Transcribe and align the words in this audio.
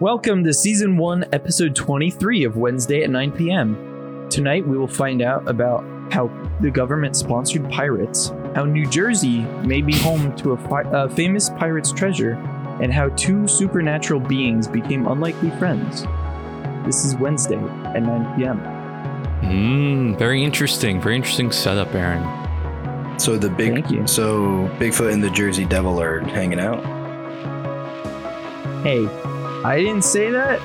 Welcome 0.00 0.44
to 0.44 0.52
season 0.52 0.98
1, 0.98 1.26
episode 1.32 1.74
23 1.74 2.44
of 2.44 2.56
Wednesday 2.56 3.02
at 3.02 3.10
9 3.10 3.32
p.m. 3.32 4.26
Tonight 4.28 4.66
we 4.66 4.76
will 4.76 4.86
find 4.86 5.22
out 5.22 5.48
about 5.48 5.84
how 6.12 6.28
the 6.60 6.70
government 6.70 7.16
sponsored 7.16 7.68
pirates, 7.70 8.28
how 8.54 8.64
New 8.64 8.86
Jersey 8.86 9.40
may 9.64 9.80
be 9.80 9.96
home 9.96 10.36
to 10.36 10.52
a, 10.52 10.56
fi- 10.68 10.82
a 10.92 11.08
famous 11.08 11.48
pirate's 11.50 11.92
treasure, 11.92 12.32
and 12.82 12.92
how 12.92 13.08
two 13.10 13.48
supernatural 13.48 14.20
beings 14.20 14.68
became 14.68 15.06
unlikely 15.06 15.50
friends. 15.52 16.02
This 16.84 17.04
is 17.06 17.16
Wednesday 17.16 17.56
at 17.56 18.02
9 18.02 18.38
p.m. 18.38 18.60
Mm, 19.42 20.18
very 20.18 20.44
interesting. 20.44 21.00
Very 21.00 21.16
interesting 21.16 21.50
setup, 21.50 21.94
Aaron. 21.94 23.18
So 23.18 23.38
the 23.38 23.48
big, 23.48 23.72
Thank 23.72 23.90
you. 23.90 24.06
so 24.06 24.68
Bigfoot 24.78 25.10
and 25.12 25.24
the 25.24 25.30
Jersey 25.30 25.64
Devil 25.64 25.98
are 26.00 26.20
hanging 26.20 26.60
out. 26.60 26.84
Hey, 28.82 29.08
I 29.66 29.78
didn't 29.78 30.02
say 30.02 30.30
that 30.30 30.60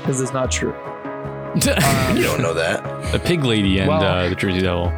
because 0.00 0.20
it's 0.20 0.32
not 0.32 0.50
true. 0.52 0.70
you 1.56 2.22
don't 2.22 2.40
know 2.40 2.54
that. 2.54 3.10
the 3.12 3.18
pig 3.18 3.42
lady 3.44 3.78
and 3.80 3.88
Well- 3.88 4.02
uh, 4.02 4.28
the 4.28 4.34
Jersey 4.36 4.60
Devil. 4.60 4.90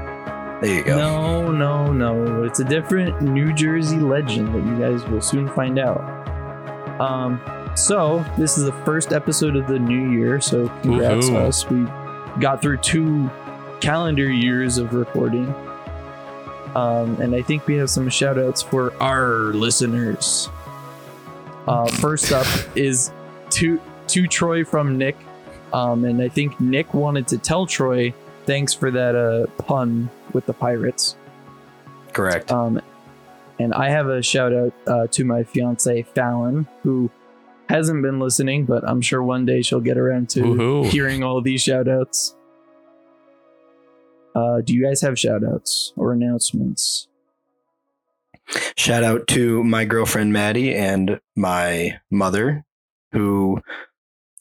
There 0.60 0.74
you 0.74 0.84
go. 0.84 0.96
No, 0.96 1.52
no, 1.52 1.92
no. 1.92 2.42
It's 2.42 2.58
a 2.58 2.64
different 2.64 3.22
New 3.22 3.52
Jersey 3.54 3.98
legend 3.98 4.52
that 4.54 4.64
you 4.66 4.78
guys 4.78 5.08
will 5.08 5.20
soon 5.20 5.48
find 5.50 5.78
out. 5.78 6.00
Um, 7.00 7.40
so 7.76 8.24
this 8.36 8.58
is 8.58 8.64
the 8.64 8.72
first 8.84 9.12
episode 9.12 9.54
of 9.56 9.68
the 9.68 9.78
new 9.78 10.10
year. 10.10 10.40
So 10.40 10.68
congrats 10.82 11.28
Woohoo. 11.28 11.46
us. 11.46 11.70
We 11.70 11.84
got 12.40 12.60
through 12.60 12.78
two 12.78 13.30
calendar 13.80 14.28
years 14.30 14.78
of 14.78 14.92
recording. 14.94 15.46
Um, 16.74 17.20
and 17.20 17.34
I 17.36 17.42
think 17.42 17.66
we 17.68 17.76
have 17.76 17.88
some 17.88 18.08
shout 18.08 18.36
outs 18.38 18.60
for 18.60 18.92
our 19.00 19.52
listeners. 19.54 20.50
Uh, 21.68 21.86
first 21.86 22.32
up 22.32 22.46
is 22.76 23.12
to 23.50 23.80
to 24.08 24.26
Troy 24.26 24.64
from 24.64 24.96
Nick. 24.96 25.16
Um, 25.72 26.04
and 26.04 26.22
I 26.22 26.28
think 26.28 26.58
Nick 26.60 26.94
wanted 26.94 27.28
to 27.28 27.38
tell 27.38 27.66
Troy 27.66 28.14
thanks 28.46 28.72
for 28.72 28.90
that 28.90 29.14
uh, 29.14 29.46
pun 29.62 30.08
with 30.32 30.46
the 30.46 30.54
pirates. 30.54 31.14
Correct. 32.14 32.50
Um, 32.50 32.80
and 33.58 33.74
I 33.74 33.90
have 33.90 34.08
a 34.08 34.22
shout 34.22 34.52
out 34.54 34.72
uh, 34.86 35.06
to 35.08 35.24
my 35.24 35.44
fiance 35.44 36.02
Fallon, 36.14 36.66
who 36.82 37.10
hasn't 37.68 38.02
been 38.02 38.18
listening, 38.18 38.64
but 38.64 38.88
I'm 38.88 39.02
sure 39.02 39.22
one 39.22 39.44
day 39.44 39.60
she'll 39.60 39.80
get 39.80 39.98
around 39.98 40.30
to 40.30 40.40
Woohoo. 40.40 40.86
hearing 40.86 41.22
all 41.22 41.42
these 41.42 41.62
shout 41.62 41.86
outs. 41.88 42.34
Uh, 44.34 44.60
do 44.62 44.72
you 44.72 44.82
guys 44.84 45.02
have 45.02 45.18
shout 45.18 45.42
outs 45.44 45.92
or 45.96 46.12
announcements? 46.12 47.08
Shout 48.76 49.04
out 49.04 49.26
to 49.28 49.62
my 49.64 49.84
girlfriend 49.84 50.32
Maddie 50.32 50.74
and 50.74 51.20
my 51.36 51.98
mother, 52.10 52.64
who 53.12 53.60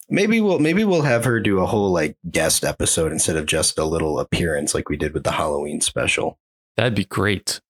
maybe 0.08 0.40
we'll 0.40 0.58
maybe 0.58 0.84
we'll 0.84 1.02
have 1.02 1.24
her 1.24 1.40
do 1.40 1.60
a 1.60 1.66
whole 1.66 1.92
like 1.92 2.16
guest 2.30 2.64
episode 2.64 3.12
instead 3.12 3.36
of 3.36 3.46
just 3.46 3.78
a 3.78 3.84
little 3.84 4.18
appearance 4.18 4.74
like 4.74 4.88
we 4.88 4.96
did 4.96 5.12
with 5.14 5.24
the 5.24 5.32
Halloween 5.32 5.80
special. 5.80 6.38
That'd 6.76 6.94
be 6.94 7.04
great. 7.04 7.60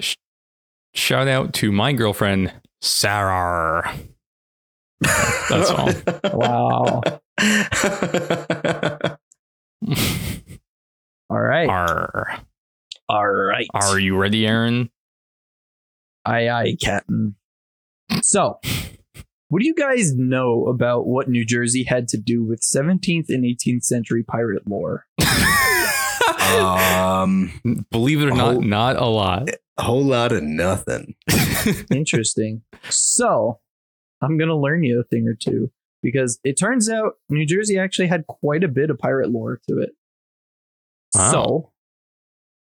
Sh- 0.00 0.16
shout 0.94 1.28
out 1.28 1.52
to 1.54 1.72
my 1.72 1.92
girlfriend, 1.92 2.52
Sarah. 2.80 3.96
That's 5.00 5.70
all. 5.70 5.90
Wow. 6.32 7.02
All 11.28 11.40
right. 11.40 11.68
Arr. 11.68 12.40
All 13.08 13.26
right. 13.28 13.66
Are 13.74 13.98
you 13.98 14.16
ready, 14.16 14.46
Aaron? 14.46 14.90
Aye, 16.24 16.48
aye, 16.48 16.76
Captain. 16.82 17.36
So, 18.22 18.58
what 19.48 19.60
do 19.60 19.66
you 19.66 19.74
guys 19.74 20.14
know 20.16 20.66
about 20.66 21.06
what 21.06 21.28
New 21.28 21.44
Jersey 21.44 21.84
had 21.84 22.08
to 22.08 22.16
do 22.16 22.44
with 22.44 22.60
17th 22.62 23.26
and 23.28 23.44
18th 23.44 23.84
century 23.84 24.24
pirate 24.24 24.66
lore? 24.68 25.06
um, 26.50 27.52
Believe 27.90 28.22
it 28.22 28.26
or 28.28 28.34
not, 28.34 28.56
Oh. 28.56 28.60
not 28.60 28.96
a 28.96 29.06
lot. 29.06 29.48
a 29.78 29.82
whole 29.82 30.04
lot 30.04 30.32
of 30.32 30.42
nothing. 30.42 31.14
Interesting. 31.92 32.62
so, 32.88 33.60
I'm 34.20 34.38
going 34.38 34.48
to 34.48 34.56
learn 34.56 34.82
you 34.82 34.98
a 35.00 35.04
thing 35.04 35.28
or 35.28 35.34
two 35.34 35.70
because 36.02 36.40
it 36.42 36.54
turns 36.58 36.88
out 36.90 37.14
New 37.28 37.46
Jersey 37.46 37.78
actually 37.78 38.08
had 38.08 38.26
quite 38.26 38.64
a 38.64 38.68
bit 38.68 38.90
of 38.90 38.98
pirate 38.98 39.30
lore 39.30 39.60
to 39.68 39.78
it. 39.78 39.90
Wow. 41.14 41.30
So, 41.30 41.72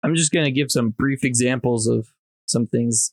I'm 0.02 0.14
just 0.14 0.32
going 0.32 0.44
to 0.44 0.52
give 0.52 0.70
some 0.70 0.90
brief 0.90 1.24
examples 1.24 1.86
of 1.86 2.08
some 2.46 2.66
things. 2.66 3.12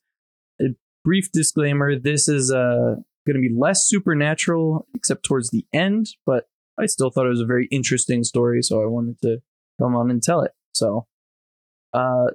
A 0.62 0.76
brief 1.04 1.32
disclaimer 1.32 1.98
this 1.98 2.28
is 2.28 2.52
uh, 2.52 2.96
going 3.26 3.36
to 3.36 3.42
be 3.42 3.54
less 3.56 3.86
supernatural 3.86 4.88
except 4.94 5.24
towards 5.24 5.50
the 5.50 5.66
end, 5.74 6.08
but 6.26 6.48
I 6.80 6.86
still 6.86 7.10
thought 7.10 7.26
it 7.26 7.30
was 7.30 7.42
a 7.42 7.46
very 7.46 7.68
interesting 7.72 8.24
story, 8.24 8.62
so 8.62 8.82
I 8.82 8.86
wanted 8.86 9.22
to 9.22 9.40
come 9.80 9.96
on 9.96 10.10
and 10.10 10.22
tell 10.22 10.42
it. 10.42 10.52
So, 10.74 11.08
uh, 11.94 12.28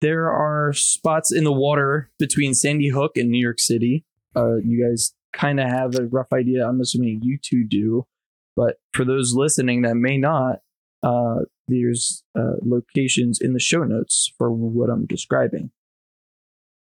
there 0.00 0.30
are 0.30 0.72
spots 0.72 1.32
in 1.32 1.44
the 1.44 1.52
water 1.52 2.10
between 2.18 2.54
Sandy 2.54 2.90
Hook 2.90 3.12
and 3.16 3.30
New 3.30 3.42
York 3.42 3.58
City. 3.58 4.04
Uh, 4.36 4.56
you 4.56 4.86
guys 4.86 5.14
kind 5.32 5.58
of 5.58 5.68
have 5.68 5.94
a 5.94 6.06
rough 6.06 6.32
idea. 6.32 6.66
I'm 6.66 6.80
assuming 6.80 7.20
you 7.22 7.38
two 7.40 7.64
do, 7.64 8.06
but 8.54 8.76
for 8.92 9.04
those 9.04 9.34
listening 9.34 9.82
that 9.82 9.96
may 9.96 10.18
not, 10.18 10.60
uh, 11.02 11.40
there's 11.68 12.22
uh, 12.38 12.56
locations 12.62 13.40
in 13.40 13.52
the 13.52 13.60
show 13.60 13.84
notes 13.84 14.32
for 14.38 14.50
what 14.50 14.90
I'm 14.90 15.06
describing. 15.06 15.70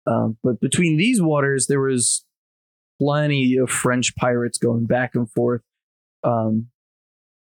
Um, 0.07 0.39
but 0.43 0.61
between 0.61 0.97
these 0.97 1.21
waters, 1.21 1.67
there 1.67 1.81
was 1.81 2.25
plenty 3.01 3.57
of 3.57 3.71
French 3.71 4.15
pirates 4.17 4.59
going 4.59 4.87
back 4.87 5.15
and 5.15 5.31
forth. 5.31 5.63
Um, 6.25 6.69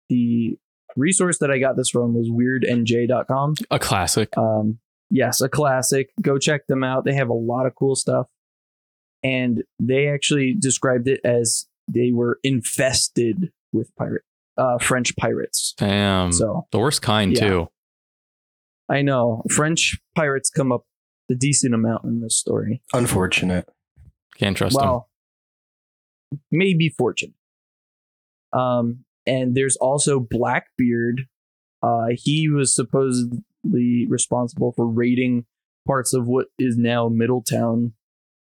the 0.09 0.59
resource 0.97 1.39
that 1.39 1.51
I 1.51 1.59
got 1.59 1.77
this 1.77 1.91
from 1.91 2.15
was 2.15 2.29
weirdnj.com. 2.29 3.55
A 3.71 3.79
classic. 3.79 4.37
Um, 4.37 4.79
yes, 5.11 5.41
a 5.41 5.49
classic. 5.49 6.11
Go 6.21 6.39
check 6.39 6.67
them 6.67 6.85
out. 6.85 7.05
They 7.05 7.15
have 7.15 7.29
a 7.29 7.35
lot 7.35 7.67
of 7.67 7.75
cool 7.75 7.97
stuff. 7.97 8.27
And 9.23 9.63
they 9.79 10.09
actually 10.09 10.55
described 10.59 11.09
it 11.09 11.21
as 11.25 11.67
they 11.89 12.11
were 12.13 12.39
infested 12.43 13.53
with 13.73 13.95
pirate, 13.97 14.23
uh, 14.57 14.79
French 14.79 15.15
pirates. 15.17 15.75
Damn. 15.79 16.33
So 16.33 16.67
the 16.73 16.79
worst 16.79 17.03
kind, 17.03 17.33
Yeah. 17.33 17.49
too. 17.49 17.69
I 18.89 19.03
know 19.03 19.43
French 19.51 19.99
pirates 20.15 20.51
come 20.51 20.71
up 20.73 20.85
a 21.31 21.35
decent 21.35 21.73
amount 21.75 22.05
in 22.05 22.21
this 22.21 22.37
story. 22.37 22.83
Unfortunate. 22.93 23.69
Can't 24.39 24.57
trust 24.57 24.79
them. 24.79 25.01
maybe 26.51 26.89
fortune. 26.89 27.35
Um, 28.53 29.05
and 29.27 29.55
there's 29.55 29.77
also 29.77 30.19
Blackbeard. 30.21 31.23
Uh, 31.83 32.09
he 32.15 32.49
was 32.49 32.75
supposedly 32.75 34.07
responsible 34.09 34.73
for 34.73 34.87
raiding 34.87 35.47
parts 35.87 36.13
of 36.15 36.27
what 36.27 36.47
is 36.59 36.77
now 36.77 37.09
Middletown. 37.09 37.93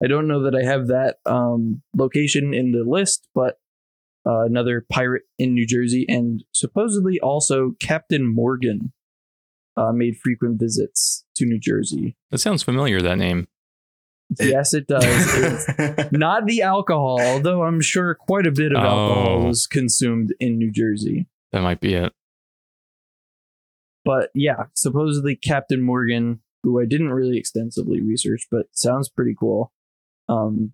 I 0.03 0.09
don't 0.09 0.27
know 0.29 0.43
that 0.43 0.55
I 0.55 0.65
have 0.65 0.89
that 0.89 1.17
um, 1.27 1.83
location 1.97 2.53
in 2.55 2.73
the 2.73 2.85
list, 2.85 3.29
but 3.35 3.59
uh, 4.27 4.41
another 4.45 4.85
pirate 4.91 5.23
in 5.39 5.55
New 5.55 5.67
Jersey, 5.67 6.05
and 6.09 6.45
supposedly 6.53 7.19
also 7.21 7.73
Captain 7.81 8.27
Morgan 8.33 8.93
uh, 9.77 9.93
made 9.93 10.17
frequent 10.23 10.61
visits 10.61 11.25
to 11.37 11.45
New 11.47 11.59
Jersey. 11.59 12.17
That 12.31 12.39
sounds 12.39 12.63
familiar, 12.63 13.01
that 13.03 13.19
name. 13.19 13.49
Yes, 14.41 14.73
it 14.73 14.87
does. 14.87 15.69
Not 16.13 16.47
the 16.47 16.63
alcohol, 16.63 17.21
although 17.21 17.65
I'm 17.65 17.81
sure 17.83 18.15
quite 18.15 18.47
a 18.47 18.51
bit 18.53 18.73
of 18.73 18.79
alcohol 18.83 19.43
Oh. 19.43 19.47
was 19.49 19.67
consumed 19.67 20.35
in 20.41 20.57
New 20.57 20.71
Jersey. 20.73 21.27
That 21.53 21.61
might 21.63 21.81
be 21.81 21.95
it. 21.95 22.13
But 24.05 24.31
yeah, 24.35 24.65
supposedly 24.75 25.37
Captain 25.37 25.83
Morgan, 25.83 26.41
who 26.63 26.81
I 26.81 26.87
didn't 26.87 27.11
really 27.13 27.37
extensively 27.39 28.01
research, 28.01 28.47
but 28.51 28.67
sounds 28.73 29.09
pretty 29.09 29.35
cool, 29.39 29.73
um, 30.29 30.73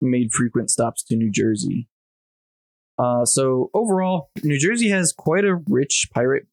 made 0.00 0.32
frequent 0.32 0.70
stops 0.70 1.02
to 1.04 1.16
New 1.16 1.30
Jersey. 1.30 1.88
Uh, 2.98 3.24
so 3.24 3.70
overall, 3.74 4.30
New 4.42 4.58
Jersey 4.58 4.88
has 4.88 5.12
quite 5.12 5.44
a 5.44 5.56
rich 5.68 6.08
pirate 6.12 6.46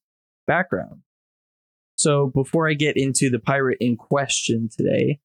background. 0.45 1.01
So 1.95 2.27
before 2.27 2.69
I 2.69 2.74
get 2.74 2.97
into 2.97 3.30
the 3.30 3.39
pirate 3.39 3.77
in 3.80 3.95
question 3.95 4.69
today, 4.75 5.19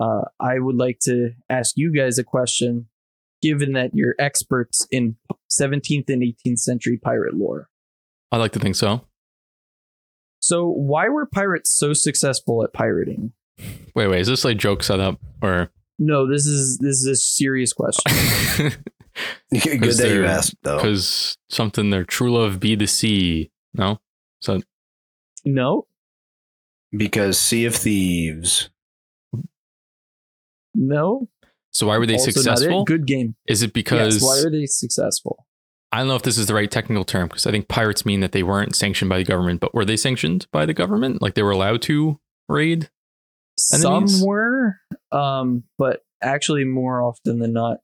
uh, 0.00 0.22
I 0.40 0.58
would 0.58 0.76
like 0.76 0.98
to 1.02 1.32
ask 1.48 1.74
you 1.76 1.94
guys 1.94 2.18
a 2.18 2.24
question, 2.24 2.86
given 3.42 3.74
that 3.74 3.90
you're 3.94 4.14
experts 4.18 4.86
in 4.90 5.16
17th 5.50 6.08
and 6.08 6.22
18th 6.22 6.58
century 6.58 6.98
pirate 7.02 7.34
lore. 7.34 7.68
I 8.32 8.38
like 8.38 8.52
to 8.52 8.58
think 8.58 8.76
so. 8.76 9.02
So, 10.40 10.66
why 10.66 11.08
were 11.08 11.26
pirates 11.26 11.70
so 11.70 11.92
successful 11.92 12.64
at 12.64 12.72
pirating? 12.72 13.32
Wait, 13.94 14.08
wait. 14.08 14.20
Is 14.20 14.28
this 14.28 14.44
like 14.44 14.56
joke 14.56 14.82
setup 14.82 15.20
or? 15.42 15.70
No, 15.98 16.26
this 16.26 16.46
is 16.46 16.78
this 16.78 16.96
is 16.96 17.06
a 17.06 17.16
serious 17.16 17.74
question. 17.74 18.72
Good 19.52 19.80
Because 19.80 19.98
that 19.98 20.08
you 20.08 20.14
they're- 20.22 20.24
asked, 20.24 20.54
though. 20.62 20.76
Because 20.76 21.36
something 21.48 21.90
their 21.90 22.04
true 22.04 22.32
love 22.32 22.60
be 22.60 22.74
the 22.74 22.86
sea. 22.86 23.50
No. 23.74 24.00
So 24.40 24.60
no, 25.44 25.86
Because 26.96 27.38
Sea 27.38 27.64
of 27.66 27.74
Thieves. 27.76 28.70
no. 30.74 31.28
So 31.72 31.86
why 31.86 31.98
were 31.98 32.06
they 32.06 32.14
Also 32.14 32.26
not 32.26 32.28
it. 32.30 32.32
successful? 32.42 32.84
Good 32.84 33.06
game. 33.06 33.36
Is 33.46 33.62
it 33.62 33.72
because 33.72 34.16
yes. 34.16 34.24
Why 34.24 34.38
are 34.46 34.50
they 34.50 34.66
successful? 34.66 35.46
I 35.92 35.98
don't 35.98 36.08
know 36.08 36.16
if 36.16 36.22
this 36.22 36.38
is 36.38 36.46
the 36.46 36.54
right 36.54 36.70
technical 36.70 37.04
term 37.04 37.28
because 37.28 37.46
I 37.46 37.50
think 37.50 37.68
pirates 37.68 38.04
mean 38.06 38.20
that 38.20 38.32
they 38.32 38.42
weren't 38.42 38.74
sanctioned 38.76 39.08
by 39.08 39.18
the 39.18 39.24
government, 39.24 39.60
but 39.60 39.74
were 39.74 39.84
they 39.84 39.96
sanctioned 39.96 40.46
by 40.52 40.66
the 40.66 40.74
government? 40.74 41.20
Like 41.22 41.34
they 41.34 41.42
were 41.42 41.50
allowed 41.50 41.82
to 41.82 42.18
raid? 42.48 42.90
Enemies? 43.72 44.18
Some 44.18 44.26
were, 44.26 44.76
um, 45.12 45.64
but 45.78 46.00
actually, 46.22 46.64
more 46.64 47.02
often 47.02 47.38
than 47.40 47.52
not, 47.52 47.78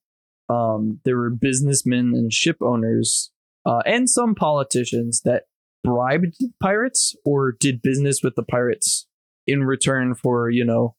um, 0.48 1.00
there 1.04 1.16
were 1.16 1.30
businessmen 1.30 2.12
and 2.14 2.32
ship 2.32 2.56
owners, 2.60 3.30
uh, 3.64 3.80
and 3.86 4.08
some 4.08 4.34
politicians 4.34 5.22
that 5.24 5.44
bribed 5.84 6.36
pirates 6.62 7.14
or 7.24 7.52
did 7.52 7.80
business 7.82 8.20
with 8.22 8.34
the 8.34 8.42
pirates 8.42 9.06
in 9.46 9.62
return 9.64 10.14
for 10.14 10.50
you 10.50 10.64
know 10.64 10.96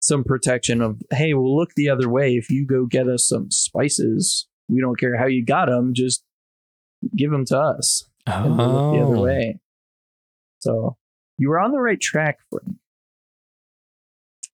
some 0.00 0.24
protection 0.24 0.80
of 0.82 1.00
hey 1.12 1.32
we'll 1.34 1.56
look 1.56 1.70
the 1.76 1.88
other 1.88 2.08
way 2.08 2.32
if 2.34 2.50
you 2.50 2.66
go 2.66 2.84
get 2.84 3.08
us 3.08 3.26
some 3.28 3.48
spices 3.52 4.48
we 4.68 4.80
don't 4.80 4.98
care 4.98 5.16
how 5.16 5.26
you 5.26 5.44
got 5.44 5.66
them 5.66 5.94
just 5.94 6.24
give 7.16 7.30
them 7.30 7.44
to 7.44 7.56
us 7.56 8.04
and 8.26 8.56
we'll 8.58 8.66
look 8.72 8.92
the 8.96 9.02
other 9.04 9.16
Oh. 9.16 9.22
way 9.22 9.60
so 10.58 10.96
you 11.38 11.48
were 11.48 11.60
on 11.60 11.70
the 11.70 11.78
right 11.80 12.00
track 12.00 12.38
Frank. 12.50 12.76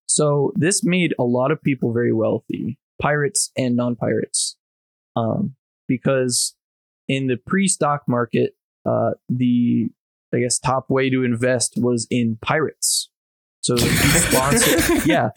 so 0.06 0.52
this 0.56 0.84
made 0.84 1.14
a 1.18 1.24
lot 1.24 1.50
of 1.50 1.62
people 1.62 1.92
very 1.92 2.12
wealthy 2.12 2.78
pirates 3.00 3.50
and 3.56 3.76
non-pirates. 3.76 4.56
Um, 5.16 5.56
because 5.88 6.54
in 7.08 7.26
the 7.26 7.36
pre-stock 7.36 8.02
market 8.06 8.54
uh, 8.86 9.10
the 9.28 9.88
i 10.32 10.38
guess 10.38 10.58
top 10.58 10.88
way 10.88 11.10
to 11.10 11.24
invest 11.24 11.74
was 11.76 12.06
in 12.10 12.38
pirates. 12.40 13.10
So 13.62 13.74
you 13.74 13.90
sponsor 13.90 14.94
yeah 15.06 15.30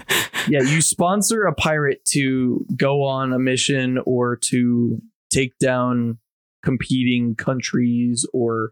yeah 0.47 0.61
you 0.61 0.81
sponsor 0.81 1.43
a 1.43 1.53
pirate 1.53 2.05
to 2.09 2.65
go 2.77 3.03
on 3.03 3.33
a 3.33 3.39
mission 3.39 3.99
or 4.05 4.37
to 4.51 5.01
take 5.31 5.57
down 5.57 6.19
competing 6.63 7.35
countries 7.35 8.25
or 8.33 8.71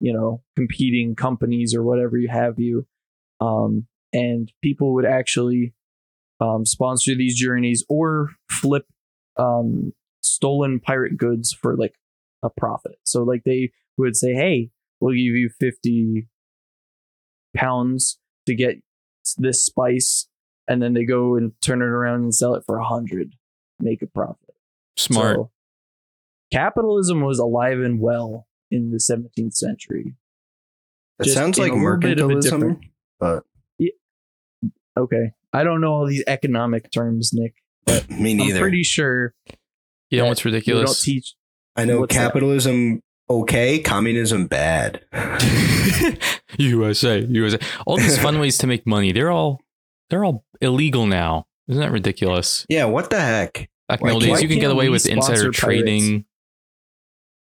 you 0.00 0.12
know 0.12 0.42
competing 0.56 1.14
companies 1.14 1.74
or 1.74 1.82
whatever 1.82 2.18
you 2.18 2.28
have 2.28 2.58
you. 2.58 2.86
Um, 3.40 3.86
and 4.12 4.52
people 4.62 4.94
would 4.94 5.06
actually 5.06 5.72
um, 6.40 6.66
sponsor 6.66 7.14
these 7.14 7.38
journeys 7.38 7.84
or 7.88 8.30
flip 8.50 8.86
um, 9.36 9.92
stolen 10.22 10.80
pirate 10.80 11.16
goods 11.16 11.52
for 11.52 11.76
like 11.76 11.94
a 12.42 12.50
profit 12.50 12.98
so 13.04 13.22
like 13.22 13.42
they 13.44 13.70
would 13.96 14.16
say 14.16 14.34
hey 14.34 14.70
we'll 15.00 15.14
give 15.14 15.20
you 15.20 15.48
50 15.60 16.26
pounds 17.56 18.18
to 18.46 18.54
get 18.54 18.76
this 19.38 19.64
spice 19.64 20.28
and 20.68 20.82
then 20.82 20.94
they 20.94 21.04
go 21.04 21.36
and 21.36 21.52
turn 21.62 21.80
it 21.82 21.86
around 21.86 22.22
and 22.22 22.34
sell 22.34 22.54
it 22.54 22.64
for 22.66 22.78
a 22.78 22.84
hundred 22.84 23.34
make 23.80 24.02
a 24.02 24.06
profit 24.06 24.54
Smart. 24.96 25.36
so, 25.36 25.50
capitalism 26.52 27.20
was 27.20 27.38
alive 27.38 27.80
and 27.80 28.00
well 28.00 28.46
in 28.70 28.90
the 28.90 28.98
17th 28.98 29.54
century. 29.54 30.14
It 31.20 31.24
Just 31.24 31.36
sounds 31.36 31.58
in 31.58 31.64
like 31.64 31.72
a 31.72 31.76
little 31.76 31.96
bit 31.98 32.18
of 32.20 32.30
a 32.30 32.34
mercantilism, 32.34 32.42
different- 32.42 32.84
but 33.18 33.42
Okay, 34.96 35.32
I 35.54 35.64
don't 35.64 35.80
know 35.80 35.92
all 35.92 36.06
these 36.06 36.24
economic 36.26 36.90
terms, 36.90 37.32
Nick. 37.32 37.54
me 38.10 38.32
I'm 38.32 38.36
neither. 38.38 38.60
pretty 38.60 38.82
sure 38.82 39.34
you 40.10 40.18
know 40.18 40.24
that 40.24 40.28
what's 40.30 40.44
we 40.44 40.50
don't 40.50 40.54
ridiculous? 40.56 41.02
teach. 41.02 41.34
I 41.76 41.84
know 41.84 42.00
What's 42.00 42.14
that? 42.14 42.20
capitalism 42.22 43.00
okay, 43.30 43.78
communism 43.78 44.46
bad. 44.46 45.00
USA, 46.58 47.20
USA. 47.20 47.58
All 47.86 47.96
these 47.96 48.18
fun 48.18 48.38
ways 48.38 48.58
to 48.58 48.66
make 48.66 48.86
money, 48.86 49.12
they're 49.12 49.30
all 49.30 49.60
they're 50.10 50.24
all 50.24 50.44
illegal 50.60 51.06
now. 51.06 51.46
Isn't 51.68 51.80
that 51.80 51.90
ridiculous? 51.92 52.66
yeah, 52.68 52.84
what 52.84 53.10
the 53.10 53.20
heck? 53.20 53.70
Back 53.88 54.00
in 54.00 54.06
the 54.08 54.12
old 54.14 54.22
days, 54.22 54.42
you 54.42 54.48
can 54.48 54.58
get 54.58 54.70
away 54.70 54.88
with 54.88 55.06
insider 55.06 55.36
sponsor 55.36 55.50
trading. 55.52 56.16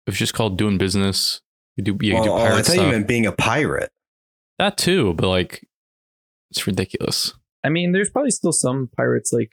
It 0.05 0.11
was 0.11 0.17
just 0.17 0.33
called 0.33 0.57
doing 0.57 0.77
business. 0.77 1.41
You 1.77 1.83
do 1.83 1.97
you 2.01 2.13
Well, 2.15 2.23
do 2.23 2.29
oh, 2.31 2.33
oh 2.35 2.37
pirate 2.39 2.53
I 2.53 2.55
thought 2.57 2.65
stuff. 2.73 2.85
you 2.85 2.91
meant 2.91 3.07
being 3.07 3.25
a 3.25 3.31
pirate. 3.31 3.89
that 4.57 4.77
too, 4.77 5.13
but 5.13 5.27
like 5.29 5.65
it's 6.51 6.65
ridiculous. 6.67 7.33
I 7.63 7.69
mean, 7.69 7.91
there's 7.91 8.09
probably 8.09 8.31
still 8.31 8.53
some 8.53 8.89
pirates 8.95 9.33
like 9.33 9.51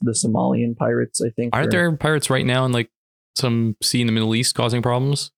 the 0.00 0.12
Somalian 0.12 0.76
pirates. 0.76 1.20
I 1.20 1.28
think 1.30 1.54
Aren't 1.54 1.70
there 1.70 1.94
pirates 1.96 2.30
right 2.30 2.46
now 2.46 2.64
in 2.64 2.72
like 2.72 2.90
some 3.36 3.76
sea 3.82 4.00
in 4.00 4.06
the 4.06 4.12
Middle 4.12 4.34
East 4.34 4.54
causing 4.54 4.82
problems? 4.82 5.30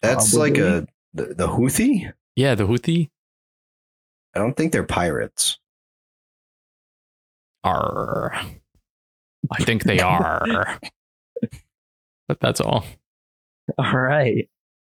That's 0.00 0.34
like 0.34 0.58
a 0.58 0.86
the, 1.14 1.26
the 1.34 1.46
Houthi. 1.46 2.12
Yeah, 2.34 2.54
the 2.54 2.64
Houthi 2.64 3.10
I 4.34 4.38
don't 4.38 4.56
think 4.56 4.72
they're 4.72 4.82
pirates. 4.82 5.58
are. 7.64 8.34
I 9.50 9.62
think 9.62 9.84
they 9.84 10.00
are. 10.00 10.78
but 12.28 12.40
that's 12.40 12.60
all. 12.60 12.84
All 13.78 13.98
right, 13.98 14.48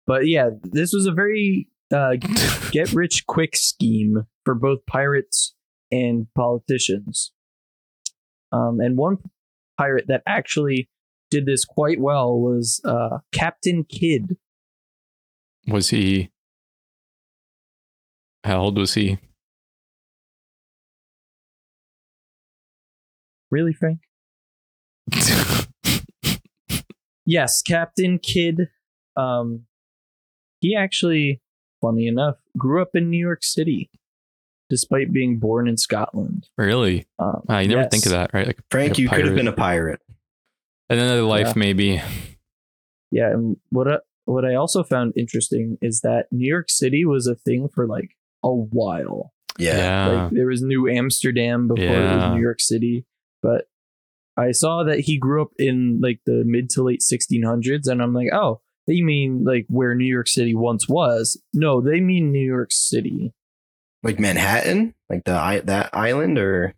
but 0.06 0.26
yeah, 0.26 0.50
this 0.62 0.92
was 0.92 1.06
a 1.06 1.12
very 1.12 1.68
uh, 1.92 2.16
get 2.70 2.92
rich 2.92 3.26
quick 3.26 3.56
scheme 3.56 4.26
for 4.44 4.54
both 4.54 4.84
pirates 4.86 5.54
and 5.90 6.26
politicians. 6.34 7.32
Um, 8.52 8.80
and 8.80 8.96
one 8.96 9.18
pirate 9.78 10.06
that 10.08 10.22
actually 10.26 10.88
did 11.30 11.46
this 11.46 11.64
quite 11.64 12.00
well 12.00 12.38
was 12.38 12.80
uh, 12.84 13.18
Captain 13.32 13.84
Kidd. 13.84 14.36
Was 15.66 15.90
he? 15.90 16.30
How 18.44 18.60
old 18.60 18.78
was 18.78 18.94
he? 18.94 19.18
Really, 23.50 23.72
Frank? 23.72 24.00
Yes, 27.26 27.62
Captain 27.62 28.18
Kidd. 28.18 28.68
Um, 29.16 29.64
he 30.60 30.76
actually, 30.76 31.40
funny 31.80 32.06
enough, 32.06 32.36
grew 32.58 32.82
up 32.82 32.90
in 32.94 33.10
New 33.10 33.18
York 33.18 33.42
City, 33.42 33.90
despite 34.70 35.12
being 35.12 35.38
born 35.38 35.68
in 35.68 35.76
Scotland. 35.76 36.48
really? 36.56 37.06
Um, 37.18 37.42
Ah, 37.48 37.58
you 37.60 37.68
never 37.68 37.82
yes. 37.82 37.90
think 37.90 38.06
of 38.06 38.12
that, 38.12 38.32
right? 38.32 38.46
Like 38.46 38.60
Frank, 38.70 38.90
like 38.90 38.98
a 38.98 39.02
you 39.02 39.08
could 39.08 39.26
have 39.26 39.34
been 39.36 39.48
a 39.48 39.52
pirate. 39.52 40.00
in 40.90 40.98
another 40.98 41.22
life, 41.22 41.48
Yeah. 41.48 41.52
maybe. 41.56 42.02
Yeah, 43.10 43.30
and 43.30 43.56
what 43.70 43.86
I, 43.88 43.98
what 44.24 44.44
I 44.44 44.54
also 44.54 44.82
found 44.82 45.12
interesting 45.16 45.78
is 45.82 46.00
that 46.00 46.26
New 46.32 46.48
York 46.48 46.70
City 46.70 47.04
was 47.04 47.26
a 47.26 47.34
thing 47.34 47.68
for 47.68 47.86
like 47.86 48.16
a 48.42 48.52
while. 48.52 49.32
Yeah. 49.58 49.76
Yeah. 49.76 50.06
like 50.22 50.30
there 50.32 50.46
was 50.46 50.62
New 50.62 50.88
Amsterdam 50.88 51.68
before 51.68 51.84
it 51.94 52.16
was 52.16 52.34
New 52.34 52.42
York 52.42 52.60
City, 52.60 53.04
but 53.42 53.66
I 54.36 54.50
saw 54.50 54.82
that 54.82 55.00
he 55.00 55.16
grew 55.16 55.42
up 55.42 55.50
in 55.58 56.00
like 56.02 56.20
the 56.26 56.42
mid 56.44 56.68
to 56.70 56.82
late 56.82 57.02
1600s, 57.02 57.86
and 57.86 58.02
I'm 58.02 58.12
like, 58.14 58.32
oh, 58.32 58.60
they 58.88 59.00
mean 59.00 59.44
like 59.44 59.66
where 59.68 59.94
New 59.94 60.12
York 60.12 60.26
City 60.28 60.54
once 60.56 60.88
was? 60.88 61.40
No, 61.52 61.80
they 61.80 62.00
mean 62.00 62.32
New 62.32 62.44
York 62.44 62.72
City. 62.72 63.32
Like 64.04 64.20
Manhattan, 64.20 64.94
like 65.10 65.24
the 65.24 65.32
i- 65.32 65.60
that 65.60 65.90
island, 65.94 66.38
or 66.38 66.74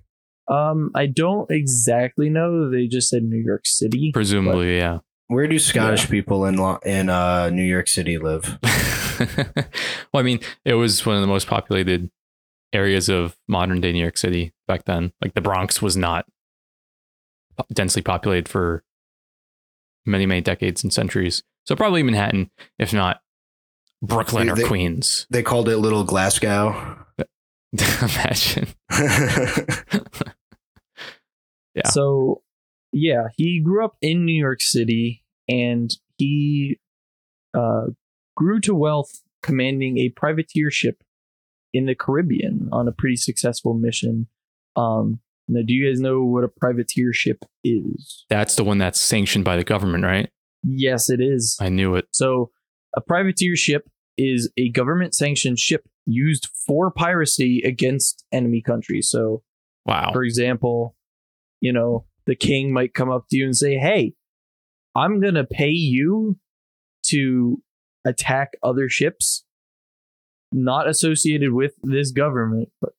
Um, 0.49 0.91
I 0.95 1.07
don't 1.07 1.51
exactly 1.51 2.31
know. 2.31 2.71
They 2.71 2.87
just 2.87 3.09
said 3.09 3.25
New 3.25 3.43
York 3.43 3.67
City. 3.67 4.13
Presumably, 4.13 4.77
yeah. 4.77 4.99
where 5.27 5.49
do 5.49 5.59
Scottish 5.59 6.09
people 6.09 6.47
in 6.47 6.55
in 6.85 7.09
uh, 7.11 7.51
New 7.51 7.65
York 7.65 7.89
City 7.89 8.17
live? 8.19 8.59
well, 9.19 9.67
I 10.15 10.23
mean, 10.23 10.39
it 10.65 10.75
was 10.75 11.05
one 11.05 11.17
of 11.17 11.21
the 11.21 11.27
most 11.27 11.47
populated 11.49 12.11
areas 12.73 13.09
of 13.09 13.37
modern 13.49 13.81
day 13.81 13.93
New 13.93 14.01
York 14.01 14.19
City 14.19 14.53
back 14.69 14.85
then. 14.85 15.13
Like 15.21 15.35
the 15.35 15.41
Bronx 15.41 15.83
was 15.83 15.97
not 15.97 16.27
densely 17.73 18.03
populated 18.03 18.49
for 18.49 18.85
many, 20.05 20.27
many 20.27 20.43
decades 20.43 20.85
and 20.85 20.93
centuries. 20.93 21.43
So 21.65 21.75
probably 21.75 22.03
Manhattan, 22.03 22.51
if 22.79 22.93
not 22.93 23.21
Brooklyn 24.03 24.47
They- 24.47 24.53
or 24.53 24.57
they- 24.57 24.65
Queens. 24.65 25.27
They 25.31 25.43
called 25.43 25.69
it 25.69 25.79
Little 25.79 26.05
Glasgow. 26.05 26.99
Imagine. 28.03 28.69
Yeah. 31.75 31.89
So, 31.91 32.43
yeah, 32.93 33.25
he 33.37 33.61
grew 33.61 33.85
up 33.85 33.97
in 34.01 34.25
New 34.25 34.33
York 34.33 34.63
City 34.63 35.23
and 35.47 35.91
he 36.17 36.79
uh, 37.53 37.89
grew 38.35 38.61
to 38.61 38.75
wealth 38.75 39.21
commanding 39.43 39.99
a 39.99 40.09
privateer 40.09 40.71
ship 40.71 41.03
in 41.75 41.85
the 41.85 41.95
Caribbean 41.95 42.71
on 42.73 42.89
a 42.89 42.93
pretty 42.93 43.17
successful 43.17 43.75
mission. 43.75 44.27
Um, 44.75 45.21
now, 45.49 45.61
do 45.67 45.75
you 45.75 45.87
guys 45.91 46.01
know 46.01 46.25
what 46.25 46.45
a 46.45 46.49
privateer 46.49 47.13
ship 47.13 47.45
is? 47.63 48.25
That's 48.31 48.57
the 48.57 48.65
one 48.65 48.79
that's 48.79 49.01
sanctioned 49.01 49.45
by 49.45 49.57
the 49.57 49.65
government, 49.65 50.05
right? 50.05 50.31
Yes, 50.63 51.11
it 51.11 51.21
is. 51.21 51.59
I 51.61 51.69
knew 51.69 51.95
it. 51.95 52.07
So, 52.13 52.51
a 52.97 53.01
privateer 53.01 53.55
ship 53.57 53.89
is 54.19 54.51
a 54.57 54.71
government 54.71 55.15
sanctioned 55.15 55.59
ship 55.59 55.87
used 56.07 56.49
for 56.67 56.91
piracy 56.91 57.63
against 57.65 58.25
enemy 58.33 58.63
countries. 58.63 59.09
So, 59.11 59.43
Wow. 59.85 60.11
for 60.13 60.25
example, 60.25 60.97
you 61.61 61.73
know, 61.73 62.07
the 62.27 62.35
king 62.35 62.73
might 62.73 62.95
come 62.95 63.11
up 63.11 63.27
to 63.31 63.37
you 63.37 63.45
and 63.45 63.57
say, 63.57 63.77
Hey, 63.77 64.15
I'm 64.95 65.21
going 65.21 65.35
to 65.35 65.45
pay 65.45 65.71
you 65.71 66.39
to 67.09 67.63
attack 68.05 68.53
other 68.63 68.89
ships 68.89 69.45
not 70.53 70.89
associated 70.89 71.53
with 71.53 71.75
this 71.83 72.13
government, 72.13 72.71
but, 72.81 72.91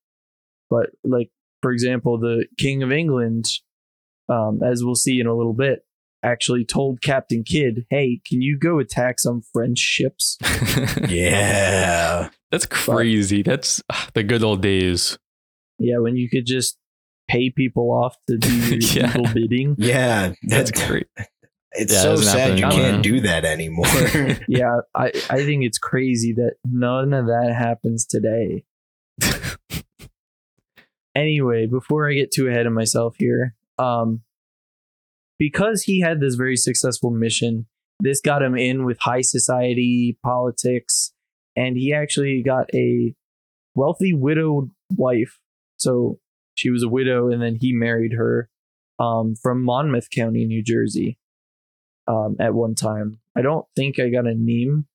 but 0.69 0.89
like 1.03 1.31
for 1.61 1.71
example, 1.71 2.19
the 2.19 2.45
King 2.57 2.83
of 2.83 2.91
England, 2.91 3.45
um, 4.29 4.61
as 4.63 4.83
we'll 4.83 4.95
see 4.95 5.19
in 5.19 5.27
a 5.27 5.35
little 5.35 5.53
bit, 5.53 5.79
actually 6.23 6.65
told 6.65 7.01
Captain 7.01 7.43
Kidd, 7.43 7.85
"Hey, 7.89 8.21
can 8.27 8.41
you 8.41 8.57
go 8.57 8.79
attack 8.79 9.19
some 9.19 9.41
French 9.53 9.79
ships?" 9.79 10.37
Yeah. 11.09 12.29
That's 12.51 12.65
crazy. 12.65 13.43
That's 13.43 13.81
ah, 13.89 14.07
the 14.13 14.23
good 14.23 14.43
old 14.43 14.61
days. 14.61 15.17
Yeah, 15.79 15.97
when 15.99 16.15
you 16.15 16.29
could 16.29 16.45
just 16.45 16.77
pay 17.27 17.49
people 17.49 17.91
off 17.91 18.15
to 18.29 18.37
do 18.37 18.49
your 18.55 18.79
Yeah. 18.79 19.09
evil 19.09 19.25
bidding. 19.33 19.75
Yeah. 19.77 20.33
That's 20.43 20.71
That's 20.71 20.87
great. 20.87 21.07
It's 21.73 21.93
Yeah, 21.93 22.01
so 22.01 22.09
doesn't 22.11 22.39
happen 22.39 22.57
sad 22.57 22.59
you 22.59 22.81
can't 22.81 23.03
do 23.03 23.19
that 23.21 23.45
anymore. 23.45 23.85
Yeah, 24.47 24.77
I, 24.95 25.07
I 25.29 25.43
think 25.43 25.63
it's 25.65 25.77
crazy 25.77 26.33
that 26.33 26.55
none 26.65 27.13
of 27.13 27.25
that 27.27 27.53
happens 27.55 28.05
today. 28.05 28.63
anyway, 31.15 31.67
before 31.67 32.09
I 32.09 32.13
get 32.13 32.31
too 32.31 32.47
ahead 32.47 32.65
of 32.65 32.73
myself 32.73 33.15
here, 33.17 33.55
um, 33.77 34.21
because 35.39 35.83
he 35.83 36.01
had 36.01 36.19
this 36.19 36.35
very 36.35 36.55
successful 36.55 37.11
mission, 37.11 37.67
this 37.99 38.21
got 38.21 38.43
him 38.43 38.55
in 38.55 38.85
with 38.85 38.97
high 38.99 39.21
society 39.21 40.17
politics, 40.23 41.13
and 41.55 41.75
he 41.75 41.93
actually 41.93 42.43
got 42.43 42.69
a 42.73 43.15
wealthy 43.75 44.13
widowed 44.13 44.71
wife. 44.95 45.39
So 45.77 46.19
she 46.55 46.69
was 46.69 46.83
a 46.83 46.89
widow, 46.89 47.29
and 47.29 47.41
then 47.41 47.57
he 47.59 47.73
married 47.73 48.13
her 48.13 48.49
um, 48.99 49.35
from 49.41 49.63
Monmouth 49.63 50.09
County, 50.09 50.45
New 50.45 50.63
Jersey. 50.63 51.17
Um, 52.07 52.37
at 52.39 52.53
one 52.53 52.73
time, 52.73 53.19
I 53.35 53.41
don't 53.41 53.65
think 53.75 53.99
I 53.99 54.09
got 54.09 54.25
a 54.25 54.33
name 54.33 54.87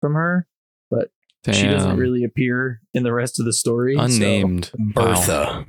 from 0.00 0.14
her. 0.14 0.46
But 0.90 1.10
she 1.54 1.66
doesn't 1.66 1.96
really 1.96 2.24
appear 2.24 2.80
in 2.94 3.02
the 3.02 3.12
rest 3.12 3.38
of 3.40 3.46
the 3.46 3.52
story. 3.52 3.96
so- 3.96 4.02
unnamed. 4.02 4.70
Wow. 4.78 4.92
Bertha. 5.04 5.66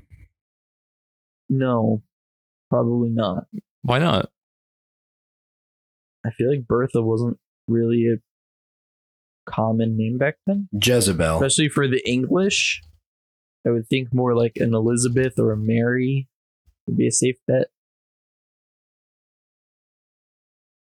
no, 1.49 2.01
probably 2.69 3.09
not. 3.09 3.45
Why 3.83 3.99
not? 3.99 4.29
I 6.25 6.29
feel 6.31 6.49
like 6.49 6.67
Bertha 6.67 7.01
wasn't 7.01 7.37
really 7.67 8.07
a 8.07 8.17
common 9.49 9.97
name 9.97 10.17
back 10.17 10.35
then, 10.45 10.69
Jezebel. 10.71 11.35
especially 11.35 11.67
for 11.69 11.87
the 11.87 12.01
English. 12.07 12.81
I 13.65 13.71
would 13.71 13.87
think 13.87 14.13
more 14.13 14.35
like 14.35 14.53
an 14.57 14.73
Elizabeth 14.73 15.39
or 15.39 15.51
a 15.51 15.57
Mary 15.57 16.27
would 16.87 16.97
be 16.97 17.07
a 17.07 17.11
safe 17.11 17.37
bet. 17.47 17.67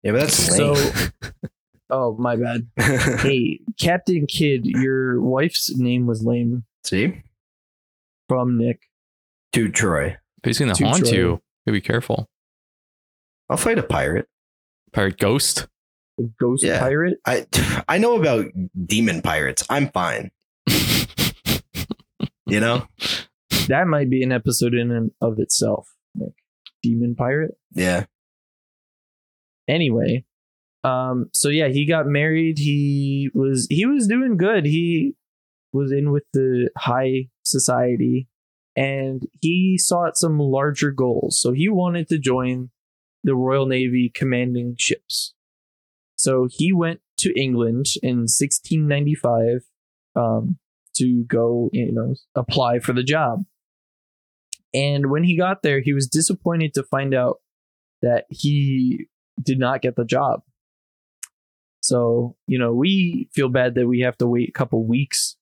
Yeah, 0.03 0.13
but 0.13 0.21
that's 0.21 0.57
So, 0.57 0.73
lame. 0.73 1.13
oh 1.91 2.17
my 2.19 2.37
bad. 2.37 2.69
Hey, 3.21 3.61
Captain 3.79 4.27
Kidd, 4.27 4.65
your 4.65 5.21
wife's 5.21 5.77
name 5.77 6.07
was 6.07 6.25
lame 6.25 6.65
See? 6.85 7.23
from 8.29 8.59
Nick. 8.59 8.83
To 9.55 9.69
Troy. 9.71 10.07
If 10.43 10.45
he's 10.45 10.59
gonna 10.59 10.75
Too 10.75 10.85
haunt 10.85 10.99
Troy. 11.07 11.11
you, 11.13 11.19
you 11.31 11.41
gotta 11.67 11.73
be 11.73 11.81
careful. 11.81 12.29
I'll 13.51 13.57
fight 13.57 13.79
a 13.79 13.83
pirate. 13.83 14.27
Pirate 14.93 15.19
ghost. 15.19 15.67
The 16.19 16.31
ghost 16.41 16.65
Yeah. 16.65 16.81
pirate. 16.81 17.19
I 17.27 17.47
I 17.89 17.99
know 17.99 18.19
about 18.21 18.47
demon 18.87 19.23
pirates. 19.23 19.65
I'm 19.71 19.89
fine. 19.91 20.31
You 22.47 22.61
know? 22.61 22.89
That 23.69 23.87
might 23.89 24.09
be 24.09 24.23
an 24.23 24.33
episode 24.33 24.73
in 24.73 24.91
and 24.91 25.11
of 25.21 25.39
itself. 25.39 25.87
Nick. 26.15 26.33
Demon 26.83 27.15
pirate. 27.15 27.57
Yeah. 27.75 28.05
anyway 29.69 30.25
um 30.85 31.29
so 31.35 31.49
yeah 31.51 31.69
he 31.69 31.85
got 31.85 32.07
married 32.07 32.57
he 32.59 33.29
was 33.35 33.67
he 33.69 33.85
was 33.85 34.07
doing 34.07 34.37
good 34.39 34.65
he 34.65 35.13
was 35.73 35.93
in 35.93 36.11
with 36.11 36.23
the 36.33 36.71
high 36.79 37.29
society 37.45 38.29
and 38.77 39.25
he 39.43 39.77
sought 39.77 40.17
some 40.17 40.39
larger 40.39 40.91
goals 40.91 41.39
so 41.39 41.53
he 41.53 41.69
wanted 41.69 42.09
to 42.09 42.19
join 42.19 42.71
the 43.29 43.37
royal 43.37 43.67
navy 43.67 44.11
commanding 44.13 44.75
ships 44.79 45.35
so 46.17 46.49
he 46.51 46.73
went 46.73 47.01
to 47.17 47.33
england 47.39 47.87
in 48.03 48.27
1695 48.27 49.61
um 50.17 50.59
to 50.95 51.25
go 51.29 51.71
you 51.73 51.93
know 51.93 52.15
apply 52.35 52.79
for 52.79 52.93
the 52.93 53.03
job 53.03 53.45
and 54.75 55.11
when 55.11 55.25
he 55.25 55.37
got 55.37 55.63
there 55.63 55.81
he 55.81 55.93
was 55.93 56.07
disappointed 56.07 56.75
to 56.75 56.83
find 56.83 57.15
out 57.15 57.37
that 58.03 58.25
he 58.31 59.09
did 59.43 59.59
not 59.59 59.83
get 59.83 59.97
the 59.97 60.05
job. 60.05 60.43
So, 61.81 62.37
you 62.47 62.59
know, 62.59 62.75
we 62.75 63.29
feel 63.33 63.49
bad 63.49 63.75
that 63.77 63.87
we 63.87 64.01
have 64.01 64.19
to 64.19 64.27
wait 64.27 64.49
a 64.49 64.53
couple 64.53 64.85
weeks 64.87 65.37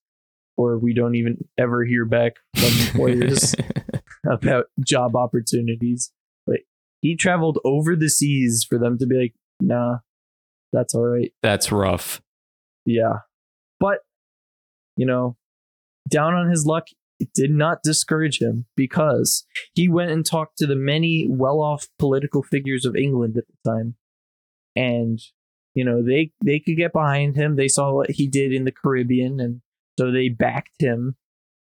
or 0.55 0.77
we 0.77 0.93
don't 0.93 1.15
even 1.15 1.37
ever 1.57 1.83
hear 1.83 2.05
back 2.05 2.33
from 2.55 2.69
employers 2.87 3.55
about 4.29 4.65
job 4.85 5.15
opportunities. 5.15 6.11
He 7.01 7.15
traveled 7.15 7.59
over 7.63 7.95
the 7.95 8.09
seas 8.09 8.65
for 8.67 8.77
them 8.77 8.97
to 8.97 9.05
be 9.05 9.15
like, 9.15 9.33
nah, 9.61 9.97
that's 10.73 10.93
all 10.93 11.05
right. 11.05 11.31
That's 11.41 11.71
rough. 11.71 12.21
Yeah. 12.85 13.19
But, 13.79 13.99
you 14.95 15.05
know, 15.05 15.37
down 16.09 16.33
on 16.33 16.49
his 16.49 16.65
luck, 16.65 16.87
it 17.19 17.29
did 17.33 17.51
not 17.51 17.83
discourage 17.83 18.41
him 18.41 18.65
because 18.75 19.45
he 19.73 19.89
went 19.89 20.11
and 20.11 20.25
talked 20.25 20.57
to 20.59 20.67
the 20.67 20.75
many 20.75 21.27
well 21.29 21.61
off 21.61 21.87
political 21.99 22.43
figures 22.43 22.85
of 22.85 22.95
England 22.95 23.37
at 23.37 23.45
the 23.47 23.71
time. 23.71 23.95
And, 24.75 25.19
you 25.73 25.83
know, 25.83 26.03
they, 26.03 26.31
they 26.43 26.59
could 26.59 26.77
get 26.77 26.93
behind 26.93 27.35
him. 27.35 27.55
They 27.55 27.67
saw 27.67 27.93
what 27.93 28.11
he 28.11 28.27
did 28.27 28.53
in 28.53 28.65
the 28.65 28.71
Caribbean. 28.71 29.39
And 29.39 29.61
so 29.99 30.11
they 30.11 30.29
backed 30.29 30.79
him 30.79 31.15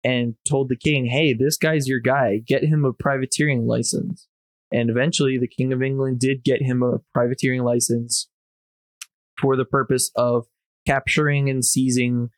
and 0.04 0.34
told 0.46 0.68
the 0.68 0.76
king, 0.76 1.06
hey, 1.06 1.32
this 1.32 1.56
guy's 1.56 1.88
your 1.88 2.00
guy. 2.00 2.38
Get 2.46 2.64
him 2.64 2.84
a 2.84 2.92
privateering 2.92 3.66
license. 3.66 4.28
And 4.76 4.90
eventually, 4.90 5.38
the 5.38 5.48
King 5.48 5.72
of 5.72 5.82
England 5.82 6.20
did 6.20 6.44
get 6.44 6.60
him 6.60 6.82
a 6.82 6.98
privateering 7.14 7.62
license 7.62 8.28
for 9.40 9.56
the 9.56 9.64
purpose 9.64 10.10
of 10.16 10.44
capturing 10.86 11.48
and 11.48 11.64
seizing 11.64 12.28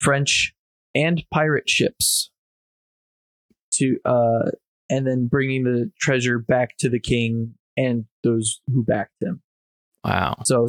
French 0.00 0.52
and 0.96 1.22
pirate 1.32 1.68
ships 1.68 2.32
to 3.74 3.98
uh 4.04 4.50
and 4.90 5.06
then 5.06 5.28
bringing 5.28 5.62
the 5.62 5.90
treasure 6.00 6.38
back 6.38 6.76
to 6.78 6.88
the 6.88 6.98
king 7.00 7.54
and 7.76 8.04
those 8.24 8.60
who 8.72 8.82
backed 8.82 9.22
him. 9.22 9.42
Wow. 10.04 10.36
So 10.44 10.66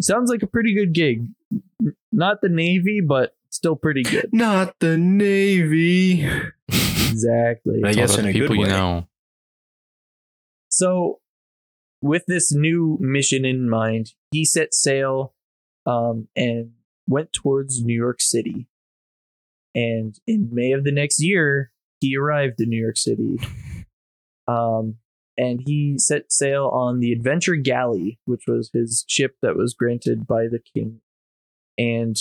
sounds 0.00 0.30
like 0.30 0.42
a 0.42 0.46
pretty 0.46 0.72
good 0.72 0.92
gig. 0.92 1.26
Not 2.12 2.42
the 2.42 2.48
navy, 2.48 3.00
but 3.00 3.34
still 3.50 3.74
pretty 3.74 4.02
good. 4.04 4.30
Not 4.32 4.78
the 4.78 4.96
Navy. 4.96 6.28
Exactly. 7.10 7.82
I 7.84 7.92
guess 7.92 8.16
in 8.16 8.24
the 8.24 8.30
a 8.30 8.32
good 8.32 8.42
people 8.42 8.54
you 8.54 8.62
way. 8.62 8.68
know. 8.68 9.08
So, 10.80 11.20
with 12.00 12.24
this 12.26 12.54
new 12.54 12.96
mission 13.02 13.44
in 13.44 13.68
mind, 13.68 14.14
he 14.30 14.46
set 14.46 14.72
sail 14.72 15.34
um, 15.84 16.28
and 16.34 16.70
went 17.06 17.34
towards 17.34 17.84
New 17.84 17.94
York 17.94 18.22
City. 18.22 18.66
And 19.74 20.18
in 20.26 20.48
May 20.50 20.72
of 20.72 20.84
the 20.84 20.90
next 20.90 21.20
year, 21.22 21.70
he 22.00 22.16
arrived 22.16 22.62
in 22.62 22.70
New 22.70 22.80
York 22.80 22.96
City. 22.96 23.38
Um, 24.48 24.96
and 25.38 25.60
he 25.64 25.96
set 25.96 26.32
sail 26.32 26.66
on 26.72 26.98
the 26.98 27.12
Adventure 27.12 27.54
Galley, 27.54 28.18
which 28.24 28.42
was 28.48 28.68
his 28.72 29.04
ship 29.06 29.36
that 29.42 29.54
was 29.54 29.74
granted 29.74 30.26
by 30.26 30.48
the 30.50 30.58
king. 30.58 31.02
And 31.78 32.16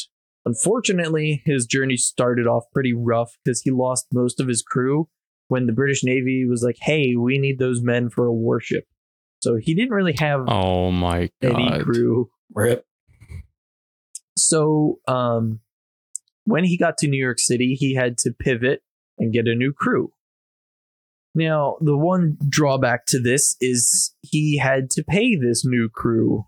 unfortunately, 0.46 1.42
his 1.44 1.66
journey 1.66 1.98
started 1.98 2.46
off 2.46 2.66
pretty 2.72 2.94
rough 2.94 3.36
because 3.44 3.62
he 3.64 3.72
lost 3.72 4.10
most 4.14 4.40
of 4.40 4.48
his 4.48 4.62
crew 4.62 5.10
when 5.50 5.66
the 5.66 5.74
British 5.74 6.04
Navy 6.04 6.46
was 6.50 6.64
like, 6.64 6.78
"Hey, 6.80 7.16
we 7.16 7.38
need 7.38 7.60
those 7.60 7.82
men 7.82 8.10
for 8.10 8.26
a 8.26 8.34
warship." 8.34 8.86
So 9.42 9.58
he 9.58 9.74
didn't 9.74 9.92
really 9.94 10.16
have 10.20 10.46
Oh 10.48 10.92
my 10.92 11.30
god 11.42 11.52
any 11.56 11.70
god. 11.70 11.84
crew. 11.84 12.30
Rip. 12.54 12.86
So 14.38 15.00
um, 15.08 15.60
when 16.46 16.64
he 16.64 16.78
got 16.78 16.98
to 17.00 17.08
New 17.08 17.22
York 17.22 17.40
City, 17.40 17.76
he 17.78 17.94
had 17.96 18.18
to 18.20 18.32
pivot 18.32 18.82
and 19.18 19.34
get 19.34 19.48
a 19.48 19.56
new 19.56 19.74
crew. 19.74 20.12
Now, 21.36 21.78
the 21.80 21.96
one 21.98 22.38
drawback 22.50 23.06
to 23.08 23.20
this 23.22 23.56
is 23.62 24.16
he 24.22 24.58
had 24.58 24.90
to 24.92 25.04
pay 25.04 25.36
this 25.36 25.64
new 25.66 25.88
crew. 25.90 26.48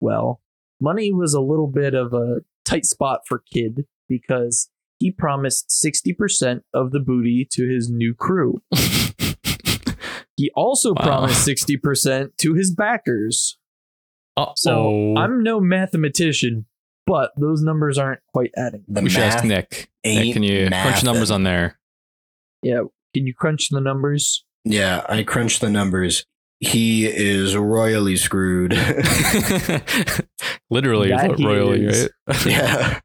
Well, 0.00 0.40
money 0.80 1.12
was 1.12 1.34
a 1.34 1.40
little 1.40 1.66
bit 1.68 1.94
of 1.94 2.12
a 2.14 2.40
tight 2.64 2.86
spot 2.86 3.20
for 3.28 3.42
Kidd 3.52 3.84
because 4.08 4.70
he 5.02 5.10
promised 5.10 5.68
60% 5.84 6.60
of 6.72 6.92
the 6.92 7.00
booty 7.00 7.46
to 7.52 7.68
his 7.68 7.90
new 7.90 8.14
crew. 8.14 8.62
He 10.38 10.50
also 10.56 10.94
Wow. 10.94 11.02
promised 11.04 11.46
60% 11.46 12.30
to 12.38 12.54
his 12.54 12.74
backers. 12.74 13.58
Uh-oh. 14.36 14.52
So 14.56 15.14
I'm 15.16 15.42
no 15.42 15.60
mathematician, 15.60 16.64
but 17.06 17.32
those 17.38 17.62
numbers 17.62 17.98
aren't 17.98 18.20
quite 18.32 18.50
adding. 18.56 18.82
The 18.88 19.02
we 19.02 19.10
should 19.10 19.22
ask 19.22 19.44
Nick. 19.44 19.90
Nick, 20.04 20.32
can 20.32 20.42
you 20.42 20.68
crunch 20.68 21.04
numbers 21.04 21.30
on 21.30 21.42
there? 21.42 21.78
Yeah. 22.62 22.80
Can 23.14 23.26
you 23.26 23.34
crunch 23.34 23.68
the 23.68 23.80
numbers? 23.80 24.44
Yeah, 24.64 25.04
I 25.06 25.22
crunched 25.22 25.60
the 25.60 25.68
numbers. 25.68 26.24
He 26.60 27.04
is 27.06 27.54
royally 27.54 28.16
screwed. 28.16 28.72
Literally, 30.70 31.10
royally, 31.12 31.84
is. 31.86 32.08
right? 32.26 32.46
yeah. 32.46 33.00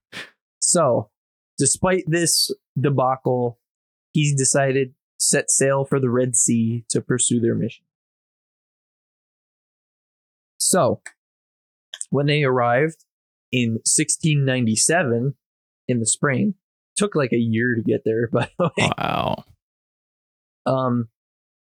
So, 0.60 1.10
despite 1.58 2.04
this 2.08 2.52
debacle, 2.80 3.60
he's 4.14 4.36
decided 4.36 4.94
set 5.20 5.50
sail 5.50 5.86
for 5.86 6.00
the 6.00 6.10
Red 6.10 6.36
Sea 6.36 6.86
to 6.90 7.02
pursue 7.02 7.40
their 7.40 7.56
mission. 7.56 7.86
So, 10.60 11.02
when 12.10 12.28
they 12.28 12.44
arrived 12.44 13.06
in 13.52 13.74
1697 13.86 15.36
in 15.88 16.00
the 16.00 16.06
spring, 16.06 16.56
took 16.96 17.16
like 17.16 17.32
a 17.32 17.38
year 17.38 17.76
to 17.76 17.82
get 17.82 18.02
there, 18.06 18.28
by 18.32 18.50
the 18.58 18.72
way. 18.78 18.92
Wow. 18.98 19.44
Um, 20.66 21.10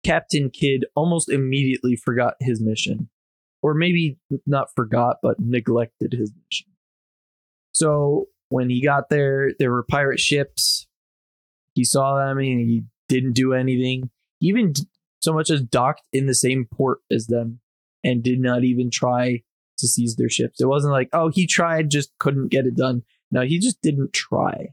Captain 0.04 0.50
Kidd 0.50 0.86
almost 0.96 1.30
immediately 1.30 1.96
forgot 1.96 2.36
his 2.40 2.62
mission, 2.62 3.10
or 3.62 3.74
maybe 3.74 4.18
not 4.46 4.74
forgot, 4.76 5.18
but 5.22 5.40
neglected 5.40 6.14
his 6.14 6.34
mission. 6.46 6.72
So 7.72 8.28
when 8.50 8.70
he 8.70 8.84
got 8.84 9.10
there, 9.10 9.52
there 9.60 9.72
were 9.72 9.84
pirate 9.84 10.20
ships. 10.20 10.88
He 11.74 11.84
saw 11.84 12.18
them 12.18 12.38
and 12.38 12.60
he 12.60 12.84
didn't 13.08 13.34
do 13.34 13.54
anything. 13.54 14.10
He 14.40 14.48
even 14.48 14.74
so 15.20 15.34
much 15.34 15.50
as 15.50 15.62
docked 15.62 16.04
in 16.14 16.26
the 16.26 16.34
same 16.34 16.66
port 16.66 17.00
as 17.12 17.28
them 17.28 17.60
and 18.04 18.24
did 18.24 18.40
not 18.40 18.64
even 18.64 18.90
try 18.90 19.42
to 19.78 19.88
seize 19.88 20.16
their 20.16 20.30
ships. 20.30 20.62
It 20.62 20.68
wasn't 20.68 20.94
like, 20.94 21.10
oh, 21.14 21.30
he 21.30 21.46
tried, 21.46 21.92
just 21.92 22.12
couldn't 22.20 22.50
get 22.50 22.66
it 22.66 22.76
done. 22.76 23.04
No, 23.32 23.42
he 23.42 23.60
just 23.60 23.82
didn't 23.82 24.14
try. 24.14 24.70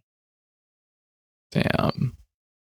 Damn. 1.51 2.17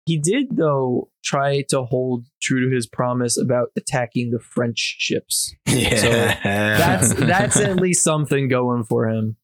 He 0.04 0.18
did, 0.18 0.56
though, 0.56 1.11
try 1.25 1.62
to 1.68 1.82
hold 1.85 2.26
true 2.40 2.68
to 2.68 2.75
his 2.75 2.87
promise 2.87 3.38
about 3.38 3.68
attacking 3.76 4.30
the 4.30 4.40
French 4.40 4.97
ships. 4.99 5.54
Yeah. 5.66 6.38
That's 6.76 7.14
that's 7.14 7.56
at 7.59 7.76
least 7.80 8.04
something 8.04 8.49
going 8.49 8.85
for 8.85 9.09
him. 9.09 9.37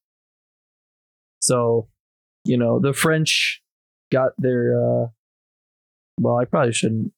So, 1.41 1.89
you 2.45 2.57
know, 2.59 2.81
the 2.81 2.93
French 2.93 3.63
got 4.13 4.33
their 4.39 4.75
uh 4.79 5.07
well, 6.21 6.37
I 6.39 6.45
probably 6.47 6.73
shouldn't 6.73 7.13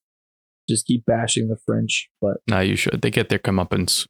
just 0.69 0.87
keep 0.87 1.05
bashing 1.07 1.49
the 1.49 1.57
French, 1.67 2.09
but 2.21 2.39
No, 2.49 2.61
you 2.61 2.77
should. 2.77 3.01
They 3.03 3.11
get 3.11 3.29
their 3.29 3.39
comeuppance. 3.39 4.07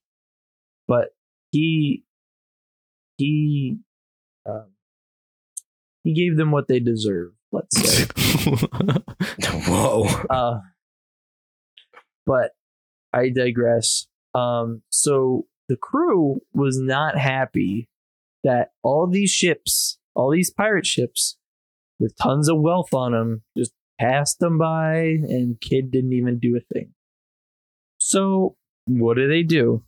but 0.88 1.10
he 1.52 2.04
he 3.18 3.78
um, 4.48 4.70
he 6.04 6.14
gave 6.14 6.36
them 6.36 6.50
what 6.50 6.66
they 6.68 6.80
deserve, 6.80 7.32
let's 7.52 7.78
say. 7.78 8.06
Whoa. 9.68 10.04
uh, 10.30 10.60
but 12.26 12.52
I 13.12 13.28
digress. 13.28 14.06
Um, 14.34 14.82
so 14.90 15.46
the 15.68 15.76
crew 15.76 16.40
was 16.54 16.78
not 16.80 17.18
happy 17.18 17.88
that 18.44 18.70
all 18.82 19.06
these 19.06 19.30
ships, 19.30 19.98
all 20.14 20.30
these 20.30 20.50
pirate 20.50 20.86
ships 20.86 21.36
with 21.98 22.16
tons 22.20 22.48
of 22.48 22.60
wealth 22.60 22.92
on 22.94 23.12
them, 23.12 23.42
just 23.56 23.72
passed 24.00 24.38
them 24.38 24.58
by, 24.58 24.96
and 24.98 25.60
Kidd 25.60 25.90
didn't 25.90 26.12
even 26.12 26.38
do 26.38 26.56
a 26.56 26.74
thing. 26.74 26.92
So 27.98 28.56
what 28.86 29.14
do 29.16 29.28
they 29.28 29.42
do? 29.42 29.84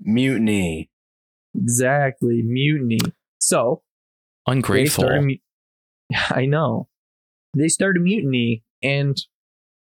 Mutiny. 0.00 0.90
Exactly, 1.54 2.42
mutiny. 2.42 2.98
So 3.38 3.82
they 4.46 4.52
Ungrateful. 4.52 5.04
started 5.04 5.22
mu- 5.22 5.36
I 6.30 6.46
know. 6.46 6.88
They 7.56 7.68
started 7.68 8.02
mutiny 8.02 8.62
and 8.82 9.16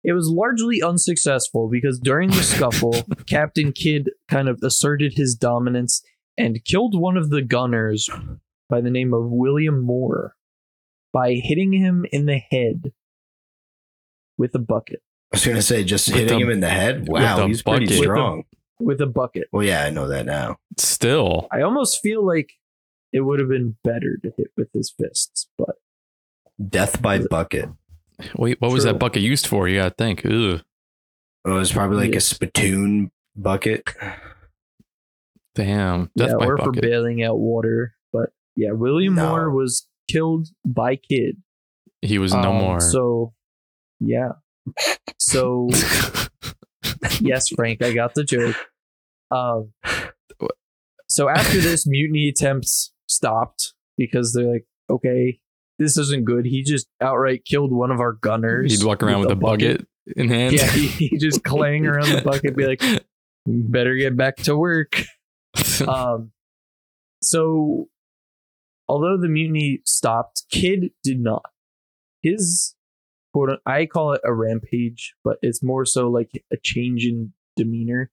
it 0.03 0.13
was 0.13 0.27
largely 0.29 0.81
unsuccessful 0.81 1.69
because 1.69 1.99
during 1.99 2.29
the 2.29 2.41
scuffle, 2.41 3.03
Captain 3.27 3.71
Kidd 3.71 4.09
kind 4.27 4.49
of 4.49 4.59
asserted 4.63 5.13
his 5.15 5.35
dominance 5.35 6.01
and 6.37 6.63
killed 6.65 6.99
one 6.99 7.17
of 7.17 7.29
the 7.29 7.41
gunners 7.43 8.09
by 8.71 8.81
the 8.81 8.89
name 8.89 9.13
of 9.13 9.25
William 9.29 9.81
Moore 9.81 10.35
by 11.13 11.33
hitting 11.33 11.73
him 11.73 12.05
in 12.11 12.25
the 12.25 12.39
head 12.49 12.93
with 14.37 14.55
a 14.55 14.59
bucket. 14.59 15.01
I 15.33 15.37
was 15.37 15.45
gonna 15.45 15.61
say 15.61 15.83
just 15.83 16.07
With 16.07 16.17
hitting 16.21 16.39
the- 16.39 16.45
him 16.45 16.49
in 16.51 16.59
the 16.61 16.69
head. 16.69 17.01
with 17.01 17.21
Wow, 17.21 17.37
the 17.37 17.47
he's 17.47 17.61
pretty 17.61 17.85
bucket. 17.85 17.89
With 17.89 17.97
the- 17.99 18.03
strong. 18.03 18.43
With 18.79 19.01
a 19.01 19.05
bucket. 19.05 19.47
Well, 19.51 19.63
yeah, 19.63 19.83
I 19.83 19.91
know 19.91 20.07
that 20.07 20.25
now. 20.25 20.57
Still. 20.79 21.47
I 21.51 21.61
almost 21.61 21.99
feel 22.01 22.25
like 22.25 22.49
it 23.13 23.21
would 23.21 23.39
have 23.39 23.49
been 23.49 23.75
better 23.83 24.17
to 24.23 24.31
hit 24.35 24.47
with 24.57 24.69
his 24.73 24.89
fists, 24.89 25.47
but 25.57 25.75
Death 26.69 27.01
by 27.01 27.19
bucket. 27.19 27.69
Wait, 28.35 28.59
what 28.61 28.71
was 28.71 28.83
that 28.85 28.99
bucket 28.99 29.21
used 29.21 29.45
for? 29.47 29.67
You 29.67 29.79
gotta 29.81 29.95
think. 29.95 30.25
Ugh. 30.25 30.61
Oh, 31.43 31.55
it 31.55 31.59
was 31.59 31.71
probably 31.71 31.97
like 31.97 32.11
Yeah. 32.11 32.17
a 32.17 32.21
spittoon 32.21 33.11
bucket. 33.35 33.83
Damn. 35.55 36.09
Death 36.15 36.29
yeah, 36.29 36.35
by 36.37 36.45
or 36.45 36.57
for 36.57 36.71
bailing 36.71 37.23
out 37.23 37.39
water. 37.39 37.95
But 38.55 38.61
yeah, 38.63 38.71
William 38.71 39.15
No. 39.15 39.29
Moore 39.29 39.51
was 39.51 39.87
killed 40.09 40.47
by 40.65 40.95
Kidd. 40.95 41.37
He 42.01 42.17
was 42.17 42.33
no 42.33 42.51
Um, 42.51 42.57
more. 42.57 42.79
So, 42.79 43.33
yeah. 43.99 44.33
So, 45.19 45.69
yes, 47.21 47.49
Frank, 47.49 47.83
I 47.83 47.93
got 47.93 48.13
the 48.15 48.23
joke. 48.23 48.55
Um, 49.29 49.71
so 51.07 51.29
after 51.29 51.59
this, 51.59 51.85
mutiny 51.87 52.29
attempts 52.29 52.91
stopped 53.07 53.73
because 53.97 54.33
they're 54.33 54.51
like, 54.51 54.65
okay, 54.89 55.39
this 55.79 55.97
isn't 55.97 56.25
good. 56.25 56.45
He 56.45 56.63
just 56.63 56.87
outright 57.01 57.43
killed 57.45 57.71
one 57.71 57.91
of 57.91 57.99
our 57.99 58.13
gunners. 58.13 58.71
He'd 58.77 58.85
walk 58.85 59.03
around 59.03 59.21
with 59.21 59.31
a 59.31 59.35
bucket, 59.35 59.85
in 60.15 60.29
hand. 60.29 60.55
Yeah, 60.55 60.67
he, 60.69 60.87
he 60.87 61.17
just 61.17 61.43
clang 61.45 61.85
around 61.85 62.09
the 62.09 62.21
bucket, 62.21 62.55
be 62.55 62.65
like, 62.65 62.81
better 63.45 63.95
get 63.95 64.15
back 64.17 64.35
to 64.37 64.55
work. 64.57 65.03
Um, 65.87 66.31
so, 67.23 67.87
although 68.91 69.17
the 69.17 69.29
mutiny 69.29 69.79
stopped, 69.85 70.43
Kidd 70.51 70.91
did 71.01 71.21
not. 71.21 71.45
His 72.21 72.75
quote, 73.33 73.59
I 73.65 73.85
call 73.85 74.11
it 74.11 74.21
a 74.25 74.33
rampage, 74.33 75.15
but 75.23 75.37
it's 75.41 75.63
more 75.63 75.85
so 75.85 76.09
like 76.09 76.31
a 76.51 76.57
change 76.61 77.05
in 77.05 77.31
demeanor. 77.55 78.11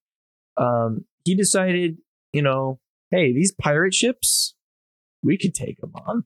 Um, 0.56 1.04
he 1.24 1.34
decided, 1.34 1.98
you 2.32 2.42
know, 2.42 2.78
hey, 3.10 3.32
these 3.32 3.52
pirate 3.60 3.92
ships, 3.92 4.54
we 5.20 5.36
could 5.36 5.52
take 5.52 5.80
them 5.80 5.92
on. 6.06 6.24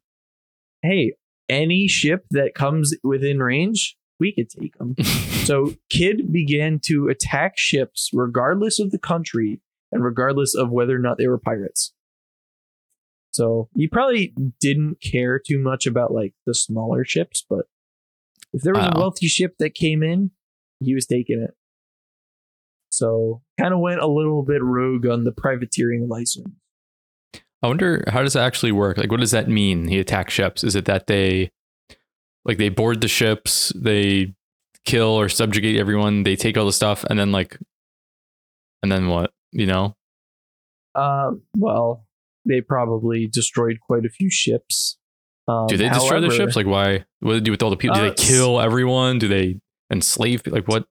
Hey, 0.83 1.15
any 1.49 1.89
ship 1.89 2.27
that 2.31 2.55
comes 2.55 2.95
within 3.03 3.39
range, 3.39 3.97
we 4.21 4.33
could 4.33 4.51
take 4.51 4.77
them. 4.77 4.97
So 5.43 5.75
Kidd 5.91 6.33
began 6.33 6.79
to 6.85 7.09
attack 7.09 7.55
ships 7.59 8.11
regardless 8.13 8.79
of 8.79 8.93
the 8.93 8.99
country 8.99 9.61
and 9.91 10.05
regardless 10.05 10.55
of 10.55 10.71
whether 10.71 10.95
or 10.95 11.01
not 11.01 11.19
they 11.19 11.27
were 11.27 11.37
pirates. 11.37 11.93
So 13.33 13.69
he 13.75 13.87
probably 13.87 14.35
didn't 14.61 15.01
care 15.01 15.39
too 15.39 15.59
much 15.59 15.87
about 15.87 16.13
like 16.13 16.35
the 16.47 16.55
smaller 16.55 17.05
ships, 17.05 17.45
but 17.49 17.67
if 18.53 18.63
there 18.63 18.75
was 18.75 18.85
a 18.85 18.99
wealthy 18.99 19.27
ship 19.27 19.55
that 19.59 19.75
came 19.75 20.03
in, 20.03 20.31
he 20.81 20.95
was 20.95 21.07
taking 21.07 21.41
it. 21.41 21.55
So 22.91 23.41
kind 23.59 23.73
of 23.73 23.81
went 23.81 24.03
a 24.03 24.07
little 24.07 24.43
bit 24.43 24.63
rogue 24.63 25.07
on 25.07 25.25
the 25.25 25.33
privateering 25.33 26.09
license. 26.09 26.51
I 27.63 27.69
wonder 27.69 28.05
how 28.09 28.23
does 28.23 28.35
that 28.35 28.45
actually 28.45 28.73
work? 28.73 28.99
Like, 28.99 29.11
what 29.11 29.21
does 29.21 29.31
that 29.31 29.49
mean? 29.49 29.89
He 29.89 29.99
attacks 29.99 30.35
ships. 30.35 30.63
Is 30.63 30.77
it 30.77 30.85
that 30.85 31.07
they, 31.07 31.51
like, 32.45 32.59
they 32.59 32.69
board 32.69 33.01
the 33.01 33.09
ships, 33.09 33.73
they 33.75 34.35
kill 34.85 35.09
or 35.09 35.29
subjugate 35.29 35.79
everyone, 35.79 36.25
they 36.25 36.37
take 36.37 36.59
all 36.59 36.67
the 36.67 36.73
stuff, 36.73 37.05
and 37.05 37.19
then 37.19 37.33
like, 37.33 37.57
and 38.83 38.91
then 38.93 39.09
what? 39.09 39.33
You 39.53 39.67
know? 39.67 39.97
Um, 40.95 41.43
well, 41.57 42.05
they 42.45 42.61
probably 42.61 43.27
destroyed 43.27 43.79
quite 43.81 44.05
a 44.05 44.11
few 44.11 44.31
ships. 44.31 44.99
Um, 45.49 45.67
Do 45.67 45.77
they 45.77 45.89
destroy 45.89 46.21
the 46.21 46.31
ships? 46.31 46.55
Like, 46.57 46.67
why? 46.67 47.05
What 47.21 47.33
do 47.33 47.41
they 47.41 47.45
do 47.45 47.51
with 47.51 47.63
all 47.63 47.71
the 47.71 47.77
people? 47.77 47.97
Do 47.97 48.03
Uh, 48.03 48.09
they 48.11 48.15
kill 48.15 48.61
everyone? 48.61 49.19
Do 49.19 49.29
they 49.29 49.61
enslave? 49.93 50.47
Like, 50.47 50.69
what? 50.69 50.87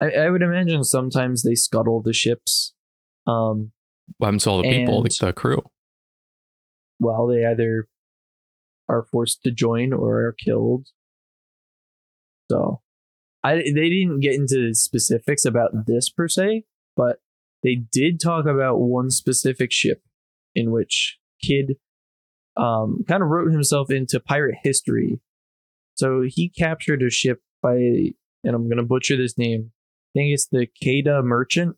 I, 0.00 0.10
I 0.10 0.30
would 0.30 0.42
imagine 0.42 0.82
sometimes 0.84 1.42
they 1.42 1.54
scuttle 1.54 2.02
the 2.02 2.12
ships. 2.12 2.74
Um, 3.26 3.72
What 4.18 4.26
happens 4.26 4.44
to 4.44 4.50
all 4.50 4.62
the 4.62 4.68
people, 4.70 5.02
like 5.02 5.12
the 5.16 5.32
crew? 5.32 5.62
well, 7.00 7.26
they 7.26 7.44
either 7.44 7.88
are 8.88 9.04
forced 9.10 9.42
to 9.44 9.50
join 9.50 9.92
or 9.92 10.26
are 10.26 10.32
killed. 10.44 10.88
So, 12.50 12.80
I 13.42 13.56
they 13.56 13.88
didn't 13.88 14.20
get 14.20 14.34
into 14.34 14.74
specifics 14.74 15.44
about 15.44 15.86
this 15.86 16.10
per 16.10 16.28
se, 16.28 16.64
but 16.96 17.20
they 17.62 17.74
did 17.76 18.20
talk 18.20 18.44
about 18.46 18.78
one 18.80 19.10
specific 19.10 19.72
ship 19.72 20.02
in 20.54 20.70
which 20.70 21.18
Kidd 21.42 21.76
um, 22.56 23.04
kind 23.08 23.22
of 23.22 23.28
wrote 23.28 23.50
himself 23.50 23.90
into 23.90 24.20
pirate 24.20 24.56
history. 24.62 25.20
So 25.94 26.22
he 26.26 26.48
captured 26.48 27.02
a 27.02 27.10
ship 27.10 27.40
by, 27.62 27.74
and 27.76 28.54
I'm 28.54 28.68
gonna 28.68 28.82
butcher 28.84 29.16
this 29.16 29.36
name. 29.38 29.70
I 29.72 30.20
think 30.20 30.34
it's 30.34 30.46
the 30.48 30.66
Quedagh 30.82 31.24
Merchant, 31.24 31.76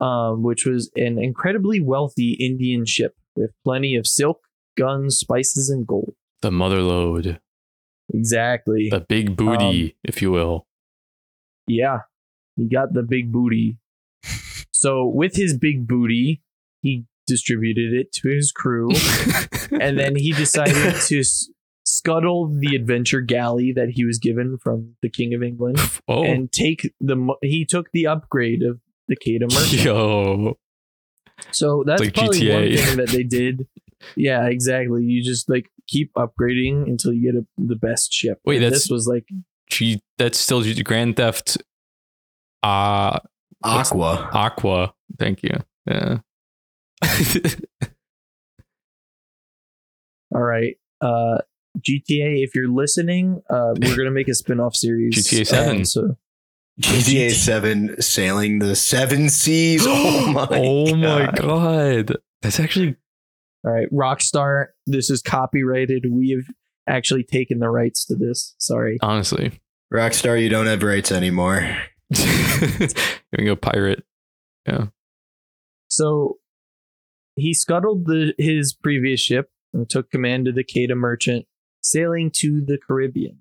um, 0.00 0.42
which 0.42 0.66
was 0.66 0.90
an 0.96 1.18
incredibly 1.18 1.80
wealthy 1.80 2.32
Indian 2.32 2.84
ship 2.84 3.14
with 3.34 3.50
plenty 3.64 3.96
of 3.96 4.06
silk, 4.06 4.40
guns, 4.76 5.16
spices, 5.18 5.70
and 5.70 5.86
gold. 5.86 6.14
The 6.42 6.50
motherlode, 6.50 7.38
Exactly. 8.12 8.88
the 8.90 9.00
big 9.00 9.36
booty, 9.36 9.84
Um, 9.84 9.92
if 10.04 10.20
you 10.22 10.30
will. 10.30 10.66
Yeah, 11.66 12.00
he 12.56 12.68
got 12.68 12.92
the 12.92 13.02
big 13.02 13.32
booty. 13.32 13.78
So 14.72 15.06
with 15.06 15.36
his 15.36 15.56
big 15.56 15.88
booty, 15.88 16.42
he 16.82 17.06
distributed 17.26 17.92
it 17.92 18.12
to 18.14 18.28
his 18.28 18.52
crew, 18.52 18.88
and 19.80 19.98
then 19.98 20.16
he 20.16 20.32
decided 20.32 20.94
to 21.06 21.20
s- 21.20 21.48
scuttle 21.84 22.48
the 22.58 22.74
adventure 22.76 23.20
galley 23.20 23.72
that 23.72 23.90
he 23.90 24.04
was 24.04 24.18
given 24.18 24.58
from 24.58 24.94
the 25.02 25.08
King 25.08 25.34
of 25.34 25.42
England 25.42 25.78
Oh, 26.08 26.24
and 26.24 26.50
take 26.50 26.92
the 27.00 27.16
mo- 27.16 27.38
he 27.42 27.64
took 27.64 27.90
the 27.92 28.06
upgrade 28.06 28.62
of 28.62 28.80
the 29.08 29.16
Quedagh 29.16 29.52
Merchant. 29.52 29.82
yo, 29.84 30.58
So 31.52 31.84
that's 31.86 32.00
like 32.02 32.14
probably 32.14 32.50
one 32.50 32.62
thing 32.76 32.96
that 32.96 33.08
they 33.08 33.22
did. 33.22 33.66
Yeah, 34.16 34.46
exactly. 34.46 35.04
You 35.04 35.22
just 35.22 35.48
like 35.48 35.66
keep 35.88 36.12
upgrading 36.14 36.84
until 36.88 37.12
you 37.12 37.32
get 37.32 37.40
a, 37.40 37.46
the 37.56 37.76
best 37.76 38.12
ship. 38.12 38.40
Wait, 38.44 38.56
And 38.56 38.64
that's- 38.66 38.82
this 38.82 38.90
was 38.90 39.06
like 39.06 39.26
G, 39.70 40.00
that's 40.18 40.38
still 40.38 40.62
G- 40.62 40.82
Grand 40.82 41.16
Theft. 41.16 41.58
Uh 42.62 43.18
Aqua. 43.62 44.28
Aqua. 44.32 44.94
Thank 45.18 45.42
you. 45.42 45.50
Yeah. 45.86 46.18
all 50.34 50.42
right. 50.42 50.76
Uh 51.00 51.38
GTA, 51.78 52.42
if 52.42 52.54
you're 52.54 52.68
listening, 52.68 53.42
uh 53.50 53.74
we're 53.80 53.96
gonna 53.96 54.10
make 54.10 54.28
a 54.28 54.34
spin-off 54.34 54.74
series. 54.74 55.14
GTA 55.16 55.46
7. 55.46 55.80
Uh, 55.80 55.84
so 55.84 56.16
GTA 56.80 57.30
7 57.30 58.02
sailing 58.02 58.58
the 58.58 58.76
seven 58.76 59.28
seas. 59.30 59.86
Oh 59.88 60.32
my 60.32 60.46
oh 60.50 60.94
my 60.96 61.26
God. 61.26 61.36
god. 61.36 62.16
That's 62.42 62.60
actually 62.60 62.96
all 63.64 63.72
right, 63.72 63.92
Rockstar, 63.92 64.66
this 64.86 65.10
is 65.10 65.22
copyrighted. 65.22 66.06
We 66.08 66.30
have 66.30 66.54
actually 66.88 67.24
taken 67.24 67.58
the 67.58 67.68
rights 67.68 68.04
to 68.06 68.14
this. 68.14 68.54
Sorry. 68.58 68.96
honestly. 69.02 69.60
Rockstar, 69.92 70.40
you 70.40 70.48
don't 70.48 70.66
have 70.66 70.82
rights 70.84 71.10
anymore. 71.10 71.76
you 72.10 72.88
can 73.34 73.44
go 73.44 73.56
pirate. 73.56 74.04
Yeah. 74.68 74.86
So 75.88 76.38
he 77.36 77.54
scuttled 77.54 78.06
the 78.06 78.34
his 78.38 78.74
previous 78.74 79.20
ship 79.20 79.50
and 79.72 79.88
took 79.88 80.10
command 80.10 80.48
of 80.48 80.54
the 80.54 80.64
Quedagh 80.64 80.96
Merchant, 80.96 81.46
sailing 81.82 82.30
to 82.36 82.60
the 82.60 82.78
Caribbean. 82.78 83.38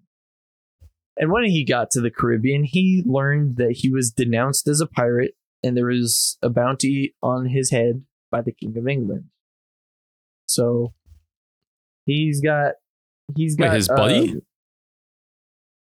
And 1.18 1.32
when 1.32 1.46
he 1.46 1.64
got 1.64 1.92
to 1.92 2.02
the 2.02 2.12
Caribbean, 2.12 2.66
he 2.66 3.02
learned 3.06 3.56
that 3.56 3.78
he 3.78 3.90
was 3.90 4.12
denounced 4.12 4.68
as 4.68 4.82
a 4.82 4.88
pirate 4.88 5.36
and 5.64 5.76
there 5.76 5.88
was 5.88 6.38
a 6.44 6.50
bounty 6.50 7.16
on 7.24 7.48
his 7.48 7.72
head 7.72 8.04
by 8.30 8.42
the 8.42 8.52
King 8.52 8.78
of 8.78 8.88
England. 8.88 9.26
So 10.48 10.94
he's 12.06 12.42
got 12.42 12.74
he's 13.36 13.56
Wait, 13.58 13.68
got 13.68 13.76
his 13.76 13.88
buddy? 13.88 14.34
uh, 14.34 14.40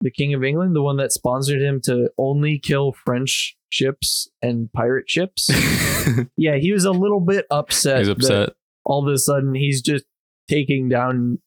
the 0.00 0.10
King 0.10 0.34
of 0.34 0.44
England, 0.44 0.76
the 0.76 0.82
one 0.82 0.96
that 0.98 1.12
sponsored 1.12 1.62
him 1.62 1.80
to 1.84 2.10
only 2.18 2.58
kill 2.58 2.92
French 2.92 3.56
ships 3.70 4.28
and 4.42 4.72
pirate 4.72 5.08
ships. 5.08 5.48
Yeah, 6.36 6.56
he 6.56 6.72
was 6.72 6.84
a 6.84 6.92
little 6.92 7.20
bit 7.20 7.46
upset. 7.50 7.98
He's 7.98 8.06
that 8.06 8.16
upset. 8.16 8.52
all 8.84 9.06
of 9.06 9.12
a 9.12 9.18
sudden, 9.18 9.54
he's 9.54 9.82
just 9.82 10.04
taking 10.48 10.88
down 10.88 11.38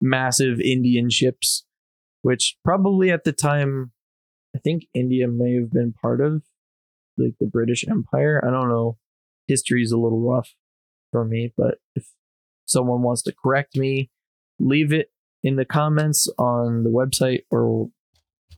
massive 0.00 0.60
Indian 0.60 1.10
ships, 1.10 1.64
which 2.22 2.56
probably 2.64 3.10
at 3.10 3.24
the 3.24 3.32
time, 3.32 3.92
I 4.54 4.58
think 4.58 4.84
India 4.94 5.28
may 5.28 5.54
have 5.54 5.72
been 5.72 5.92
part 5.92 6.20
of 6.20 6.42
like 7.18 7.34
the 7.40 7.46
British 7.46 7.84
Empire. 7.88 8.42
I 8.46 8.50
don't 8.50 8.68
know. 8.68 8.98
History's 9.46 9.92
a 9.92 9.98
little 9.98 10.20
rough 10.20 10.54
for 11.10 11.24
me, 11.24 11.52
but 11.56 11.78
if 11.94 12.06
someone 12.66 13.02
wants 13.02 13.22
to 13.22 13.34
correct 13.34 13.76
me, 13.76 14.10
leave 14.58 14.92
it 14.92 15.10
in 15.42 15.56
the 15.56 15.64
comments 15.64 16.28
on 16.38 16.82
the 16.84 16.90
website 16.90 17.40
or 17.50 17.88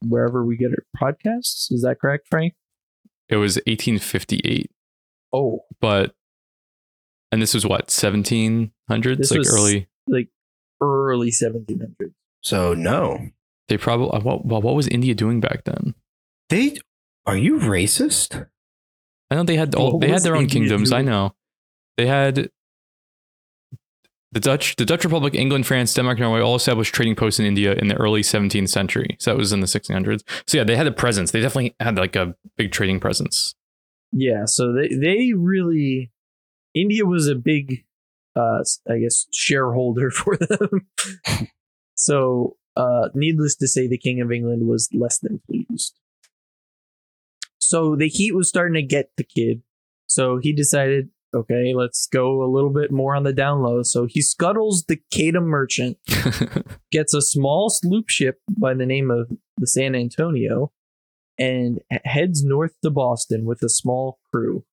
wherever 0.07 0.45
we 0.45 0.57
get 0.57 0.71
our 0.71 1.12
podcasts. 1.12 1.71
Is 1.71 1.83
that 1.83 1.99
correct, 2.01 2.27
Frank? 2.31 2.55
It 3.29 3.37
was 3.37 3.57
1858, 3.66 4.71
Oh, 5.33 5.61
but 5.81 6.14
and 7.31 7.40
this 7.40 7.55
was 7.55 7.64
what 7.66 7.88
1700s, 7.88 8.71
This 9.16 9.31
like 9.31 9.38
was- 9.38 9.55
early. 9.55 9.88
like 10.07 10.29
early 10.81 11.31
1700s. 11.31 12.12
So, 12.42 12.75
no. 12.75 13.29
They 13.68 13.79
probably 13.79 14.11
uh, 14.11 14.21
what, 14.21 14.45
what 14.45 14.62
what 14.62 14.75
was 14.75 14.88
India 14.88 15.14
doing 15.14 15.40
back 15.40 15.64
then? 15.64 15.95
They 16.51 16.77
are 17.25 17.37
you 17.37 17.59
racist? 17.59 18.47
I 19.31 19.37
know 19.37 19.45
they 19.45 19.57
had 19.57 19.75
all 19.77 19.92
What 19.92 20.01
they 20.03 20.09
had 20.09 20.23
their 20.23 20.35
own 20.37 20.42
India 20.42 20.61
kingdoms. 20.61 20.92
I 20.92 21.01
know 21.03 21.35
they 21.97 22.07
had 22.07 22.51
the 24.33 24.40
Dutch, 24.40 24.77
the 24.77 24.85
Dutch 24.85 25.05
Republic, 25.05 25.35
England, 25.35 25.66
France, 25.66 25.95
Denmark, 25.95 26.18
Norway 26.18 26.40
all 26.40 26.55
established 26.55 26.95
trading 26.95 27.14
posts 27.14 27.38
in 27.38 27.47
India 27.47 27.75
in 27.75 27.88
the 27.88 27.97
early 27.97 28.23
17th 28.23 28.68
century. 28.68 29.16
So 29.21 29.31
that 29.31 29.37
was 29.37 29.53
in 29.53 29.61
the 29.61 29.66
1600s. 29.66 30.23
So 30.47 30.59
yeah, 30.59 30.64
they 30.64 30.77
had 30.77 30.87
a 30.87 30.92
presence. 30.92 31.31
They 31.31 31.40
definitely 31.40 31.77
had 31.81 31.97
like 31.97 32.16
a 32.16 32.35
big 32.57 32.73
trading 32.73 32.99
presence. 32.99 33.55
Yeah, 34.11 34.45
so 34.47 34.73
they 34.73 34.88
they 34.88 35.33
really 35.35 36.11
India 36.75 37.07
was 37.07 37.29
a 37.29 37.35
big 37.35 37.85
uh 38.37 38.62
I 38.88 38.99
guess 38.99 39.27
shareholder 39.33 40.11
for 40.11 40.37
them. 40.37 40.88
so 41.95 42.57
uh 42.77 43.09
needless 43.14 43.57
to 43.57 43.68
say 43.68 43.87
the 43.87 43.99
king 43.99 44.21
of 44.21 44.33
England 44.33 44.66
was 44.66 44.88
less 44.92 45.18
than 45.18 45.40
pleased. 45.47 45.99
So 47.59 47.97
the 47.97 48.09
heat 48.09 48.35
was 48.35 48.49
starting 48.49 48.75
to 48.75 48.83
get 48.83 49.12
the 49.16 49.25
kid. 49.25 49.62
So 50.07 50.37
he 50.37 50.53
decided, 50.53 51.09
okay, 51.35 51.73
let's 51.75 52.07
go 52.07 52.42
a 52.42 52.51
little 52.51 52.71
bit 52.71 52.90
more 52.90 53.14
on 53.16 53.23
the 53.25 53.33
down 53.33 53.62
low. 53.62 53.83
So 53.83 54.07
he 54.09 54.21
scuttles 54.23 54.85
the 54.87 54.99
Quedagh 55.12 55.42
merchant 55.42 55.99
gets 56.92 57.14
a 57.14 57.23
small 57.23 57.71
sloop 57.71 58.09
ship 58.09 58.40
by 58.59 58.75
the 58.75 58.87
name 58.87 59.11
of 59.11 59.31
the 59.57 59.66
San 59.66 59.95
Antonio 59.95 60.73
and 61.38 61.81
heads 62.05 62.45
north 62.45 62.73
to 62.83 62.90
Boston 62.90 63.45
with 63.47 63.62
a 63.62 63.68
small 63.68 64.18
crew. 64.33 64.64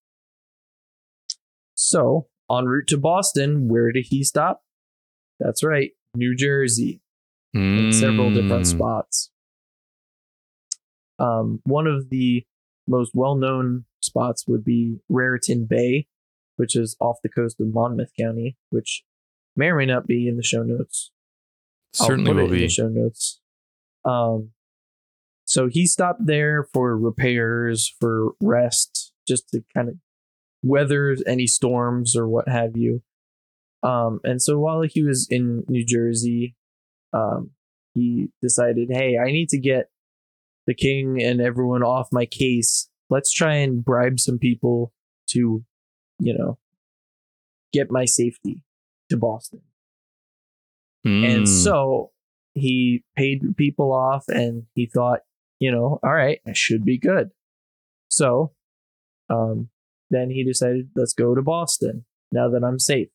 So, 1.75 2.27
en 2.51 2.65
route 2.65 2.87
to 2.89 2.97
Boston, 2.97 3.67
where 3.69 3.91
did 3.91 4.07
he 4.09 4.23
stop? 4.23 4.63
That's 5.39 5.63
right, 5.63 5.91
New 6.13 6.35
Jersey, 6.35 7.01
in 7.53 7.91
several 7.93 8.31
different 8.33 8.63
Mm. 8.63 8.67
spots. 8.67 9.31
Um, 11.17 11.61
one 11.63 11.87
of 11.87 12.09
the 12.09 12.45
most 12.87 13.11
well 13.13 13.35
known 13.35 13.85
spots 14.01 14.45
would 14.47 14.63
be 14.63 14.99
Raritan 15.09 15.65
Bay, 15.65 16.07
which 16.59 16.75
is 16.75 16.97
off 16.99 17.19
the 17.23 17.29
coast 17.29 17.61
of 17.61 17.73
Monmouth 17.73 18.11
County, 18.19 18.57
which 18.69 19.05
may 19.55 19.67
or 19.67 19.77
may 19.77 19.85
not 19.85 20.05
be 20.05 20.27
in 20.27 20.35
the 20.35 20.43
show 20.43 20.61
notes. 20.61 21.09
Certainly 21.93 22.33
will 22.33 22.43
in 22.43 22.51
the 22.51 22.57
be. 22.57 22.67
show 22.67 22.89
notes. 22.89 23.39
Um, 24.03 24.49
so 25.45 25.69
he 25.71 25.87
stopped 25.87 26.25
there 26.25 26.67
for 26.73 26.97
repairs, 26.97 27.95
for 28.01 28.33
rest, 28.41 29.13
just 29.25 29.47
to 29.51 29.63
kind 29.73 29.87
of 29.87 29.95
weather 30.61 31.15
any 31.25 31.47
storms 31.47 32.13
or 32.13 32.27
what 32.27 32.49
have 32.49 32.75
you. 32.75 33.03
Um, 33.81 34.19
and 34.25 34.41
so 34.41 34.59
while 34.59 34.81
he 34.81 35.01
was 35.01 35.27
in 35.31 35.63
New 35.69 35.85
Jersey, 35.85 36.57
um, 37.13 37.51
he 37.93 38.27
decided, 38.41 38.89
hey, 38.91 39.17
I 39.17 39.31
need 39.31 39.47
to 39.49 39.59
get 39.59 39.85
the 40.67 40.75
king 40.75 41.23
and 41.23 41.39
everyone 41.39 41.83
off 41.83 42.09
my 42.11 42.25
case. 42.25 42.89
Let's 43.09 43.31
try 43.31 43.55
and 43.55 43.83
bribe 43.83 44.19
some 44.19 44.37
people 44.37 44.91
to, 45.29 45.63
you 46.19 46.37
know, 46.37 46.57
get 47.73 47.91
my 47.91 48.05
safety 48.05 48.61
to 49.09 49.17
Boston. 49.17 49.61
And 51.05 51.43
Mm. 51.43 51.47
so 51.47 52.11
he 52.53 53.03
paid 53.15 53.55
people 53.57 53.93
off 53.93 54.25
and 54.27 54.63
he 54.75 54.85
thought, 54.85 55.21
you 55.59 55.71
know, 55.71 55.99
all 56.03 56.13
right, 56.13 56.39
I 56.45 56.51
should 56.53 56.83
be 56.83 56.97
good. 56.97 57.31
So 58.09 58.53
um, 59.29 59.69
then 60.09 60.29
he 60.29 60.43
decided, 60.43 60.89
let's 60.95 61.13
go 61.13 61.35
to 61.35 61.41
Boston 61.41 62.05
now 62.31 62.49
that 62.49 62.63
I'm 62.63 62.79
safe. 62.79 63.09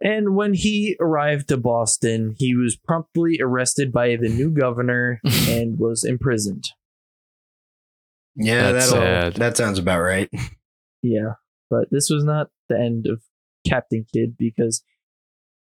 And 0.00 0.34
when 0.36 0.54
he 0.54 0.96
arrived 1.00 1.48
to 1.48 1.56
Boston, 1.56 2.36
he 2.38 2.54
was 2.54 2.76
promptly 2.76 3.38
arrested 3.42 3.92
by 3.92 4.16
the 4.16 4.28
new 4.28 4.50
governor 4.50 5.20
and 5.48 5.78
was 5.78 6.04
imprisoned. 6.04 6.68
Yeah, 8.36 8.72
That's 8.72 8.90
that'll, 8.90 9.02
sad. 9.04 9.34
that 9.34 9.56
sounds 9.56 9.78
about 9.78 10.00
right. 10.00 10.30
Yeah, 11.02 11.34
but 11.70 11.88
this 11.90 12.10
was 12.10 12.24
not 12.24 12.48
the 12.68 12.78
end 12.78 13.06
of 13.06 13.22
Captain 13.66 14.04
Kidd 14.12 14.36
because 14.36 14.82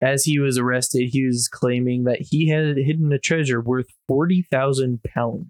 as 0.02 0.24
he 0.24 0.38
was 0.38 0.58
arrested, 0.58 1.08
he 1.12 1.24
was 1.24 1.48
claiming 1.48 2.04
that 2.04 2.20
he 2.20 2.48
had 2.48 2.76
hidden 2.76 3.12
a 3.12 3.18
treasure 3.18 3.60
worth 3.60 3.86
40,000 4.06 5.02
pounds, 5.02 5.46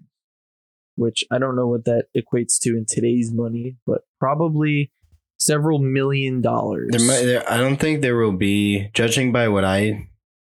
which 0.95 1.25
I 1.29 1.37
don't 1.37 1.55
know 1.55 1.67
what 1.67 1.85
that 1.85 2.05
equates 2.15 2.57
to 2.61 2.69
in 2.69 2.85
today's 2.87 3.31
money, 3.33 3.75
but 3.85 4.01
probably 4.19 4.91
several 5.37 5.79
million 5.79 6.41
dollars. 6.41 6.91
There 6.91 7.05
might, 7.05 7.23
there, 7.25 7.51
I 7.51 7.57
don't 7.57 7.77
think 7.77 8.01
there 8.01 8.15
will 8.15 8.31
be, 8.31 8.89
judging 8.93 9.33
by 9.33 9.49
what 9.49 9.65
I 9.65 10.07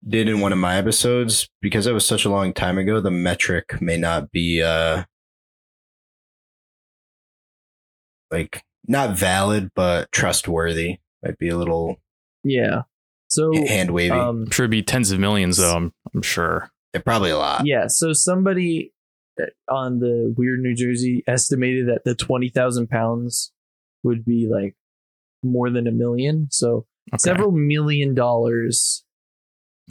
did 0.07 0.29
in 0.29 0.39
one 0.39 0.53
of 0.53 0.59
my 0.59 0.77
episodes, 0.77 1.49
because 1.62 1.83
that 1.85 1.93
was 1.93 2.07
such 2.07 2.23
a 2.23 2.29
long 2.29 2.53
time 2.53 2.77
ago, 2.77 3.01
the 3.01 3.12
metric 3.12 3.81
may 3.81 3.97
not 3.97 4.31
be 4.31 4.63
uh 4.63 5.03
like 8.31 8.63
not 8.89 9.17
valid, 9.17 9.69
but 9.75 10.12
trustworthy. 10.12 10.97
Might 11.23 11.38
be 11.38 11.47
a 11.49 11.58
little 11.58 11.97
yeah. 12.43 12.82
So, 13.28 13.54
hand 13.67 13.91
wavy. 13.91 14.12
um, 14.12 14.43
I'm 14.47 14.52
sure 14.52 14.63
it'd 14.65 14.71
be 14.71 14.82
tens 14.84 15.12
of 15.12 15.19
millions, 15.19 15.58
though. 15.58 15.75
I'm, 15.75 15.93
I'm 16.15 16.21
sure. 16.21 16.69
They're 16.91 17.02
probably 17.02 17.30
a 17.30 17.38
lot. 17.38 17.65
yeah. 17.67 17.86
So 17.88 18.12
somebody 18.13 18.91
uh, 19.39 19.45
on 19.71 19.99
the 19.99 20.34
Weird 20.36 20.62
New 20.62 20.73
Jersey 20.73 21.23
estimated 21.28 21.88
that 21.88 22.04
the 22.04 22.15
20,000 22.15 22.89
pounds 22.89 23.52
would 24.04 24.25
be 24.25 24.49
like 24.52 24.75
more 25.43 25.69
than 25.69 25.86
a 25.88 25.91
million. 25.91 26.47
So, 26.52 26.86
Okay. 27.13 27.17
several 27.19 27.52
million 27.52 28.13
dollars 28.15 29.04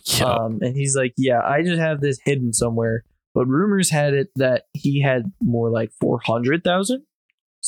Yeah. 0.05 0.27
Um, 0.27 0.59
and 0.63 0.77
he's 0.77 0.95
like, 0.97 1.15
yeah, 1.17 1.41
I 1.45 1.63
just 1.63 1.81
have 1.81 2.01
this 2.01 2.19
hidden 2.25 2.53
somewhere. 2.53 3.05
But 3.35 3.47
rumors 3.47 3.91
had 3.91 4.15
it 4.15 4.29
that 4.37 4.65
he 4.73 5.01
had 5.03 5.33
more 5.41 5.71
like 5.71 5.91
400,000. 6.01 7.03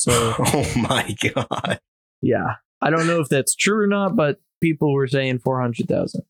So, 0.01 0.33
Oh 0.39 0.73
my 0.77 1.15
god. 1.33 1.79
yeah, 2.21 2.55
I 2.81 2.89
don't 2.89 3.05
know 3.05 3.19
if 3.19 3.29
that's 3.29 3.53
true 3.55 3.83
or 3.83 3.87
not, 3.87 4.15
but 4.15 4.41
people 4.59 4.91
were 4.93 5.05
saying 5.07 5.37
400,000. 5.39 6.23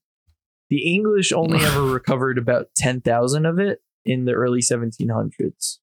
The 0.70 0.94
English 0.94 1.32
only 1.32 1.60
ever 1.66 1.84
recovered 1.84 2.38
about 2.38 2.68
10,000 2.76 3.46
of 3.46 3.60
it 3.60 3.82
in 4.04 4.26
the 4.26 4.34
early 4.34 4.60
1700s, 4.60 5.78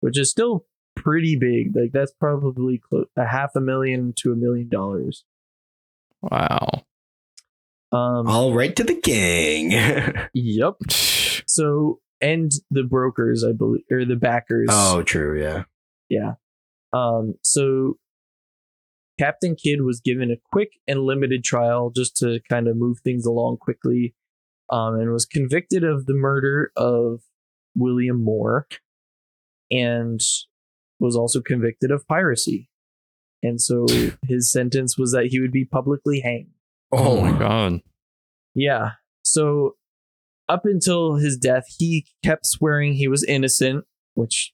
which 0.00 0.18
is 0.18 0.30
still 0.30 0.66
pretty 0.96 1.36
big. 1.36 1.76
Like, 1.76 1.92
that's 1.92 2.10
probably 2.12 2.78
close, 2.78 3.06
a 3.16 3.26
half 3.28 3.54
a 3.54 3.60
million 3.60 4.14
to 4.16 4.32
a 4.32 4.36
million 4.36 4.68
dollars. 4.68 5.24
wow. 6.22 6.68
Um, 7.92 8.26
All 8.26 8.52
right 8.52 8.74
to 8.74 8.82
the 8.82 8.96
king. 8.96 9.70
yep. 10.34 10.74
So, 11.46 12.00
and 12.20 12.50
the 12.68 12.82
brokers, 12.82 13.44
I 13.44 13.52
believe, 13.52 13.84
or 13.92 14.04
the 14.04 14.16
backers. 14.16 14.68
oh, 14.72 15.04
true. 15.04 15.40
Yeah. 15.40 15.64
Yeah. 16.08 16.32
Um, 16.92 17.34
so 17.42 17.98
Captain 19.18 19.54
Kidd 19.54 19.82
was 19.82 20.00
given 20.00 20.30
a 20.30 20.40
quick 20.52 20.70
and 20.86 21.00
limited 21.00 21.44
trial 21.44 21.90
just 21.94 22.16
to 22.18 22.40
kind 22.50 22.68
of 22.68 22.76
move 22.76 22.98
things 23.04 23.24
along 23.26 23.58
quickly, 23.58 24.14
um, 24.70 24.94
and 24.94 25.12
was 25.12 25.26
convicted 25.26 25.84
of 25.84 26.06
the 26.06 26.14
murder 26.14 26.72
of 26.76 27.20
William 27.74 28.22
Moore, 28.22 28.66
and 29.70 30.20
was 31.00 31.16
also 31.16 31.40
convicted 31.40 31.90
of 31.90 32.06
piracy. 32.06 32.68
And 33.42 33.60
so 33.60 33.86
his 34.26 34.52
sentence 34.52 34.96
was 34.96 35.12
that 35.12 35.26
he 35.26 35.40
would 35.40 35.50
be 35.50 35.64
publicly 35.64 36.20
hanged. 36.20 36.52
Oh 36.92 37.20
my 37.20 37.36
god. 37.36 37.80
Yeah. 38.54 38.90
So 39.24 39.76
up 40.48 40.64
until 40.64 41.16
his 41.16 41.36
death, 41.36 41.64
he 41.78 42.06
kept 42.24 42.46
swearing 42.46 42.94
he 42.94 43.08
was 43.08 43.24
innocent, 43.24 43.84
which 44.14 44.52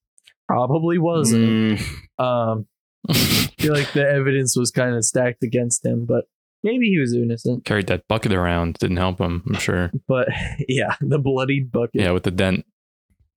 probably 0.49 0.99
wasn't. 0.99 1.79
Mm, 1.79 2.23
Um, 2.23 2.67
I 3.09 3.15
feel 3.59 3.75
like 3.75 3.93
the 3.93 4.07
evidence 4.07 4.57
was 4.57 4.71
kind 4.71 4.95
of 4.97 5.05
stacked 5.05 5.43
against 5.43 5.85
him, 5.85 6.05
but 6.05 6.25
maybe 6.63 6.89
he 6.89 6.99
was 6.99 7.15
innocent. 7.15 7.65
Carried 7.65 7.87
that 7.87 8.09
bucket 8.09 8.33
around. 8.33 8.75
Didn't 8.75 8.97
help 8.97 9.21
him, 9.21 9.43
I'm 9.47 9.55
sure. 9.55 9.91
But 10.09 10.29
yeah, 10.69 10.97
the 11.01 11.19
bloodied 11.19 11.71
bucket. 11.71 12.01
Yeah, 12.01 12.11
with 12.11 12.25
the 12.25 12.31
dent. 12.33 12.65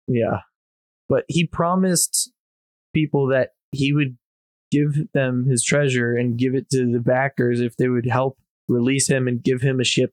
Yeah. 0.08 0.40
But 1.08 1.26
he 1.28 1.46
promised 1.46 2.32
people 2.94 3.28
that 3.28 3.50
he 3.72 3.94
would 3.94 4.18
give 4.72 5.12
them 5.14 5.46
his 5.50 5.64
treasure 5.64 6.16
and 6.16 6.38
give 6.38 6.56
it 6.56 6.70
to 6.72 6.92
the 6.92 7.00
backers 7.00 7.60
if 7.62 7.76
they 7.78 7.88
would 7.90 8.08
help 8.08 8.38
release 8.68 9.10
him 9.10 9.28
and 9.28 9.44
give 9.44 9.62
him 9.62 9.80
a 9.80 9.84
ship 9.84 10.12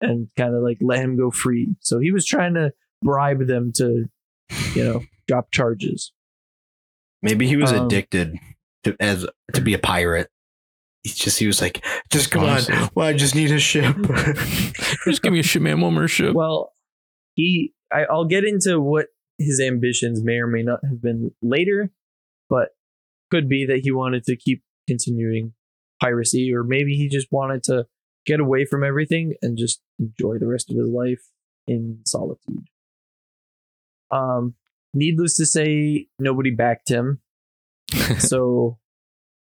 and 0.00 0.28
kind 0.36 0.54
of 0.54 0.62
like 0.62 0.78
let 0.80 0.98
him 1.00 1.16
go 1.16 1.30
free. 1.30 1.74
So 1.80 1.98
he 1.98 2.10
was 2.10 2.24
trying 2.26 2.54
to 2.54 2.72
bribe 3.02 3.46
them 3.46 3.72
to, 3.76 4.06
you 4.74 4.84
know, 4.84 5.02
drop 5.28 5.50
charges. 5.52 6.12
Maybe 7.22 7.46
he 7.46 7.56
was 7.56 7.72
Um, 7.72 7.86
addicted 7.86 8.36
to 8.84 8.96
as 9.00 9.26
to 9.54 9.60
be 9.60 9.74
a 9.74 9.78
pirate. 9.78 10.28
He's 11.02 11.14
just 11.16 11.38
he 11.38 11.46
was 11.46 11.60
like, 11.62 11.84
just 12.10 12.30
come 12.30 12.44
Honestly. 12.44 12.74
on. 12.74 12.90
Well, 12.94 13.06
I 13.06 13.12
just 13.14 13.34
need 13.34 13.50
a 13.50 13.58
ship. 13.58 13.96
Just 15.06 15.22
give 15.22 15.32
me 15.32 15.38
a 15.38 15.42
shit, 15.42 15.62
man. 15.62 15.80
One 15.80 15.94
more 15.94 16.08
ship. 16.08 16.34
Well, 16.34 16.74
he 17.34 17.72
I, 17.90 18.04
I'll 18.04 18.26
get 18.26 18.44
into 18.44 18.78
what 18.80 19.06
his 19.38 19.60
ambitions 19.60 20.22
may 20.22 20.36
or 20.40 20.46
may 20.46 20.62
not 20.62 20.80
have 20.86 21.00
been 21.00 21.30
later, 21.40 21.90
but 22.50 22.68
could 23.30 23.48
be 23.48 23.64
that 23.64 23.80
he 23.82 23.90
wanted 23.90 24.24
to 24.24 24.36
keep 24.36 24.62
continuing 24.86 25.54
piracy, 26.02 26.52
or 26.52 26.62
maybe 26.64 26.94
he 26.96 27.08
just 27.08 27.28
wanted 27.30 27.62
to 27.64 27.86
get 28.26 28.38
away 28.40 28.66
from 28.66 28.84
everything 28.84 29.34
and 29.40 29.56
just 29.56 29.80
enjoy 29.98 30.36
the 30.38 30.46
rest 30.46 30.70
of 30.70 30.76
his 30.76 30.88
life 30.88 31.22
in 31.66 32.00
solitude. 32.04 32.66
Um, 34.10 34.54
needless 34.94 35.36
to 35.36 35.46
say, 35.46 36.06
nobody 36.18 36.50
backed 36.50 36.88
him, 36.90 37.20
so 38.18 38.78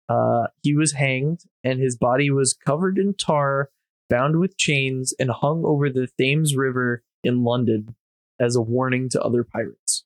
uh, 0.08 0.46
he 0.62 0.74
was 0.74 0.92
hanged, 0.92 1.40
and 1.64 1.80
his 1.80 1.96
body 1.96 2.30
was 2.30 2.54
covered 2.54 2.98
in 2.98 3.14
tar, 3.14 3.70
bound 4.10 4.38
with 4.38 4.56
chains, 4.58 5.14
and 5.18 5.30
hung 5.30 5.64
over 5.64 5.88
the 5.88 6.08
Thames 6.18 6.56
River 6.56 7.02
in 7.24 7.44
London 7.44 7.94
as 8.40 8.56
a 8.56 8.60
warning 8.62 9.08
to 9.10 9.22
other 9.22 9.44
pirates. 9.44 10.04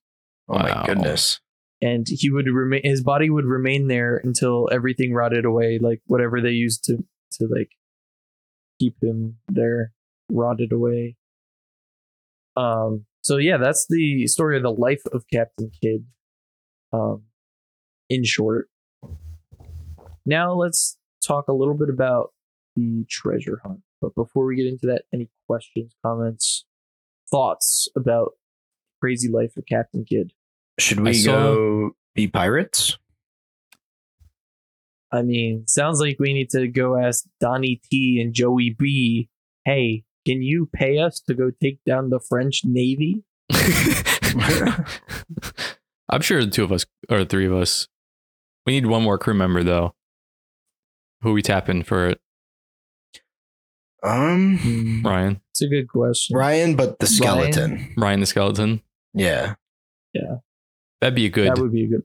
oh 0.49 0.59
my 0.59 0.71
Wow. 0.71 0.85
goodness. 0.87 1.41
And 1.83 2.07
he 2.09 2.31
would 2.31 2.47
remain; 2.47 2.81
his 2.85 3.03
body 3.03 3.29
would 3.29 3.45
remain 3.45 3.89
there 3.89 4.17
until 4.25 4.69
everything 4.73 5.13
rotted 5.13 5.45
away, 5.45 5.79
like 5.79 6.01
whatever 6.07 6.41
they 6.41 6.51
used 6.53 6.85
to 6.85 7.05
to 7.33 7.47
like 7.49 7.71
keep 8.81 8.95
him 9.03 9.37
there 9.49 9.93
rotted 10.31 10.73
away. 10.73 11.17
Um. 12.57 13.05
So 13.27 13.39
yeah, 13.39 13.57
that's 13.57 13.87
the 13.89 14.29
story 14.29 14.57
of 14.57 14.63
the 14.63 14.71
life 14.71 15.03
of 15.13 15.25
Captain 15.33 15.73
Kidd. 15.83 16.07
Um, 16.93 17.25
in 18.09 18.23
short. 18.23 18.69
Now 20.25 20.53
let's 20.55 20.97
talk 21.27 21.49
a 21.49 21.53
little 21.53 21.75
bit 21.75 21.89
about 21.89 22.33
the 22.77 23.05
treasure 23.11 23.61
hunt. 23.65 23.81
But 24.01 24.15
before 24.15 24.47
we 24.47 24.55
get 24.55 24.67
into 24.67 24.87
that, 24.87 25.07
any 25.13 25.29
questions, 25.49 25.93
comments, 26.05 26.67
thoughts 27.29 27.89
about 27.97 28.35
crazy 29.01 29.29
life 29.29 29.57
of 29.57 29.65
Captain 29.67 30.05
Kidd? 30.05 30.33
Should 30.79 31.01
we 31.01 31.15
saw- 31.15 31.33
go 31.33 31.91
be 32.15 32.29
pirates? 32.29 32.97
I 35.11 35.23
mean, 35.23 35.67
sounds 35.67 36.01
like 36.01 36.21
we 36.21 36.33
need 36.33 36.51
to 36.51 36.69
go 36.69 36.97
ask 36.97 37.25
Donnie 37.41 37.81
T 37.91 38.21
and 38.21 38.33
Joey 38.33 38.71
B. 38.71 39.29
Hey, 39.65 40.05
can 40.27 40.43
you 40.43 40.69
pay 40.73 40.99
us 40.99 41.21
to 41.21 41.35
go 41.35 41.51
take 41.51 41.83
down 41.85 42.11
the 42.11 42.21
French 42.21 42.63
Navy? 42.65 43.23
I'm 46.09 46.21
sure 46.21 46.45
the 46.45 46.51
two 46.51 46.65
of 46.65 46.73
us 46.73 46.85
or 47.09 47.21
the 47.21 47.27
three 47.27 47.47
of 47.47 47.53
us. 47.53 47.89
We 48.67 48.73
need 48.75 48.87
one 48.87 49.03
more 49.03 49.19
crew 49.19 49.35
member 49.35 49.63
though. 49.63 49.95
Who 51.23 51.33
we 51.33 51.43
tap 51.43 51.69
in 51.69 51.83
for 51.85 52.09
it? 52.09 52.21
Um, 54.03 55.03
Ryan. 55.05 55.41
It's 55.53 55.63
a 55.63 55.69
good 55.69 55.89
question. 55.89 56.37
Ryan, 56.37 56.77
but 56.77 56.99
the 56.99 57.07
skeleton. 57.07 57.95
Ryan 57.97 58.21
the 58.21 58.27
skeleton. 58.27 58.83
Yeah. 59.15 59.55
Yeah. 60.13 60.37
That'd 61.01 61.15
be 61.15 61.27
a 61.27 61.31
good. 61.31 61.49
That 61.49 61.59
would 61.59 61.73
be 61.73 61.85
a 61.85 61.89
good 61.89 62.03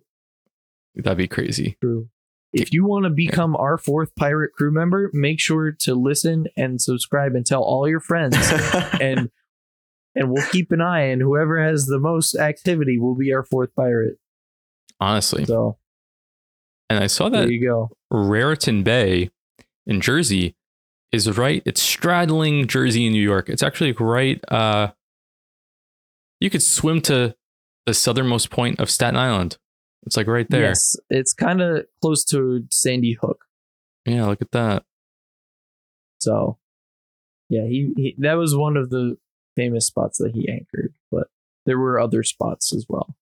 that'd 0.96 1.18
be 1.18 1.28
crazy. 1.28 1.78
crew. 1.82 2.10
If 2.54 2.74
you 2.74 2.86
want 2.86 3.06
to 3.06 3.10
become 3.10 3.56
our 3.56 3.78
fourth 3.78 4.14
pirate 4.16 4.52
crew 4.54 4.72
member, 4.72 5.10
make 5.14 5.40
sure 5.40 5.72
to 5.72 5.96
listen 5.96 6.48
and 6.58 6.82
subscribe 6.82 7.34
and 7.34 7.46
tell 7.46 7.64
all 7.64 7.88
your 7.88 8.02
friends. 8.02 8.36
and 9.02 9.30
and 10.16 10.30
we'll 10.30 10.46
keep 10.48 10.72
an 10.72 10.82
eye 10.82 11.04
and 11.04 11.22
whoever 11.22 11.64
has 11.64 11.86
the 11.86 12.00
most 12.00 12.36
activity 12.36 13.00
will 13.00 13.16
be 13.16 13.34
our 13.34 13.44
fourth 13.44 13.74
pirate. 13.76 14.18
Honestly. 15.00 15.46
So 15.46 15.78
And 16.90 17.02
I 17.02 17.08
saw 17.08 17.30
there 17.30 17.44
that 17.44 17.52
you 17.52 17.64
go. 17.64 17.90
Raritan 18.10 18.84
Bay 18.84 19.30
in 19.88 20.02
Jersey 20.02 20.56
is 21.12 21.38
right. 21.38 21.64
It's 21.66 21.82
straddling 21.82 22.68
Jersey 22.68 23.06
and 23.06 23.14
New 23.14 23.22
York. 23.22 23.50
It's 23.50 23.64
actually 23.64 23.94
right. 23.94 24.44
Uh, 24.50 24.92
you 26.40 26.50
could 26.50 26.64
swim 26.64 27.02
to 27.02 27.36
the 27.86 27.94
southernmost 27.94 28.50
point 28.50 28.80
of 28.80 28.90
Staten 28.90 29.18
Island. 29.18 29.58
It's 30.06 30.18
like 30.18 30.28
right 30.28 30.48
there. 30.50 30.64
Yes, 30.64 30.96
it's 31.10 31.34
kind 31.34 31.62
of 31.62 31.86
close 32.02 32.24
to 32.26 32.66
Sandy 32.72 33.14
Hook. 33.22 33.46
Yeah, 34.06 34.26
look 34.26 34.42
at 34.42 34.52
that. 34.52 34.84
So, 36.20 36.58
yeah, 37.50 37.66
he, 37.66 37.94
he 37.96 38.16
that 38.20 38.34
was 38.34 38.56
one 38.56 38.78
of 38.78 38.90
the 38.90 39.18
famous 39.56 39.86
spots 39.88 40.18
that 40.20 40.32
he 40.34 40.50
anchored, 40.50 40.94
but 41.12 41.28
there 41.66 41.78
were 41.78 42.00
other 42.00 42.24
spots 42.24 42.74
as 42.74 42.86
well. 42.90 43.16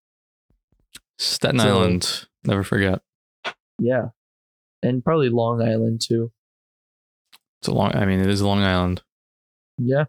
Staten 1.17 1.59
So- 1.59 1.67
Island. 1.67 2.25
Never 2.45 2.63
forget. 2.63 3.01
Yeah, 3.77 4.09
and 4.81 5.03
probably 5.03 5.27
Long 5.29 5.61
Island 5.61 5.99
too. 6.01 6.31
It's 7.61 7.67
a 7.67 7.73
long. 7.73 7.93
I 7.93 8.05
mean, 8.05 8.21
it 8.21 8.27
is 8.27 8.41
Long 8.41 8.61
Island. 8.63 9.01
Yeah. 9.77 10.05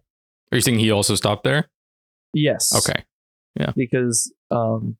Are 0.52 0.56
you 0.56 0.60
saying 0.60 0.78
he 0.78 0.92
also 0.92 1.16
stopped 1.16 1.42
there? 1.44 1.68
Yes. 2.32 2.72
Okay, 2.76 3.04
Yeah. 3.58 3.72
Because, 3.76 4.32
um, 4.52 4.96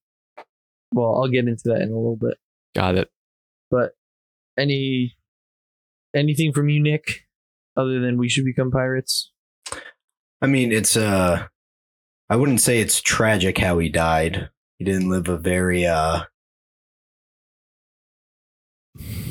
well, 0.92 1.20
I'll 1.22 1.28
get 1.28 1.46
into 1.46 1.62
that 1.66 1.82
in 1.82 1.90
a 1.90 1.96
little 1.96 2.16
bit. 2.16 2.36
got 2.74 2.96
it. 2.96 3.08
But 3.70 3.92
any 4.58 5.16
anything 6.14 6.52
from 6.52 6.68
you, 6.68 6.82
Nick, 6.82 7.26
other 7.76 8.00
than 8.00 8.18
we 8.18 8.28
should 8.28 8.44
become 8.44 8.70
pirates? 8.70 9.30
I 10.42 10.46
mean, 10.46 10.72
it's 10.72 10.96
uh 10.96 11.46
I 12.28 12.36
wouldn't 12.36 12.60
say 12.60 12.80
it's 12.80 13.00
tragic 13.00 13.58
how 13.58 13.78
he 13.78 13.88
died. 13.88 14.50
He 14.78 14.84
didn't 14.84 15.08
live 15.10 15.28
a 15.28 15.36
very 15.36 15.86
uh 15.86 16.22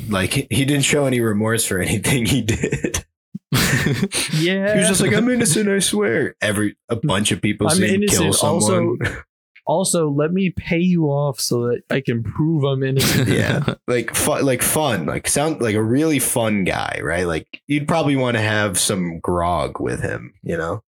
like 0.08 0.32
he 0.32 0.46
he 0.50 0.64
didn't 0.64 0.84
show 0.84 1.06
any 1.06 1.20
remorse 1.20 1.64
for 1.66 1.78
anything 1.78 2.26
he 2.26 2.42
did. 2.42 3.04
Yeah. 4.32 4.72
He 4.74 4.78
was 4.80 4.88
just 4.88 5.00
like, 5.00 5.12
I'm 5.12 5.28
innocent, 5.28 5.68
I 5.68 5.80
swear. 5.80 6.34
Every 6.40 6.76
a 6.88 6.96
bunch 6.96 7.32
of 7.32 7.42
people 7.42 7.68
I'm 7.68 7.76
see 7.76 7.88
him 7.94 8.02
kill 8.08 8.22
innocent. 8.22 8.34
someone. 8.62 8.98
also, 9.02 9.22
let 9.66 10.32
me 10.32 10.50
pay 10.50 10.78
you 10.78 11.06
off 11.06 11.40
so 11.40 11.68
that 11.68 11.82
I 11.90 12.00
can 12.00 12.22
prove 12.22 12.64
I'm 12.64 12.82
innocent. 12.82 13.28
yeah. 13.28 13.74
Like 13.86 14.14
fun 14.14 14.44
like 14.44 14.62
fun. 14.62 15.06
Like 15.06 15.26
sound 15.28 15.60
like 15.60 15.74
a 15.74 15.82
really 15.82 16.18
fun 16.18 16.64
guy, 16.64 17.00
right? 17.02 17.26
Like 17.26 17.60
you'd 17.66 17.88
probably 17.88 18.16
want 18.16 18.36
to 18.36 18.42
have 18.42 18.78
some 18.78 19.18
grog 19.20 19.80
with 19.80 20.00
him, 20.02 20.34
you 20.42 20.56
know? 20.56 20.82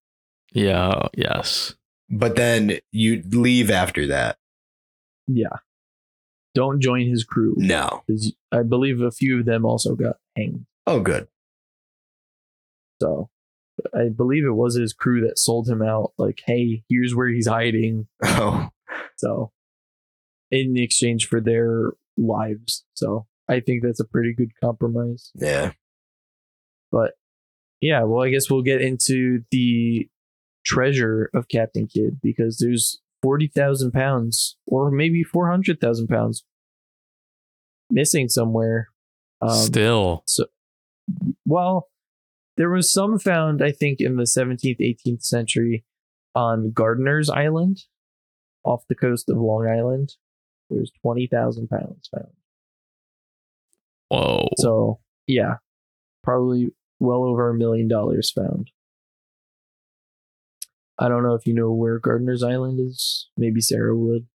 Yeah. 0.53 0.93
Oh, 0.93 1.07
yes. 1.15 1.75
but 2.09 2.35
then 2.35 2.77
you 2.91 3.23
leave 3.29 3.69
after 3.71 4.07
that. 4.07 4.37
Yeah. 5.27 5.57
Don't 6.55 6.81
join 6.81 7.07
his 7.09 7.23
crew. 7.23 7.55
No. 7.57 8.03
I 8.51 8.61
believe 8.63 9.01
a 9.01 9.11
few 9.11 9.39
of 9.39 9.45
them 9.45 9.65
also 9.65 9.95
got 9.95 10.17
hanged. 10.37 10.65
Oh, 10.85 10.99
good. 10.99 11.27
So 13.01 13.29
I 13.93 14.09
believe 14.09 14.45
it 14.45 14.55
was 14.55 14.75
his 14.75 14.93
crew 14.93 15.21
that 15.27 15.39
sold 15.39 15.67
him 15.69 15.81
out. 15.81 16.13
Like, 16.17 16.41
hey, 16.45 16.83
here's 16.89 17.15
where 17.15 17.27
he's 17.27 17.47
hiding. 17.47 18.07
Oh, 18.23 18.69
So, 19.17 19.51
in 20.51 20.77
exchange 20.77 21.27
for 21.27 21.39
their 21.41 21.91
lives. 22.17 22.85
So, 22.93 23.25
I 23.49 23.59
think 23.59 23.83
that's 23.83 23.99
a 23.99 24.05
pretty 24.05 24.33
good 24.33 24.51
compromise. 24.63 25.31
yeah. 25.35 25.71
But 26.91 27.13
yeah, 27.81 28.03
well, 28.03 28.23
I 28.23 28.29
guess 28.29 28.49
we'll 28.49 28.61
get 28.61 28.81
into 28.81 29.43
the 29.51 30.07
treasure 30.65 31.29
of 31.33 31.47
Captain 31.49 31.87
Kidd 31.87 32.19
because 32.21 32.57
there's 32.59 33.01
40,000 33.21 33.91
pounds 33.91 34.57
or 34.65 34.91
maybe 34.91 35.23
400,000 35.23 36.07
pounds 36.07 36.43
missing 37.89 38.29
somewhere. 38.29 38.89
Um, 39.41 39.49
Still. 39.49 40.23
So, 40.25 40.45
well, 41.45 41.87
there 42.57 42.69
was 42.69 42.91
some 42.91 43.19
found, 43.19 43.63
I 43.63 43.71
think, 43.71 43.99
in 43.99 44.17
the 44.17 44.23
17th, 44.23 44.79
18th 44.79 45.23
century 45.23 45.83
on 46.35 46.71
Gardiner's 46.71 47.29
Island 47.29 47.83
off 48.63 48.83
the 48.87 48.95
coast 48.95 49.29
of 49.29 49.37
Long 49.37 49.67
Island. 49.67 50.13
There's 50.69 50.91
20,000 51.01 51.67
pounds 51.67 52.09
found. 52.13 52.31
Whoa. 54.09 54.47
So, 54.57 54.99
yeah, 55.27 55.55
probably 56.23 56.69
well 56.99 57.23
over 57.23 57.49
a 57.49 57.53
million 57.53 57.87
dollars 57.87 58.31
found. 58.31 58.71
I 60.99 61.09
don't 61.09 61.23
know 61.23 61.33
if 61.33 61.45
you 61.45 61.53
know 61.53 61.71
where 61.71 61.99
Gardiner's 61.99 62.43
Island 62.43 62.79
is. 62.79 63.29
Maybe 63.35 63.59
Sarah 63.61 63.97
would. 63.97 64.27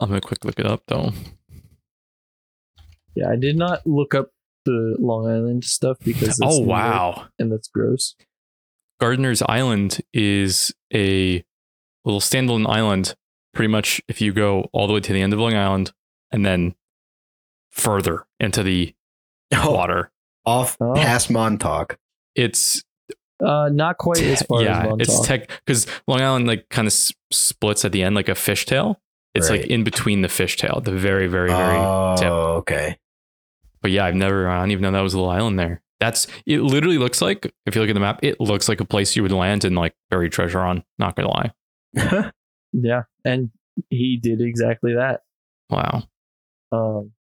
I'm 0.00 0.08
gonna 0.08 0.20
quick 0.20 0.44
look 0.44 0.58
it 0.58 0.66
up 0.66 0.82
though. 0.88 1.12
Yeah, 3.14 3.30
I 3.30 3.36
did 3.36 3.56
not 3.56 3.86
look 3.86 4.14
up 4.14 4.30
the 4.66 4.96
Long 4.98 5.26
Island 5.26 5.64
stuff 5.64 5.96
because 6.04 6.28
it's 6.28 6.40
Oh 6.42 6.50
New 6.50 6.56
York, 6.58 6.68
wow. 6.68 7.28
and 7.38 7.50
that's 7.50 7.68
gross. 7.68 8.14
Gardiner's 9.00 9.42
Island 9.42 10.00
is 10.12 10.74
a 10.92 11.42
little 12.04 12.20
standalone 12.20 12.66
island. 12.68 13.14
Pretty 13.54 13.68
much, 13.72 14.02
if 14.08 14.20
you 14.20 14.32
go 14.34 14.68
all 14.72 14.86
the 14.86 14.92
way 14.92 15.00
to 15.00 15.12
the 15.14 15.22
end 15.22 15.32
of 15.32 15.38
Long 15.38 15.54
Island 15.54 15.92
and 16.30 16.44
then 16.44 16.74
further 17.70 18.26
into 18.40 18.62
the 18.62 18.94
Oh, 19.54 19.72
water, 19.72 20.10
off 20.44 20.76
Oh. 20.80 20.94
past 20.94 21.30
Montauk. 21.30 21.98
it's 22.34 22.82
Uh, 23.42 23.68
not 23.70 23.98
quite 23.98 24.20
as 24.22 24.42
far 24.42 24.62
yeah, 24.62 24.78
as 24.80 24.84
Montauk. 24.88 25.00
it's 25.08 25.26
tech 25.26 25.50
because 25.64 25.86
Long 26.06 26.20
Island 26.22 26.46
like 26.46 26.68
kind 26.70 26.86
of 26.86 26.92
s- 26.92 27.12
splits 27.32 27.84
at 27.84 27.92
the 27.92 28.02
end 28.02 28.14
like 28.14 28.28
a 28.28 28.32
fishtail. 28.32 28.96
It's 29.34 29.50
like 29.50 29.66
in 29.66 29.84
between 29.84 30.22
the 30.22 30.28
fishtail, 30.28 30.82
the 30.82 30.92
very, 30.92 31.26
very, 31.26 31.50
very. 31.50 31.76
Oh, 31.76 32.14
tip. 32.18 32.28
okay. 32.30 32.98
But 33.86 33.92
yeah, 33.92 34.04
I've 34.04 34.16
never. 34.16 34.48
I 34.48 34.58
don't 34.58 34.72
even 34.72 34.82
know 34.82 34.90
that 34.90 35.00
was 35.00 35.14
a 35.14 35.16
little 35.16 35.30
island 35.30 35.60
there. 35.60 35.80
That's 36.00 36.26
it. 36.44 36.60
Literally 36.60 36.98
looks 36.98 37.22
like 37.22 37.54
if 37.66 37.76
you 37.76 37.80
look 37.80 37.88
at 37.88 37.94
the 37.94 38.00
map, 38.00 38.18
it 38.20 38.40
looks 38.40 38.68
like 38.68 38.80
a 38.80 38.84
place 38.84 39.14
you 39.14 39.22
would 39.22 39.30
land 39.30 39.64
and 39.64 39.76
like 39.76 39.94
bury 40.10 40.28
treasure 40.28 40.58
on. 40.58 40.82
Not 40.98 41.14
gonna 41.14 41.28
lie. 41.28 41.52
yeah, 42.72 43.02
and 43.24 43.50
he 43.88 44.18
did 44.20 44.40
exactly 44.40 44.94
that. 44.94 45.20
Wow. 45.70 46.02
Um, 46.72 47.12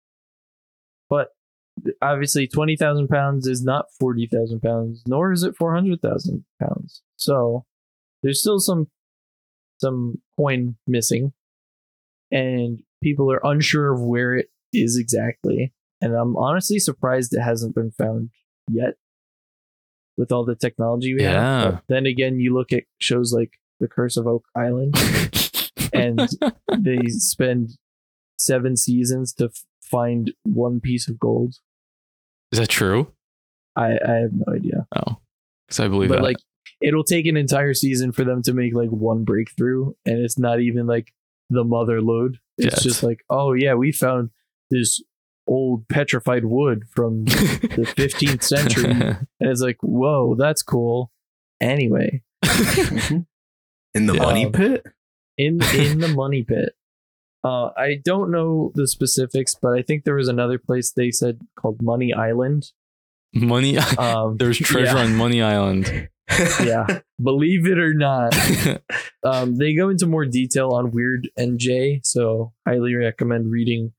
but 1.10 1.32
obviously, 2.00 2.46
twenty 2.46 2.76
thousand 2.76 3.08
pounds 3.08 3.46
is 3.46 3.62
not 3.62 3.84
forty 4.00 4.26
thousand 4.26 4.60
pounds, 4.60 5.02
nor 5.06 5.32
is 5.32 5.42
it 5.42 5.54
four 5.54 5.74
hundred 5.74 6.00
thousand 6.00 6.46
pounds. 6.62 7.02
So 7.16 7.66
there's 8.22 8.40
still 8.40 8.58
some 8.58 8.86
some 9.82 10.22
coin 10.38 10.76
missing, 10.86 11.34
and 12.32 12.82
people 13.02 13.30
are 13.30 13.42
unsure 13.44 13.92
of 13.92 14.00
where 14.00 14.34
it 14.34 14.48
is 14.72 14.96
exactly. 14.96 15.74
And 16.04 16.14
I'm 16.14 16.36
honestly 16.36 16.78
surprised 16.78 17.32
it 17.32 17.40
hasn't 17.40 17.74
been 17.74 17.90
found 17.90 18.30
yet, 18.70 18.94
with 20.18 20.30
all 20.30 20.44
the 20.44 20.54
technology 20.54 21.14
we 21.14 21.22
Yeah. 21.22 21.40
have. 21.62 21.72
But 21.74 21.84
then 21.88 22.06
again, 22.06 22.38
you 22.40 22.52
look 22.54 22.72
at 22.72 22.84
shows 22.98 23.32
like 23.32 23.58
The 23.80 23.88
Curse 23.88 24.16
of 24.16 24.26
Oak 24.26 24.44
Island, 24.54 24.94
and 25.92 26.28
they 26.78 26.98
spend 27.08 27.78
seven 28.38 28.76
seasons 28.76 29.32
to 29.34 29.46
f- 29.46 29.64
find 29.82 30.32
one 30.44 30.80
piece 30.80 31.08
of 31.08 31.18
gold. 31.18 31.54
Is 32.52 32.58
that 32.58 32.68
true? 32.68 33.12
I, 33.76 33.98
I 34.06 34.12
have 34.24 34.32
no 34.34 34.54
idea, 34.54 34.86
Oh, 34.94 35.16
because 35.66 35.80
I 35.80 35.88
believe 35.88 36.10
but 36.10 36.16
that. 36.16 36.22
like 36.24 36.36
it'll 36.80 37.02
take 37.04 37.26
an 37.26 37.36
entire 37.36 37.72
season 37.74 38.12
for 38.12 38.24
them 38.24 38.42
to 38.42 38.52
make 38.52 38.74
like 38.74 38.90
one 38.90 39.24
breakthrough, 39.24 39.92
and 40.04 40.18
it's 40.18 40.38
not 40.38 40.60
even 40.60 40.86
like 40.86 41.12
the 41.50 41.64
mother 41.64 42.00
lode. 42.02 42.38
It's 42.58 42.76
Yes. 42.76 42.82
just 42.82 43.02
like, 43.02 43.24
oh 43.30 43.52
yeah, 43.54 43.74
we 43.74 43.90
found 43.90 44.30
this 44.70 45.02
old 45.46 45.86
petrified 45.88 46.44
wood 46.44 46.84
from 46.90 47.24
the 47.26 47.30
15th 47.96 48.42
century, 48.42 48.90
and 48.90 49.26
it's 49.40 49.60
like, 49.60 49.78
whoa, 49.82 50.34
that's 50.38 50.62
cool. 50.62 51.10
Anyway, 51.60 52.22
In 53.94 54.06
the 54.06 54.14
Yeah. 54.14 54.22
money 54.22 54.46
Um, 54.46 54.52
pit? 54.52 54.86
in 55.36 55.60
in 55.74 55.98
the 56.00 56.08
money 56.14 56.42
pit. 56.42 56.74
Uh, 57.44 57.70
I 57.76 58.00
don't 58.02 58.30
know 58.30 58.72
the 58.74 58.88
specifics, 58.88 59.54
but 59.60 59.76
I 59.78 59.82
think 59.82 60.04
there 60.04 60.14
was 60.14 60.28
another 60.28 60.58
place 60.58 60.92
they 60.92 61.10
said 61.10 61.40
called 61.56 61.82
Money 61.82 62.12
Island. 62.12 62.72
Money. 63.34 63.76
Um, 63.78 64.36
There's 64.38 64.58
treasure 64.58 64.96
yeah, 64.96 65.02
on 65.04 65.14
Money 65.16 65.42
Island. 65.42 66.08
yeah, 66.64 67.00
believe 67.22 67.66
it 67.66 67.78
or 67.78 67.92
not, 67.92 68.32
um, 69.24 69.56
they 69.56 69.74
go 69.74 69.90
into 69.90 70.06
more 70.06 70.24
detail 70.24 70.70
on 70.72 70.90
Weird 70.90 71.28
NJ. 71.38 72.00
So 72.04 72.52
highly 72.66 72.94
recommend 72.94 73.50
reading 73.50 73.92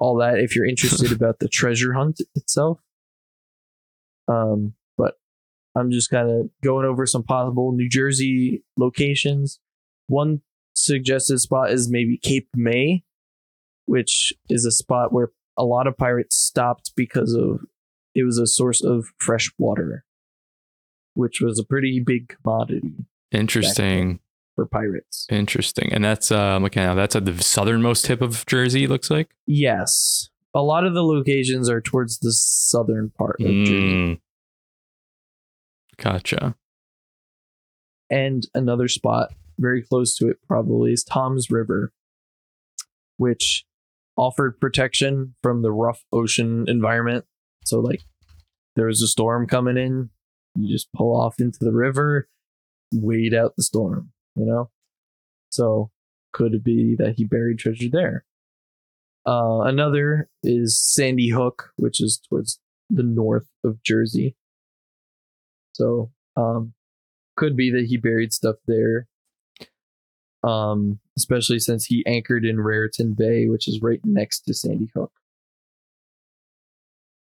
all 0.00 0.16
that 0.16 0.38
if 0.38 0.56
you're 0.56 0.66
interested 0.66 1.12
about 1.16 1.38
the 1.38 1.48
treasure 1.48 1.92
hunt 1.92 2.20
itself. 2.34 2.80
Um, 4.26 4.74
but 4.96 5.14
I'm 5.76 5.90
just 5.90 6.10
kind 6.10 6.28
of 6.28 6.50
going 6.62 6.86
over 6.86 7.06
some 7.06 7.22
possible 7.22 7.72
New 7.72 7.88
Jersey 7.88 8.64
locations. 8.76 9.60
One 10.08 10.40
suggested 10.74 11.38
spot 11.38 11.70
is 11.70 11.88
maybe 11.88 12.18
Cape 12.18 12.48
May, 12.54 13.04
which 13.86 14.32
is 14.48 14.64
a 14.64 14.72
spot 14.72 15.12
where 15.12 15.30
a 15.56 15.64
lot 15.64 15.86
of 15.86 15.96
pirates 15.96 16.36
stopped 16.36 16.92
because 16.96 17.34
of 17.34 17.60
it 18.14 18.24
was 18.24 18.38
a 18.38 18.46
source 18.46 18.82
of 18.82 19.06
fresh 19.18 19.52
water, 19.58 20.04
which 21.14 21.40
was 21.40 21.60
a 21.60 21.64
pretty 21.64 22.02
big 22.04 22.34
commodity 22.42 23.06
Interesting. 23.32 24.20
For 24.60 24.66
pirates. 24.66 25.26
Interesting. 25.30 25.90
And 25.90 26.04
that's 26.04 26.30
uh 26.30 26.38
I'm 26.38 26.62
looking 26.62 26.82
at 26.82 26.92
that's 26.92 27.16
at 27.16 27.24
the 27.24 27.42
southernmost 27.42 28.04
tip 28.04 28.20
of 28.20 28.44
Jersey, 28.44 28.86
looks 28.86 29.10
like. 29.10 29.30
Yes. 29.46 30.28
A 30.54 30.60
lot 30.60 30.84
of 30.84 30.92
the 30.92 31.02
locations 31.02 31.70
are 31.70 31.80
towards 31.80 32.18
the 32.18 32.30
southern 32.30 33.10
part 33.16 33.40
of 33.40 33.46
Jersey. 33.46 33.72
Mm. 33.72 34.20
Gotcha. 35.96 36.56
And 38.10 38.42
another 38.54 38.86
spot 38.86 39.32
very 39.58 39.80
close 39.80 40.14
to 40.16 40.28
it 40.28 40.36
probably 40.46 40.92
is 40.92 41.02
Toms 41.02 41.50
River, 41.50 41.90
which 43.16 43.64
offered 44.14 44.60
protection 44.60 45.36
from 45.42 45.62
the 45.62 45.72
rough 45.72 46.04
ocean 46.12 46.66
environment. 46.68 47.24
So 47.64 47.80
like 47.80 48.02
there 48.76 48.88
was 48.88 49.00
a 49.00 49.06
storm 49.06 49.46
coming 49.46 49.78
in, 49.78 50.10
you 50.54 50.70
just 50.70 50.92
pull 50.92 51.18
off 51.18 51.36
into 51.40 51.60
the 51.62 51.72
river, 51.72 52.28
wait 52.92 53.32
out 53.32 53.54
the 53.56 53.62
storm, 53.62 54.12
you 54.36 54.46
know? 54.46 54.70
So 55.50 55.90
could 56.32 56.54
it 56.54 56.64
be 56.64 56.94
that 56.98 57.14
he 57.16 57.24
buried 57.24 57.58
treasure 57.58 57.88
there? 57.90 58.24
Uh, 59.26 59.60
another 59.62 60.28
is 60.42 60.80
Sandy 60.80 61.30
Hook, 61.30 61.70
which 61.76 62.00
is 62.00 62.20
towards 62.28 62.60
the 62.88 63.02
north 63.02 63.48
of 63.64 63.82
Jersey. 63.82 64.36
So 65.72 66.10
um, 66.36 66.72
could 67.36 67.56
be 67.56 67.70
that 67.72 67.86
he 67.86 67.96
buried 67.96 68.32
stuff 68.32 68.56
there. 68.66 69.06
Um, 70.42 71.00
especially 71.18 71.58
since 71.58 71.84
he 71.84 72.02
anchored 72.06 72.46
in 72.46 72.60
Raritan 72.60 73.12
Bay, 73.12 73.46
which 73.46 73.68
is 73.68 73.80
right 73.82 74.00
next 74.04 74.40
to 74.42 74.54
Sandy 74.54 74.90
Hook. 74.94 75.12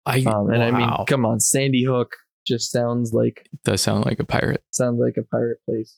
I 0.06 0.24
Um, 0.24 0.50
and 0.52 0.64
I 0.64 0.72
mean, 0.72 0.90
come 1.08 1.26
on, 1.26 1.40
Sandy 1.40 1.84
Hook 1.84 2.16
just 2.46 2.72
sounds 2.72 3.14
like 3.14 3.50
does 3.64 3.82
sound 3.82 4.06
like 4.06 4.20
a 4.20 4.24
pirate. 4.24 4.64
sounds 4.72 5.00
like 5.00 5.18
a 5.18 5.24
pirate 5.24 5.60
place. 5.66 5.98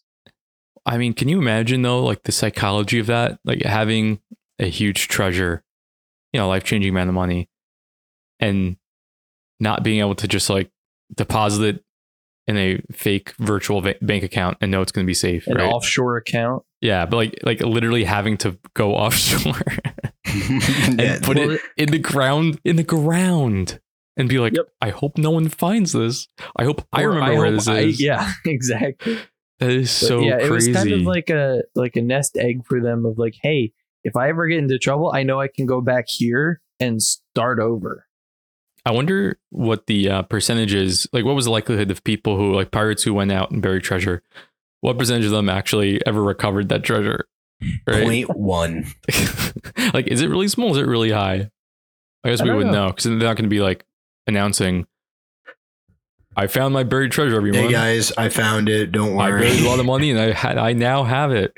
I 0.86 0.98
mean, 0.98 1.14
can 1.14 1.30
you 1.30 1.38
imagine 1.40 1.82
though, 1.84 2.04
like 2.04 2.24
the 2.24 2.32
psychology 2.32 3.00
of 3.00 3.08
that? 3.08 3.40
Like 3.46 3.64
having 3.64 4.20
a 4.60 4.66
huge 4.70 5.08
treasure, 5.08 5.64
you 6.34 6.40
know, 6.40 6.48
life 6.48 6.64
changing 6.64 6.90
amount 6.90 7.10
of 7.10 7.16
money, 7.16 7.50
and 8.40 8.78
not 9.60 9.84
being 9.84 10.00
able 10.00 10.16
to 10.16 10.28
just 10.28 10.50
like 10.50 10.72
deposit 11.16 11.76
it 11.76 11.84
in 12.48 12.58
a 12.58 12.82
fake 12.92 13.34
virtual 13.38 13.82
va- 13.82 13.96
bank 14.02 14.24
account 14.24 14.58
and 14.62 14.72
know 14.72 14.82
it's 14.82 14.92
going 14.92 15.06
to 15.06 15.08
be 15.10 15.14
safe. 15.14 15.46
An 15.48 15.56
right? 15.58 15.70
offshore 15.70 16.18
account. 16.18 16.64
yeah, 16.82 17.06
but 17.06 17.18
like 17.18 17.40
like 17.44 17.62
literally 17.62 18.04
having 18.04 18.38
to 18.38 18.58
go 18.74 18.96
offshore 18.96 19.62
and 20.26 21.00
Yeah, 21.00 21.20
put 21.22 21.38
well, 21.38 21.52
it 21.52 21.62
in 21.78 21.90
the 21.92 22.00
ground 22.00 22.60
in 22.66 22.76
the 22.76 22.84
ground 22.84 23.80
and 24.18 24.28
be 24.28 24.40
like, 24.40 24.54
Yep. 24.56 24.66
I 24.82 24.90
hope 24.90 25.18
no 25.18 25.30
one 25.32 25.48
finds 25.50 25.94
this. 25.94 26.28
I 26.58 26.64
hope 26.64 26.86
I 26.92 27.04
Or 27.04 27.10
remember 27.12 27.36
where 27.38 27.46
hope 27.46 27.54
this 27.56 27.68
I- 27.68 27.80
is. 27.82 28.02
yeah, 28.02 28.32
exactly. 28.46 29.20
That 29.62 29.70
is 29.70 30.00
But 30.02 30.08
so 30.08 30.20
yeah, 30.20 30.40
crazy. 30.40 30.48
it 30.48 30.52
was 30.52 30.68
kind 30.70 30.92
of 30.92 31.02
like 31.04 31.30
a 31.30 31.62
like 31.76 31.96
a 31.96 32.02
nest 32.02 32.36
egg 32.36 32.66
for 32.66 32.82
them 32.82 33.06
of 33.06 33.18
like, 33.18 33.36
hey, 33.42 33.72
if 34.04 34.16
I 34.18 34.30
ever 34.30 34.48
get 34.48 34.58
into 34.58 34.78
trouble, 34.78 35.12
I 35.14 35.24
know 35.24 35.40
I 35.40 35.48
can 35.48 35.66
go 35.66 35.80
back 35.82 36.06
here 36.10 36.60
and 36.80 37.02
start 37.02 37.60
over. 37.60 38.08
I 38.84 38.92
wonder 38.92 39.40
what 39.52 39.86
the 39.86 40.10
uh, 40.10 40.22
percentage 40.24 40.74
is. 40.74 41.08
Like, 41.14 41.24
what 41.24 41.36
was 41.36 41.46
the 41.46 41.52
likelihood 41.52 41.92
of 41.92 42.04
people 42.04 42.36
who, 42.36 42.56
like 42.56 42.72
pirates 42.72 43.04
who 43.04 43.14
went 43.14 43.32
out 43.32 43.52
and 43.52 43.62
buried 43.62 43.84
treasure, 43.84 44.24
what 44.80 44.98
percentage 44.98 45.26
of 45.26 45.32
them 45.32 45.50
actually 45.50 46.04
ever 46.08 46.24
recovered 46.24 46.70
that 46.70 46.84
treasure? 46.84 47.28
Right? 47.86 48.04
Point 48.04 48.36
one. 48.36 48.86
like, 49.94 50.08
is 50.08 50.22
it 50.22 50.30
really 50.32 50.48
small? 50.48 50.72
Is 50.72 50.78
it 50.78 50.88
really 50.88 51.12
high? 51.12 51.52
I 52.24 52.30
guess 52.30 52.42
I 52.42 52.46
we 52.46 52.52
wouldn't 52.52 52.74
know. 52.74 52.86
know 52.86 52.90
because 52.90 53.04
they're 53.04 53.14
not 53.14 53.36
going 53.36 53.44
to 53.44 53.50
be 53.50 53.62
like 53.62 53.86
announcing, 54.26 54.88
I 56.36 56.48
found 56.48 56.74
my 56.74 56.84
buried 56.84 57.12
treasure, 57.12 57.36
everyone. 57.36 57.62
Hey 57.62 57.72
guys, 57.72 58.12
I 58.14 58.30
found 58.30 58.70
it. 58.70 58.92
Don't 58.92 59.16
worry. 59.16 59.34
I 59.34 59.40
buried 59.50 59.62
a 59.62 59.70
lot 59.70 59.80
of 59.80 59.86
money 59.86 60.12
and 60.12 60.20
I 60.20 60.32
had, 60.32 60.58
I 60.58 60.74
now 60.74 61.04
have 61.04 61.32
it 61.32 61.54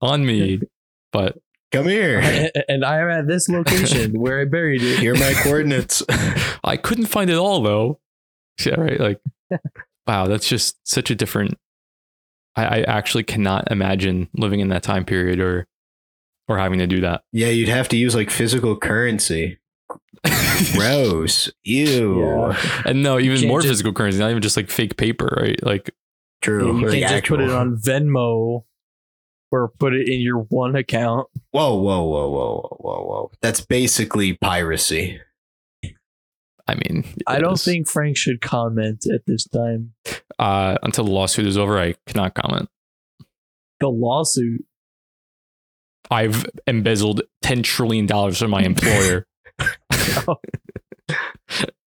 on 0.00 0.24
me. 0.24 0.60
But 1.12 1.36
Come 1.72 1.88
here. 1.88 2.20
and 2.68 2.86
I 2.86 3.00
am 3.00 3.10
at 3.10 3.26
this 3.26 3.46
location 3.46 4.12
where 4.18 4.40
I 4.40 4.46
buried 4.46 4.82
it. 4.82 4.98
Here 4.98 5.12
are 5.12 5.18
my 5.18 5.34
coordinates. 5.42 6.02
I 6.64 6.78
couldn't 6.78 7.04
find 7.06 7.28
it 7.28 7.36
all 7.36 7.62
though. 7.62 8.00
Yeah, 8.64 8.80
right. 8.80 8.98
Like, 8.98 9.20
wow, 10.06 10.26
that's 10.26 10.48
just 10.48 10.78
such 10.88 11.10
a 11.10 11.14
different. 11.14 11.58
I, 12.56 12.64
I 12.64 12.80
actually 12.84 13.24
cannot 13.24 13.70
imagine 13.70 14.30
living 14.34 14.60
in 14.60 14.68
that 14.68 14.82
time 14.82 15.04
period 15.04 15.38
or 15.38 15.66
or 16.48 16.56
having 16.56 16.78
to 16.78 16.86
do 16.86 17.02
that. 17.02 17.24
yeah, 17.32 17.48
you'd 17.48 17.68
have 17.68 17.88
to 17.90 17.98
use 17.98 18.14
like 18.14 18.30
physical 18.30 18.74
currency. 18.74 19.58
Gross. 20.76 21.50
Ew. 21.64 22.20
Yeah. 22.20 22.82
and 22.86 23.02
no, 23.02 23.18
even 23.18 23.46
more 23.48 23.60
just- 23.60 23.70
physical 23.70 23.92
currency, 23.92 24.18
not 24.18 24.30
even 24.30 24.42
just 24.42 24.56
like 24.56 24.70
fake 24.70 24.96
paper, 24.96 25.36
right? 25.40 25.62
Like, 25.64 25.90
True. 26.40 26.80
You 26.80 26.90
can't 26.90 27.08
just 27.10 27.24
put 27.26 27.40
it 27.40 27.50
on 27.50 27.76
Venmo 27.76 28.64
or 29.52 29.68
put 29.78 29.94
it 29.94 30.08
in 30.08 30.20
your 30.20 30.38
one 30.48 30.74
account. 30.74 31.28
Whoa, 31.52 31.74
whoa, 31.76 32.02
whoa, 32.02 32.28
whoa, 32.30 32.76
whoa, 32.80 33.04
whoa. 33.04 33.30
That's 33.40 33.60
basically 33.60 34.32
piracy. 34.34 35.20
I 36.66 36.74
mean, 36.74 37.04
I 37.26 37.38
don't 37.38 37.54
is- 37.54 37.64
think 37.64 37.88
Frank 37.88 38.16
should 38.16 38.40
comment 38.40 39.04
at 39.12 39.22
this 39.26 39.46
time. 39.46 39.92
uh, 40.38 40.78
until 40.82 41.04
the 41.04 41.10
lawsuit 41.10 41.46
is 41.46 41.56
over, 41.58 41.78
I 41.78 41.94
cannot 42.06 42.34
comment. 42.34 42.68
The 43.80 43.88
lawsuit. 43.88 44.64
I've 46.10 46.44
embezzled 46.66 47.22
ten 47.42 47.62
trillion 47.62 48.06
dollars 48.06 48.38
from 48.38 48.50
my 48.50 48.62
employer. 48.64 49.26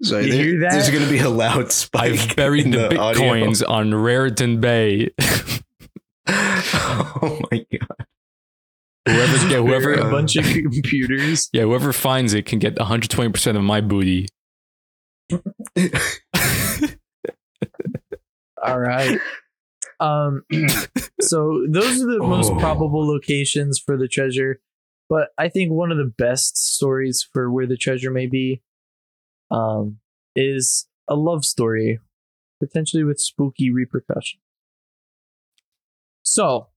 So 0.04 0.20
You 0.20 0.32
there- 0.32 0.44
hear 0.44 0.60
that? 0.60 0.72
there's 0.74 0.90
going 0.92 1.04
to 1.04 1.10
be 1.10 1.18
a 1.20 1.30
loud 1.30 1.72
spike. 1.84 2.12
I've 2.12 2.36
buried 2.36 2.66
in 2.66 2.72
the 2.72 2.96
audio. 3.00 3.24
bitcoins 3.24 3.68
on 3.68 3.94
Raritan 3.94 4.60
Bay. 4.62 5.10
oh 6.28 7.40
my 7.52 7.66
god. 7.72 8.06
whoever, 9.08 9.38
yeah, 9.48 9.58
whoever, 9.58 9.94
a 9.94 10.12
bunch 10.12 10.36
of 10.36 10.46
computers. 10.46 11.50
yeah, 11.54 11.64
whoever 11.64 11.92
finds 11.94 12.34
it 12.36 12.46
can 12.46 12.60
get 12.60 12.78
120 12.78 13.32
percent 13.32 13.58
of 13.58 13.64
my 13.64 13.82
booty. 13.82 14.28
All 18.64 18.80
right. 18.80 19.20
Um 20.00 20.44
so 21.22 21.66
those 21.70 22.02
are 22.04 22.06
the 22.12 22.20
most 22.22 22.52
Oh. 22.52 22.60
probable 22.60 23.08
locations 23.08 23.80
for 23.80 23.98
the 23.98 24.08
treasure, 24.08 24.60
but 25.10 25.30
I 25.38 25.50
think 25.50 25.72
one 25.72 25.92
of 25.92 25.98
the 25.98 26.12
best 26.18 26.58
stories 26.58 27.28
for 27.32 27.52
where 27.52 27.68
the 27.68 27.78
treasure 27.78 28.12
may 28.12 28.28
be 28.28 28.62
um 29.52 30.00
is 30.36 30.88
a 31.08 31.16
love 31.16 31.46
story 31.46 32.00
potentially 32.60 33.04
with 33.04 33.20
spooky 33.20 33.70
repercussions. 33.70 34.42
So, 36.24 36.68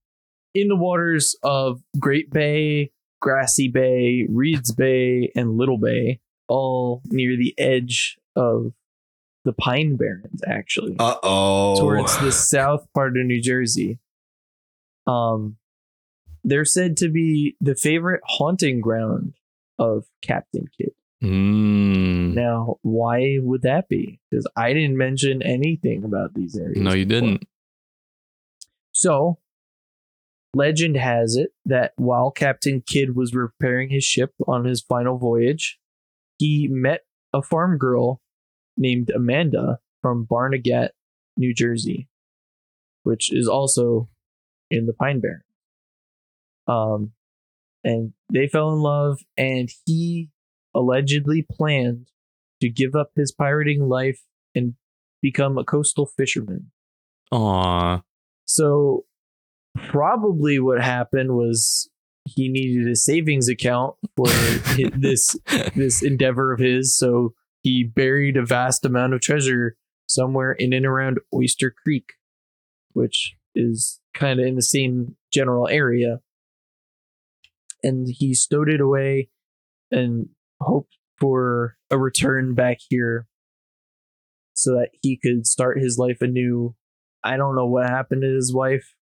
in 0.53 0.67
the 0.67 0.75
waters 0.75 1.35
of 1.41 1.81
Great 1.97 2.29
Bay, 2.31 2.91
Grassy 3.21 3.67
Bay, 3.67 4.27
Reeds 4.29 4.71
Bay, 4.71 5.31
and 5.35 5.57
Little 5.57 5.77
Bay, 5.77 6.19
all 6.47 7.01
near 7.05 7.35
the 7.35 7.53
edge 7.57 8.17
of 8.35 8.73
the 9.45 9.53
Pine 9.53 9.95
Barrens, 9.95 10.41
actually 10.45 10.95
Uh 10.99 11.15
oh. 11.23 11.79
towards 11.79 12.17
the 12.19 12.31
south 12.31 12.87
part 12.93 13.17
of 13.17 13.25
New 13.25 13.41
Jersey. 13.41 13.99
Um, 15.07 15.57
they're 16.49 16.65
said 16.65 16.97
to 16.97 17.09
be 17.09 17.55
the 17.61 17.75
favorite 17.75 18.21
haunting 18.25 18.81
ground 18.81 19.33
of 19.77 20.05
Captain 20.21 20.65
Kidd. 20.77 20.91
Mm. 21.23 22.33
Now, 22.33 22.77
why 22.81 23.37
would 23.41 23.63
that 23.63 23.89
be? 23.89 24.19
Because 24.29 24.47
I 24.55 24.73
didn't 24.73 24.97
mention 24.97 25.41
anything 25.41 26.03
about 26.03 26.33
these 26.33 26.57
areas. 26.57 26.79
No, 26.79 26.93
you 26.93 27.05
before. 27.05 27.21
didn't. 27.21 27.47
So, 28.91 29.39
legend 30.53 30.95
has 30.97 31.35
it 31.35 31.51
that 31.65 31.93
while 31.97 32.31
Captain 32.31 32.81
Kidd 32.85 33.15
was 33.15 33.33
repairing 33.33 33.89
his 33.89 34.03
ship 34.03 34.33
on 34.47 34.65
his 34.65 34.81
final 34.81 35.17
voyage, 35.17 35.77
he 36.37 36.67
met 36.69 37.01
a 37.33 37.41
farm 37.41 37.77
girl 37.77 38.21
named 38.77 39.09
Amanda 39.13 39.79
from 40.01 40.25
Barnegat, 40.25 40.91
New 41.37 41.53
Jersey, 41.53 42.07
which 43.03 43.31
is 43.31 43.47
also 43.47 44.09
in 44.71 44.85
the 44.85 44.93
Pine 44.93 45.19
Barrens. 45.19 45.43
Um, 46.69 47.11
and 47.83 48.13
they 48.31 48.47
fell 48.47 48.71
in 48.73 48.79
love, 48.79 49.19
and 49.37 49.69
he 49.85 50.29
allegedly 50.75 51.45
planned 51.49 52.07
to 52.61 52.69
give 52.69 52.95
up 52.95 53.11
his 53.15 53.31
pirating 53.31 53.87
life 53.87 54.21
and 54.53 54.75
become 55.21 55.57
a 55.57 55.63
coastal 55.63 56.05
fisherman. 56.05 56.71
Aw. 57.31 58.01
So 58.45 59.05
probably 59.75 60.59
what 60.59 60.81
happened 60.81 61.35
was 61.35 61.89
he 62.25 62.49
needed 62.49 62.87
a 62.87 62.95
savings 62.95 63.47
account 63.47 63.95
for 64.15 64.27
this 64.95 65.35
this 65.75 66.01
endeavor 66.01 66.53
of 66.53 66.59
his. 66.59 66.97
So 66.97 67.33
he 67.61 67.83
buried 67.83 68.37
a 68.37 68.45
vast 68.45 68.85
amount 68.85 69.13
of 69.13 69.21
treasure 69.21 69.75
somewhere 70.07 70.53
in 70.53 70.73
and 70.73 70.85
around 70.85 71.19
Oyster 71.33 71.71
Creek, 71.71 72.13
which 72.93 73.35
is 73.55 73.99
kind 74.13 74.39
of 74.39 74.45
in 74.45 74.55
the 74.55 74.61
same 74.61 75.15
general 75.31 75.67
area. 75.67 76.19
And 77.83 78.07
he 78.09 78.33
stowed 78.33 78.69
it 78.69 78.81
away 78.81 79.29
and 79.91 80.29
hoped 80.61 80.97
for 81.19 81.77
a 81.89 81.97
return 81.97 82.53
back 82.53 82.77
here 82.89 83.27
so 84.53 84.71
that 84.73 84.89
he 85.01 85.17
could 85.17 85.47
start 85.47 85.79
his 85.79 85.97
life 85.97 86.21
anew 86.21 86.75
I 87.23 87.37
don't 87.37 87.55
know 87.55 87.65
what 87.65 87.89
happened 87.89 88.21
to 88.21 88.33
his 88.33 88.53
wife, 88.53 88.93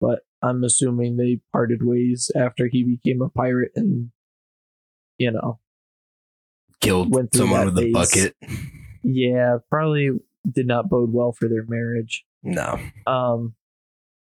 but 0.00 0.20
I'm 0.42 0.62
assuming 0.62 1.16
they 1.16 1.40
parted 1.52 1.80
ways 1.82 2.30
after 2.36 2.68
he 2.68 2.84
became 2.84 3.22
a 3.22 3.28
pirate 3.28 3.72
and, 3.74 4.10
you 5.18 5.32
know, 5.32 5.58
Killed 6.80 7.12
went 7.12 7.32
through 7.32 7.46
someone 7.46 7.66
with 7.66 7.78
a 7.78 7.90
bucket. 7.90 8.36
yeah, 9.02 9.56
probably 9.70 10.10
did 10.48 10.66
not 10.66 10.88
bode 10.88 11.12
well 11.12 11.32
for 11.32 11.48
their 11.48 11.64
marriage. 11.66 12.24
No. 12.42 12.78
Um, 13.06 13.54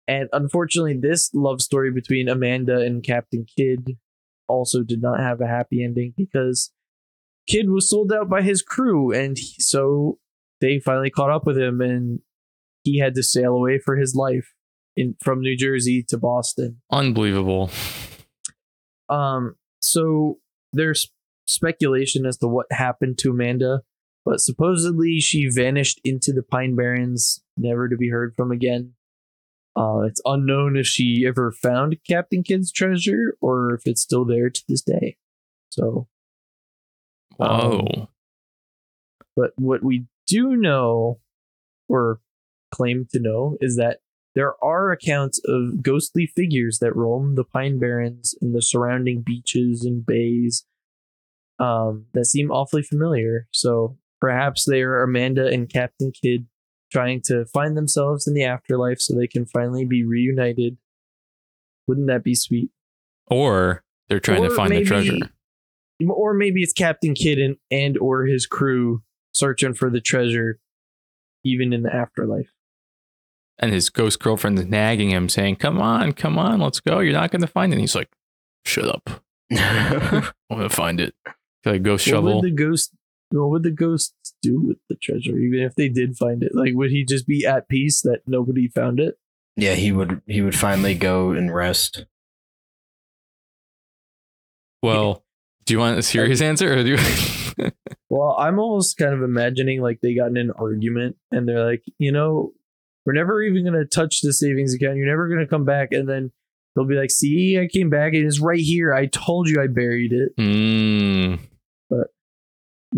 and 0.09 0.31
unfortunately, 0.33 0.99
this 1.01 1.31
love 1.35 1.61
story 1.61 1.93
between 1.93 2.29
Amanda 2.29 2.81
and 2.81 3.05
Captain 3.05 3.45
Kidd 3.45 3.99
also 4.49 4.83
did 4.83 5.03
not 5.03 5.21
have 5.21 5.43
a 5.43 5.47
happy 5.47 5.85
ending 5.85 6.15
because 6.17 6.73
Kidd 7.47 7.69
was 7.69 7.91
sold 7.91 8.11
out 8.11 8.31
by 8.31 8.41
his 8.41 8.63
crew, 8.63 9.13
and 9.13 9.37
he, 9.37 9.55
so 9.59 10.19
they 10.63 10.81
finally 10.81 11.11
caught 11.11 11.31
up 11.31 11.45
with 11.45 11.59
him, 11.59 11.83
and 11.83 12.21
he 12.85 12.99
had 12.99 13.15
to 13.17 13.23
sail 13.23 13.53
away 13.53 13.79
for 13.79 13.97
his 13.97 14.15
life 14.15 14.55
in 14.97 15.15
from 15.23 15.41
New 15.41 15.57
Jersey 15.57 16.03
to 16.09 16.17
Boston. 16.17 16.81
Unbelievable. 16.91 17.71
Um, 19.11 19.57
so 19.83 20.39
there's 20.73 21.13
speculation 21.47 22.25
as 22.25 22.39
to 22.39 22.49
what 22.49 22.67
happened 22.71 23.19
to 23.19 23.31
Amanda, 23.31 23.83
but 24.25 24.41
supposedly 24.41 25.21
she 25.21 25.51
vanished 25.51 26.01
into 26.03 26.33
the 26.33 26.43
Pine 26.43 26.77
Barrens, 26.77 27.43
never 27.59 27.91
to 27.91 27.97
be 27.97 28.09
heard 28.09 28.33
from 28.35 28.51
again. 28.51 28.95
Uh, 29.79 30.01
it's 30.01 30.21
unknown 30.25 30.77
if 30.77 30.87
she 30.87 31.25
ever 31.25 31.53
found 31.53 31.97
Captain 32.09 32.43
Kidd's 32.43 32.73
treasure 32.73 33.37
or 33.41 33.75
if 33.75 33.83
it's 33.85 34.03
still 34.03 34.25
there 34.25 34.51
to 34.51 34.63
this 34.69 34.83
day. 34.83 35.17
So, 35.71 36.09
um, 37.39 38.09
but 39.37 39.53
what 39.57 39.85
we 39.85 40.07
do 40.27 40.57
know, 40.57 41.21
or 41.89 42.19
claim 42.73 43.07
to 43.13 43.21
know, 43.21 43.57
is 43.61 43.77
that 43.77 43.99
there 44.35 44.55
are 44.65 44.91
accounts 44.91 45.41
of 45.45 45.81
ghostly 45.81 46.27
figures 46.27 46.81
that 46.81 46.97
roam 46.97 47.37
the 47.37 47.45
Pine 47.45 47.79
Barrens 47.79 48.35
and 48.43 48.57
the 48.57 48.63
surrounding 48.63 49.23
beaches 49.23 49.85
and 49.85 50.05
bays 50.05 50.67
um, 51.61 52.07
that 52.15 52.27
seem 52.27 52.51
awfully 52.51 52.83
familiar. 52.83 53.47
So 53.53 53.97
perhaps 54.21 54.65
they 54.69 54.83
are 54.83 55.05
Amanda 55.05 55.47
and 55.47 55.71
Captain 55.71 56.11
Kidd 56.11 56.47
trying 56.91 57.21
to 57.27 57.45
find 57.47 57.77
themselves 57.77 58.27
in 58.27 58.35
the 58.35 58.45
afterlife 58.45 59.01
so 59.01 59.15
they 59.15 59.27
can 59.27 59.47
finally 59.47 59.85
be 59.85 60.05
reunited. 60.05 60.77
Wouldn't 61.87 62.07
that 62.09 62.25
be 62.25 62.35
sweet? 62.35 62.71
or 63.31 63.85
they're 64.09 64.21
trying 64.21 64.43
to 64.43 64.49
Or 64.49 64.57
find 64.57 64.73
the 64.73 64.83
treasure. 64.85 65.19
Or 66.09 66.33
maybe 66.33 66.63
it's 66.63 66.73
Captain 66.73 67.15
Kidd 67.15 67.39
and, 67.39 67.57
and 67.71 67.99
or 67.99 68.25
his 68.25 68.47
crew 68.47 69.03
searching 69.33 69.75
for 69.75 69.91
the 69.91 70.01
treasure 70.01 70.59
even 71.45 71.73
in 71.75 71.83
the 71.83 71.95
afterlife. 71.95 72.49
and 73.59 73.71
his 73.73 73.91
ghost 73.91 74.19
girlfriend 74.21 74.59
is 74.59 74.65
nagging 74.67 75.11
him, 75.11 75.29
saying, 75.29 75.57
"Come 75.57 75.79
on, 75.81 76.13
come 76.13 76.39
on, 76.39 76.61
let's 76.61 76.81
go. 76.81 77.01
You're 77.01 77.13
not 77.13 77.31
going 77.31 77.43
to 77.43 77.47
find 77.47 77.73
it." 77.73 77.77
And 77.77 77.81
he's 77.83 77.95
like, 77.95 78.09
"Shut 78.65 78.87
up. 78.87 79.23
I'm 79.53 80.23
going 80.51 80.69
to 80.69 80.75
find 80.75 81.01
it." 81.01 81.15
Like 81.67 81.83
ghost 81.83 82.07
What 82.07 82.11
shovel. 82.13 82.35
would 82.41 82.45
the 82.45 82.51
ghost? 82.55 82.93
What 83.31 83.51
would 83.51 83.63
the 83.63 83.71
ghosts 83.71 84.35
do 84.41 84.61
with 84.61 84.79
the 84.89 84.95
treasure, 84.97 85.37
even 85.37 85.61
if 85.61 85.75
they 85.75 85.89
did 85.89 86.17
find 86.17 86.43
it? 86.43 86.53
Like, 86.55 86.73
would 86.75 86.91
he 86.91 87.05
just 87.05 87.27
be 87.27 87.45
at 87.45 87.69
peace 87.69 88.01
that 88.03 88.23
nobody 88.27 88.69
found 88.69 89.01
it? 89.01 89.17
yeah, 89.57 89.75
he 89.75 89.91
would 89.91 90.23
he 90.27 90.41
would 90.41 90.55
finally 90.55 90.95
go 90.95 91.33
and 91.33 91.53
rest. 91.53 92.07
well, 94.83 95.25
do 95.67 95.75
you 95.75 95.79
want 95.81 95.99
a 95.99 96.03
serious 96.03 96.41
answer 96.41 96.73
or 96.79 96.83
do 96.83 96.91
you? 96.91 97.71
Well, 98.11 98.37
I'm 98.39 98.59
almost 98.59 98.97
kind 98.97 99.13
of 99.13 99.23
imagining 99.23 99.83
like 99.83 100.01
they 100.01 100.15
got 100.15 100.29
in 100.29 100.39
an 100.39 100.51
argument 100.53 101.17
and 101.31 101.47
they're 101.47 101.63
like, 101.63 101.83
you 101.99 102.11
know, 102.11 102.53
we're 103.05 103.13
never 103.13 103.43
even 103.43 103.65
gonna 103.67 103.85
touch 103.85 104.23
the 104.23 104.33
savings 104.33 104.73
account. 104.75 104.97
You're 104.97 105.07
never 105.07 105.29
gonna 105.29 105.47
come 105.47 105.67
back, 105.67 105.89
and 105.93 106.09
then 106.09 106.33
they'll 106.75 106.87
be 106.87 106.95
like, 106.95 107.11
see, 107.11 107.59
I 107.59 107.67
came 107.67 107.91
back. 107.91 108.15
It 108.15 108.25
is 108.25 108.41
right 108.41 108.61
here. 108.61 108.95
I 108.95 109.07
told 109.07 109.49
you 109.49 109.61
I 109.61 109.67
buried 109.67 110.13
it. 110.13 110.35
mm, 110.39 111.38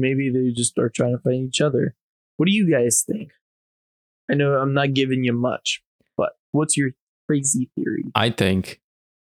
Maybe 0.01 0.30
they 0.30 0.51
just 0.51 0.78
are 0.78 0.88
trying 0.88 1.16
to 1.16 1.22
find 1.22 1.48
each 1.48 1.61
other. 1.61 1.94
What 2.36 2.46
do 2.46 2.53
you 2.53 2.70
guys 2.70 3.05
think? 3.07 3.32
I 4.30 4.34
know 4.34 4.55
I'm 4.55 4.74
not 4.74 4.94
giving 4.94 5.24
you 5.24 5.32
much, 5.32 5.82
but 6.16 6.30
what's 6.53 6.76
your 6.76 6.90
crazy 7.26 7.70
theory? 7.74 8.05
I 8.14 8.30
think 8.30 8.80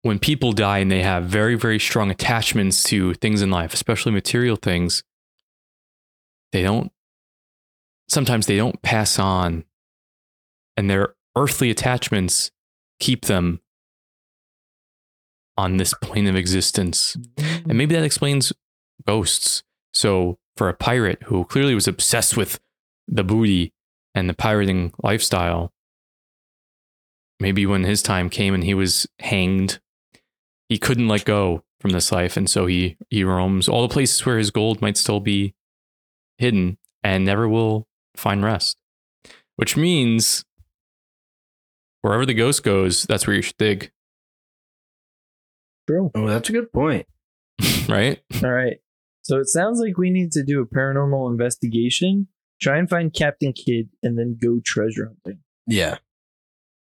when 0.01 0.20
people 0.20 0.53
die 0.53 0.80
and 0.80 0.91
they 0.91 1.03
have 1.03 1.26
very, 1.26 1.55
very 1.55 1.80
strong 1.80 2.09
attachments 2.09 2.84
to 2.84 3.13
things 3.16 3.41
in 3.41 3.49
life, 3.51 3.74
especially 3.74 4.11
material 4.11 4.55
things, 4.55 5.03
they 6.51 6.63
don't, 6.63 6.91
sometimes 8.07 8.45
they 8.45 8.55
don't 8.55 8.82
pass 8.82 9.20
on, 9.20 9.66
and 10.78 10.89
their 10.89 11.16
earthly 11.36 11.70
attachments 11.70 12.51
keep 12.99 13.26
them 13.26 13.59
on 15.57 15.78
this 15.78 15.93
plane 15.93 16.28
of 16.28 16.36
existence. 16.36 17.18
And 17.38 17.78
maybe 17.78 17.95
that 17.95 18.03
explains 18.03 18.53
ghosts. 19.05 19.63
So, 19.93 20.38
for 20.58 20.70
a 20.70 20.74
pirate 20.74 21.24
who 21.24 21.45
clearly 21.45 21.76
was 21.76 21.88
obsessed 21.88 22.38
with 22.38 22.60
the 23.08 23.24
booty 23.24 23.74
and 24.14 24.30
the 24.30 24.34
pirating 24.34 24.93
lifestyle, 25.03 25.72
maybe 27.39 27.66
when 27.66 27.84
his 27.84 28.01
time 28.01 28.30
came 28.30 28.53
and 28.53 28.64
he 28.64 28.74
was 28.74 29.08
hanged, 29.20 29.80
he 30.70 30.78
couldn't 30.78 31.08
let 31.08 31.26
go 31.26 31.64
from 31.80 31.91
this 31.91 32.12
life. 32.12 32.38
And 32.38 32.49
so 32.49 32.66
he, 32.66 32.97
he 33.10 33.24
roams 33.24 33.68
all 33.68 33.82
the 33.82 33.93
places 33.93 34.26
where 34.26 34.38
his 34.38 34.51
gold 34.51 34.82
might 34.82 34.97
still 34.97 35.20
be 35.20 35.53
hidden 36.38 36.78
and 37.03 37.26
never 37.26 37.47
will 37.47 37.88
find 38.16 38.43
rest. 38.43 38.78
Which 39.58 39.78
means 39.78 40.43
wherever 42.01 42.26
the 42.26 42.34
ghost 42.34 42.64
goes, 42.64 43.03
that's 43.03 43.28
where 43.28 43.36
you 43.36 43.41
should 43.41 43.58
dig, 43.58 43.91
True. 45.88 46.12
Oh, 46.16 46.28
that's 46.28 46.49
a 46.49 46.51
good 46.51 46.72
point. 46.72 47.06
right? 47.89 48.20
All 48.43 48.51
right. 48.51 48.78
So 49.26 49.40
it 49.40 49.48
sounds 49.48 49.80
like 49.80 49.98
we 49.98 50.12
need 50.12 50.32
to 50.34 50.44
do 50.44 50.62
a 50.62 50.68
paranormal 50.68 51.32
investigation, 51.32 52.28
try 52.62 52.78
and 52.78 52.88
find 52.88 53.12
Captain 53.12 53.54
Kidd, 53.54 53.90
and 54.04 54.20
then 54.20 54.38
go 54.40 54.62
treasure 54.64 55.08
hunting. 55.08 55.42
Yeah. 55.66 55.98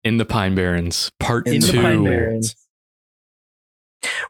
In 0.04 0.18
the 0.18 0.26
Pine 0.26 0.54
Barrens, 0.54 1.14
part 1.18 1.48
In 1.48 1.54
In 1.54 1.60
the 1.62 1.68
the 1.68 1.72
two. 1.72 1.82
Pine 1.82 2.04
Barrens. 2.04 2.56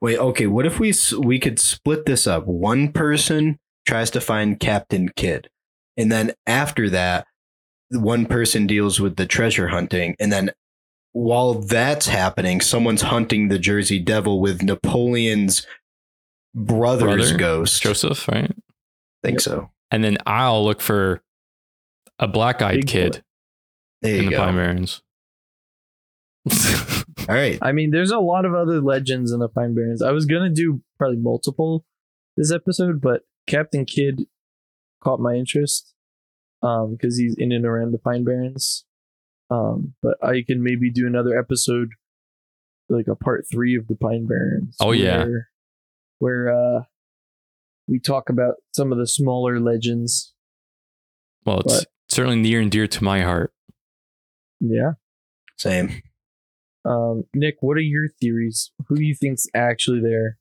Wait, 0.02 0.20
okay. 0.20 0.46
What 0.46 0.68
if 0.68 0.80
we 0.80 0.94
we 1.18 1.40
could 1.40 1.58
split 1.58 2.06
this 2.06 2.28
up? 2.28 2.46
One 2.46 2.92
person 2.92 3.58
tries 3.88 4.12
to 4.12 4.22
find 4.22 4.60
Captain 4.60 5.10
Kidd, 5.10 5.50
and 5.98 6.12
then 6.12 6.34
after 6.46 6.92
that, 6.92 7.26
one 7.90 8.28
person 8.28 8.68
deals 8.68 9.00
with 9.00 9.16
the 9.16 9.26
treasure 9.26 9.70
hunting, 9.70 10.16
and 10.20 10.32
then 10.32 10.52
while 11.12 11.56
that's 11.56 12.08
happening, 12.08 12.62
someone's 12.62 13.02
hunting 13.02 13.48
the 13.48 13.58
Jersey 13.58 14.00
Devil 14.00 14.40
with 14.40 14.62
Napoleon's 14.62 15.66
brother's 16.56 17.32
Brother? 17.32 17.38
ghost. 17.38 17.82
Joseph, 17.84 18.28
right? 18.30 18.50
I 18.52 19.28
think 19.28 19.36
Yep. 19.36 19.42
so. 19.42 19.70
And 19.92 20.04
then 20.04 20.18
I'll 20.26 20.64
look 20.64 20.82
for 20.82 21.22
a 22.18 22.28
black 22.28 22.62
eyed 22.62 22.88
kid 22.88 23.24
There 24.02 24.16
in 24.18 24.26
the 24.26 24.32
go. 24.32 24.38
Pine 24.38 24.56
Barrens. 24.56 25.02
All 27.28 27.36
right. 27.36 27.58
I 27.62 27.72
mean, 27.72 27.92
there's 27.92 28.12
a 28.12 28.20
lot 28.20 28.46
of 28.46 28.54
other 28.54 28.80
legends 28.82 29.32
in 29.32 29.40
the 29.40 29.50
Pine 29.50 29.74
Barrens. 29.74 30.02
I 30.02 30.12
was 30.12 30.26
gonna 30.26 30.50
do 30.50 30.82
probably 30.98 31.18
multiple 31.18 31.86
this 32.38 32.52
episode, 32.52 33.02
but 33.02 33.24
Captain 33.48 33.86
Kidd 33.86 34.24
caught 35.04 35.20
my 35.20 35.34
interest 35.36 35.94
um 36.62 36.92
because 36.96 37.18
he's 37.18 37.36
in 37.38 37.52
and 37.52 37.66
around 37.66 37.92
the 37.92 37.98
Pine 38.00 38.24
Barrens. 38.24 38.86
Um, 39.50 39.94
but 40.02 40.18
I 40.24 40.44
can 40.46 40.64
maybe 40.64 40.90
do 40.92 41.06
another 41.08 41.38
episode, 41.38 41.90
like 42.90 43.08
a 43.08 43.16
part 43.16 43.46
three 43.52 43.76
of 43.76 43.88
the 43.88 43.96
Pine 43.96 44.26
Barrens. 44.26 44.76
Oh, 44.80 44.92
yeah. 44.92 45.26
Where, 46.20 46.46
where 46.46 46.78
uh 46.78 46.82
we 47.88 48.00
talk 48.00 48.30
about 48.30 48.56
some 48.76 48.92
of 48.92 48.98
the 48.98 49.08
smaller 49.08 49.60
legends. 49.60 50.34
well, 51.46 51.60
it's 51.60 51.80
But- 51.80 51.88
certainly 52.10 52.42
near 52.42 52.60
and 52.62 52.72
dear 52.72 52.88
to 52.88 53.04
my 53.04 53.22
heart. 53.22 53.54
Yeah. 54.60 54.94
Same. 55.58 56.02
Um, 56.84 57.24
Nick, 57.34 57.58
what 57.62 57.78
are 57.78 57.82
your 57.82 58.08
theories? 58.22 58.72
Who 58.88 58.96
do 58.96 59.04
you 59.04 59.16
think's 59.16 59.48
actually 59.56 60.02
there? 60.02 60.38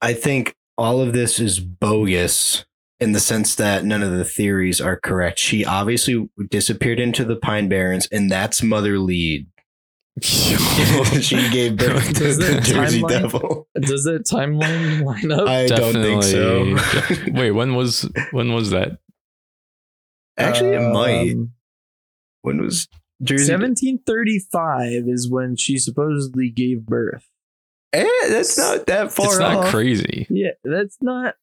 I 0.00 0.12
think 0.14 0.54
all 0.76 1.00
of 1.00 1.12
this 1.12 1.38
is 1.38 1.60
bogus 1.60 2.64
in 2.98 3.12
the 3.12 3.20
sense 3.20 3.54
that 3.56 3.84
none 3.84 4.02
of 4.02 4.12
the 4.12 4.24
theories 4.24 4.80
are 4.80 4.98
correct. 4.98 5.38
She 5.38 5.64
obviously 5.64 6.28
disappeared 6.50 6.98
into 7.00 7.24
the 7.24 7.36
Pine 7.36 7.68
Barrens, 7.68 8.08
and 8.10 8.30
that's 8.30 8.62
Mother 8.62 8.98
Leeds. 8.98 9.48
she 10.22 11.48
gave 11.50 11.76
birth 11.78 12.08
to 12.14 12.34
the 12.34 12.60
Jersey 12.62 13.02
timeline- 13.02 13.08
Devil. 13.08 13.68
Does 13.80 14.04
that 14.04 14.24
timeline 14.26 15.04
line 15.04 15.32
up? 15.32 15.48
I 15.48 15.66
don't 15.66 15.92
think 15.94 16.22
so. 16.22 16.76
Wait, 17.32 17.52
when 17.52 17.74
was 17.74 18.08
when 18.30 18.52
was 18.52 18.70
that? 18.70 18.98
Actually, 20.38 20.76
it 20.76 20.92
might. 20.92 21.32
Um, 21.32 21.52
When 22.42 22.60
was 22.62 22.88
Jersey? 23.22 23.52
1735 23.52 25.08
is 25.08 25.30
when 25.30 25.56
she 25.56 25.78
supposedly 25.78 26.50
gave 26.50 26.84
birth. 26.86 27.28
Eh, 27.92 28.06
that's 28.28 28.56
not 28.58 28.86
that 28.86 29.12
far 29.12 29.26
it's 29.26 29.38
not 29.38 29.56
off. 29.58 29.70
crazy. 29.70 30.26
Yeah, 30.30 30.52
that's 30.64 30.96
not 31.02 31.34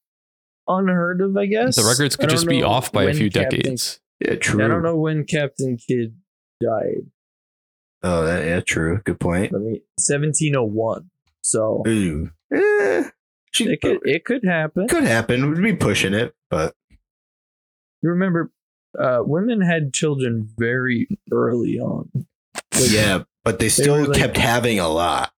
unheard 0.66 1.20
of, 1.20 1.36
I 1.36 1.46
guess. 1.46 1.76
The 1.76 1.84
records 1.88 2.16
could 2.16 2.28
just 2.30 2.46
be 2.48 2.62
off 2.62 2.90
by 2.92 3.04
a 3.04 3.14
few 3.14 3.30
Captain- 3.30 3.60
decades. 3.60 4.00
Yeah, 4.20 4.34
true. 4.34 4.62
I 4.64 4.68
don't 4.68 4.82
know 4.82 4.96
when 4.96 5.24
Captain 5.24 5.76
Kidd 5.78 6.16
died. 6.60 7.06
Oh, 8.02 8.24
that, 8.24 8.44
yeah, 8.46 8.60
true. 8.60 9.00
Good 9.04 9.20
point. 9.20 9.52
Let 9.52 9.60
me 9.62 9.82
1701. 9.98 11.10
So 11.42 11.82
Ooh. 11.86 12.30
Eh, 12.52 13.10
she 13.52 13.64
it 13.68 13.80
could 13.80 13.98
it 14.04 14.24
could 14.24 14.44
happen. 14.44 14.88
could 14.88 15.04
happen. 15.04 15.50
We'd 15.50 15.62
be 15.62 15.76
pushing 15.76 16.14
it, 16.14 16.34
but 16.50 16.74
You 18.02 18.10
remember 18.10 18.50
uh, 18.98 19.20
women 19.24 19.60
had 19.60 19.92
children 19.92 20.48
very 20.58 21.08
early 21.32 21.78
on. 21.78 22.10
Like, 22.14 22.90
yeah, 22.90 23.22
but 23.44 23.58
they 23.58 23.68
still 23.68 24.00
were 24.00 24.06
like- 24.08 24.18
kept 24.18 24.36
having 24.36 24.78
a 24.80 24.88
lot. 24.88 25.32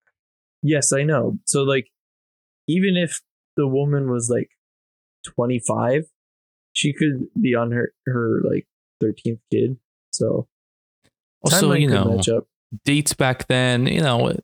Yes, 0.62 0.92
I 0.92 1.02
know. 1.02 1.38
So 1.46 1.62
like 1.64 1.88
even 2.68 2.96
if 2.96 3.20
the 3.56 3.66
woman 3.66 4.10
was 4.10 4.30
like 4.30 4.50
25, 5.24 6.04
she 6.72 6.92
could 6.92 7.26
be 7.40 7.54
on 7.54 7.72
her 7.72 7.92
her 8.06 8.40
like 8.44 8.66
13th 9.02 9.40
kid. 9.50 9.76
So 10.12 10.46
Also, 11.44 11.72
you 11.72 11.88
could 11.88 11.94
know, 11.94 12.16
match 12.16 12.28
up. 12.28 12.46
Dates 12.84 13.14
back 13.14 13.46
then, 13.48 13.86
you 13.86 14.00
know, 14.00 14.34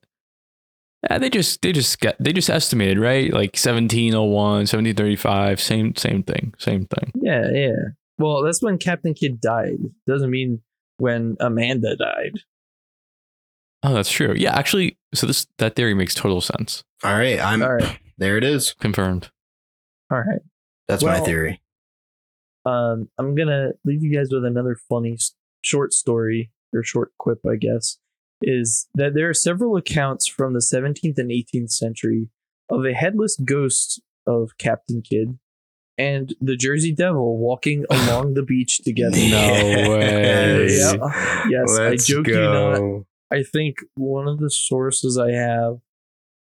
yeah, 1.09 1.19
they 1.19 1.31
just 1.31 1.63
they 1.63 1.73
just 1.73 2.01
got 2.01 2.17
they 2.19 2.33
just 2.33 2.51
estimated, 2.51 2.99
right? 2.99 3.33
Like 3.33 3.55
1701, 3.55 4.31
1735, 4.33 5.61
same 5.61 5.95
same 5.95 6.23
thing, 6.23 6.55
same 6.59 6.87
thing. 6.87 7.13
Yeah, 7.15 7.49
yeah. 7.53 7.77
Well, 8.19 8.43
that's 8.43 8.63
when 8.63 8.79
Captain 8.79 9.15
Kidd 9.15 9.41
died. 9.41 9.79
Doesn't 10.07 10.31
mean 10.31 10.61
when 10.97 11.37
Amanda 11.39 11.97
died. 11.97 12.41
Oh, 13.85 13.95
that's 13.95 14.11
true. 14.11 14.35
Yeah, 14.37 14.57
actually, 14.57 14.99
so 15.15 15.29
this 15.29 15.47
that 15.59 15.77
theory 15.77 15.95
makes 15.95 16.15
total 16.15 16.41
sense. 16.41 16.83
All 17.05 17.13
right, 17.17 17.39
I'm 17.39 17.63
All 17.63 17.75
right. 17.75 17.99
there. 18.19 18.37
It 18.37 18.43
is. 18.43 18.75
Confirmed. 18.81 19.31
All 20.11 20.19
right. 20.19 20.41
That's 20.89 21.05
my 21.05 21.21
theory. 21.21 21.61
Um, 22.65 23.09
I'm 23.19 23.37
gonna 23.37 23.71
leave 23.85 24.03
you 24.03 24.13
guys 24.13 24.31
with 24.33 24.45
another 24.45 24.77
funny 24.89 25.17
short 25.63 25.93
story 25.93 26.51
or 26.75 26.83
short 26.83 27.13
quip, 27.19 27.39
I 27.49 27.55
guess. 27.57 27.99
Is 28.41 28.89
that 28.95 29.15
there 29.15 29.29
are 29.29 29.35
several 29.35 29.77
accounts 29.77 30.29
from 30.29 30.53
the 30.53 30.61
17th 30.61 31.19
and 31.19 31.31
18th 31.31 31.73
century 31.73 32.29
of 32.71 32.85
a 32.85 32.93
headless 32.93 33.37
ghost 33.37 34.01
of 34.27 34.57
Captain 34.59 35.03
Kidd 35.03 35.39
and 35.97 36.35
the 36.41 36.55
Jersey 36.55 36.93
Devil 36.93 37.39
walking 37.39 37.85
along 37.91 38.35
the 38.35 38.43
beach 38.43 38.79
together. 38.79 39.17
No 39.17 39.89
way. 39.99 40.69
Yeah. 40.69 41.47
Yes, 41.51 41.79
I 41.79 41.97
joke 41.97 42.29
you 42.29 42.41
not. 42.41 43.05
I 43.31 43.43
think 43.43 43.79
one 43.95 44.29
of 44.29 44.39
the 44.39 44.51
sources 44.51 45.19
I 45.19 45.33
have, 45.33 45.79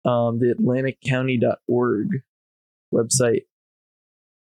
um, 0.05 0.41
the 0.41 0.55
AtlanticCounty.org 0.59 2.09
website. 2.93 3.43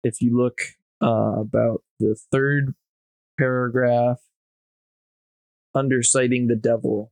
If 0.03 0.21
you 0.21 0.37
look 0.37 0.59
uh, 1.01 1.39
about 1.39 1.83
the 1.99 2.15
third 2.31 2.75
paragraph 3.37 4.19
under 5.73 6.03
sighting 6.03 6.47
the 6.47 6.55
devil. 6.55 7.11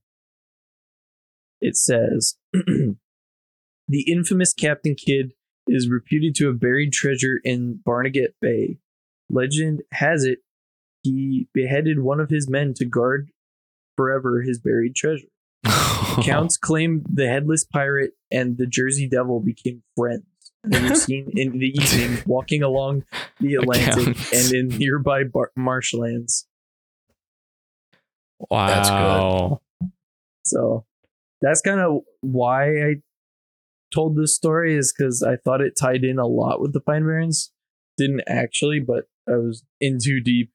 It 1.61 1.75
says 1.75 2.35
The 2.53 4.01
infamous 4.01 4.53
Captain 4.53 4.95
Kidd 4.95 5.33
is 5.67 5.89
reputed 5.89 6.35
to 6.35 6.47
have 6.47 6.59
buried 6.59 6.91
treasure 6.93 7.39
in 7.43 7.79
Barnegat 7.85 8.35
Bay. 8.41 8.77
Legend 9.29 9.81
has 9.93 10.23
it 10.23 10.39
he 11.03 11.47
beheaded 11.53 11.99
one 11.99 12.19
of 12.19 12.29
his 12.29 12.49
men 12.49 12.73
to 12.75 12.85
guard 12.85 13.29
forever 13.95 14.41
his 14.41 14.59
buried 14.59 14.95
treasure. 14.95 15.27
Accounts 16.17 16.57
claim 16.57 17.03
the 17.07 17.27
headless 17.27 17.63
pirate 17.63 18.11
and 18.31 18.57
the 18.57 18.65
Jersey 18.67 19.07
Devil 19.07 19.39
became 19.39 19.83
friends. 19.95 20.25
And 20.63 20.73
they 20.73 20.89
were 20.89 20.95
seen 20.95 21.31
in 21.35 21.59
the 21.59 21.67
evening 21.67 22.23
walking 22.25 22.63
along 22.63 23.05
the 23.39 23.55
Atlantic 23.55 24.07
Accounts. 24.07 24.33
and 24.33 24.53
in 24.53 24.77
nearby 24.77 25.23
bar- 25.23 25.51
marshlands. 25.55 26.45
That's 28.49 28.89
good. 28.89 28.95
wow. 28.95 29.61
So 30.43 30.85
that's 31.41 31.61
kind 31.61 31.79
of 31.79 32.01
why 32.21 32.69
I 32.69 32.95
told 33.93 34.15
this 34.15 34.35
story 34.35 34.75
is 34.75 34.93
because 34.95 35.23
I 35.23 35.35
thought 35.37 35.61
it 35.61 35.77
tied 35.79 36.03
in 36.03 36.19
a 36.19 36.27
lot 36.27 36.61
with 36.61 36.73
the 36.73 36.81
Pine 36.81 37.03
Barrens. 37.03 37.51
Didn't 37.97 38.23
actually, 38.27 38.79
but 38.79 39.05
I 39.27 39.37
was 39.37 39.63
in 39.81 39.97
too 40.03 40.19
deep. 40.19 40.51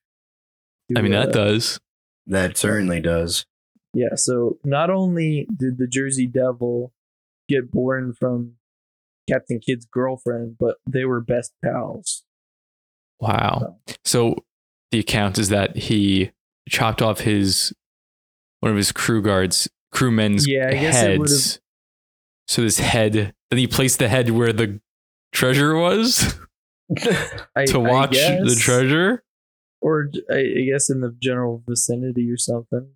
to, 0.93 0.99
I 0.99 1.03
mean, 1.03 1.13
that 1.13 1.29
uh, 1.29 1.33
does. 1.33 1.81
That 2.27 2.57
certainly 2.57 3.01
does. 3.01 3.47
Yeah, 3.95 4.15
so 4.15 4.59
not 4.65 4.91
only 4.91 5.47
did 5.55 5.79
the 5.79 5.87
Jersey 5.87 6.27
Devil 6.27 6.93
get 7.49 7.71
born 7.71 8.15
from 8.19 8.55
Captain 9.29 9.61
Kidd's 9.61 9.85
girlfriend, 9.85 10.57
but 10.59 10.77
they 10.89 11.05
were 11.05 11.21
best 11.21 11.53
pals. 11.65 12.25
Wow. 13.21 13.77
So 14.05 14.37
the 14.91 15.01
account 15.01 15.39
is 15.39 15.49
that 15.51 15.77
he 15.77 16.31
chopped 16.69 17.03
off 17.03 17.21
his 17.21 17.73
one 18.61 18.71
of 18.71 18.77
his 18.77 18.93
crew 18.93 19.21
guards, 19.23 19.69
crewmen's 19.93 20.47
Yeah, 20.49 20.69
I 20.69 20.73
guess 20.73 21.03
it 21.03 21.19
would've- 21.19 21.33
heads. 21.33 21.61
So 22.49 22.63
this 22.63 22.79
head, 22.81 23.13
then 23.51 23.59
he 23.59 23.67
placed 23.67 23.99
the 24.01 24.09
head 24.09 24.29
where 24.31 24.53
the 24.53 24.81
treasure 25.33 25.75
was 25.77 26.35
I, 27.57 27.65
to 27.67 27.81
I 27.81 27.91
watch 27.91 28.11
the 28.13 28.57
treasure. 28.59 29.23
or 29.81 30.09
I, 30.31 30.39
I 30.39 30.65
guess 30.71 30.91
in 30.91 31.01
the 31.01 31.15
general 31.21 31.63
vicinity 31.67 32.31
or 32.31 32.37
something. 32.37 32.89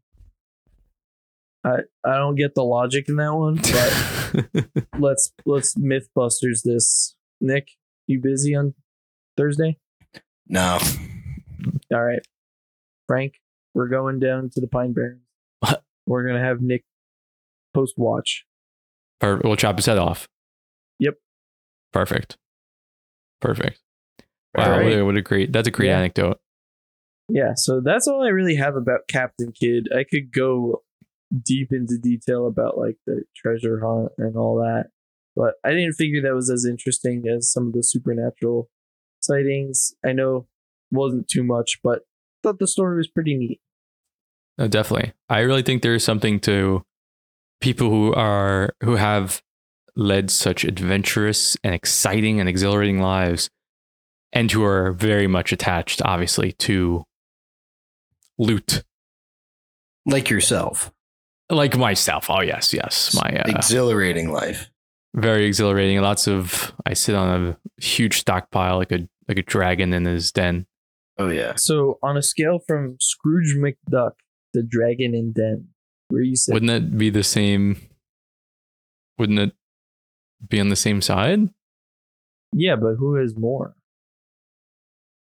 I 1.64 1.78
I 2.04 2.16
don't 2.16 2.34
get 2.36 2.54
the 2.54 2.64
logic 2.64 3.08
in 3.08 3.16
that 3.16 3.34
one, 3.34 3.56
but 3.56 4.88
let's 4.98 5.32
let's 5.46 5.74
MythBusters 5.76 6.62
this. 6.64 7.16
Nick, 7.40 7.70
you 8.06 8.20
busy 8.20 8.54
on 8.54 8.74
Thursday? 9.36 9.78
no. 10.48 10.78
All 11.92 12.04
right, 12.04 12.20
Frank, 13.08 13.34
we're 13.74 13.88
going 13.88 14.18
down 14.20 14.50
to 14.50 14.60
the 14.60 14.68
Pine 14.68 14.92
Barrens. 14.92 15.22
We're 16.06 16.26
gonna 16.26 16.44
have 16.44 16.60
Nick 16.60 16.84
post 17.74 17.94
watch. 17.96 18.44
or 19.22 19.40
we'll 19.44 19.56
chop 19.56 19.76
his 19.76 19.86
head 19.86 19.98
off. 19.98 20.28
Yep. 21.00 21.14
Perfect. 21.92 22.36
Perfect. 23.40 23.80
Wow, 24.56 24.70
right. 24.70 24.84
what, 24.84 24.92
a, 24.92 25.04
what 25.04 25.16
a 25.16 25.22
great 25.22 25.52
that's 25.52 25.68
a 25.68 25.70
great 25.70 25.88
Yeah. 25.88 25.98
anecdote. 25.98 26.38
Yeah, 27.28 27.54
so 27.56 27.80
that's 27.80 28.06
all 28.06 28.22
I 28.22 28.28
really 28.28 28.54
have 28.56 28.76
about 28.76 29.08
Captain 29.08 29.52
Kidd. 29.52 29.88
I 29.94 30.04
could 30.04 30.32
go 30.32 30.82
deep 31.44 31.72
into 31.72 31.98
detail 31.98 32.46
about 32.46 32.78
like 32.78 32.96
the 33.06 33.24
treasure 33.34 33.80
hunt 33.84 34.12
and 34.16 34.36
all 34.36 34.56
that, 34.58 34.86
but 35.34 35.54
I 35.64 35.70
didn't 35.70 35.94
figure 35.94 36.22
that 36.22 36.34
was 36.34 36.50
as 36.50 36.64
interesting 36.64 37.24
as 37.28 37.50
some 37.52 37.66
of 37.66 37.72
the 37.72 37.82
supernatural 37.82 38.70
sightings. 39.20 39.92
I 40.04 40.12
know 40.12 40.46
wasn't 40.92 41.26
too 41.28 41.42
much, 41.42 41.80
but 41.82 42.02
thought 42.44 42.60
the 42.60 42.68
story 42.68 42.96
was 42.96 43.08
pretty 43.08 43.36
neat. 43.36 43.60
No, 44.58 44.68
definitely. 44.68 45.12
I 45.28 45.40
really 45.40 45.62
think 45.62 45.82
there's 45.82 46.04
something 46.04 46.40
to 46.40 46.82
people 47.60 47.90
who 47.90 48.12
are 48.14 48.74
who 48.82 48.96
have 48.96 49.42
led 49.96 50.30
such 50.30 50.64
adventurous 50.64 51.56
and 51.64 51.74
exciting 51.74 52.38
and 52.40 52.48
exhilarating 52.48 53.00
lives 53.00 53.48
and 54.32 54.50
who 54.52 54.62
are 54.62 54.92
very 54.92 55.26
much 55.26 55.52
attached 55.52 56.02
obviously 56.04 56.52
to 56.52 57.02
loot 58.38 58.82
Like 60.04 60.28
yourself. 60.28 60.92
like 61.50 61.76
myself 61.76 62.28
oh 62.28 62.42
yes 62.42 62.74
yes 62.74 63.14
my 63.14 63.38
uh, 63.38 63.44
Exhilarating 63.46 64.30
life. 64.30 64.70
very 65.14 65.46
exhilarating 65.46 65.98
lots 66.02 66.28
of 66.28 66.74
i 66.84 66.92
sit 66.92 67.14
on 67.14 67.46
a 67.48 67.82
huge 67.82 68.18
stockpile 68.18 68.76
like 68.76 68.92
a 68.92 69.08
like 69.28 69.38
a 69.38 69.42
dragon 69.42 69.92
in 69.94 70.04
his 70.04 70.30
den 70.32 70.66
Oh 71.18 71.30
yeah. 71.30 71.54
So 71.56 71.98
on 72.02 72.18
a 72.18 72.22
scale 72.22 72.58
from 72.66 72.98
Scrooge 73.00 73.56
McDuck 73.56 74.10
to 74.56 74.62
Dragon 74.62 75.14
in 75.14 75.32
Den, 75.32 75.68
where 76.08 76.22
you 76.22 76.36
said 76.36 76.54
wouldn't 76.54 76.70
that 76.70 76.98
be 76.98 77.10
the 77.10 77.22
same 77.22 77.80
wouldn't 79.18 79.38
it 79.38 79.52
be 80.48 80.60
on 80.60 80.68
the 80.68 80.76
same 80.76 81.00
side 81.00 81.40
yeah, 82.52 82.76
but 82.76 82.94
who 82.98 83.16
has 83.16 83.36
more? 83.36 83.74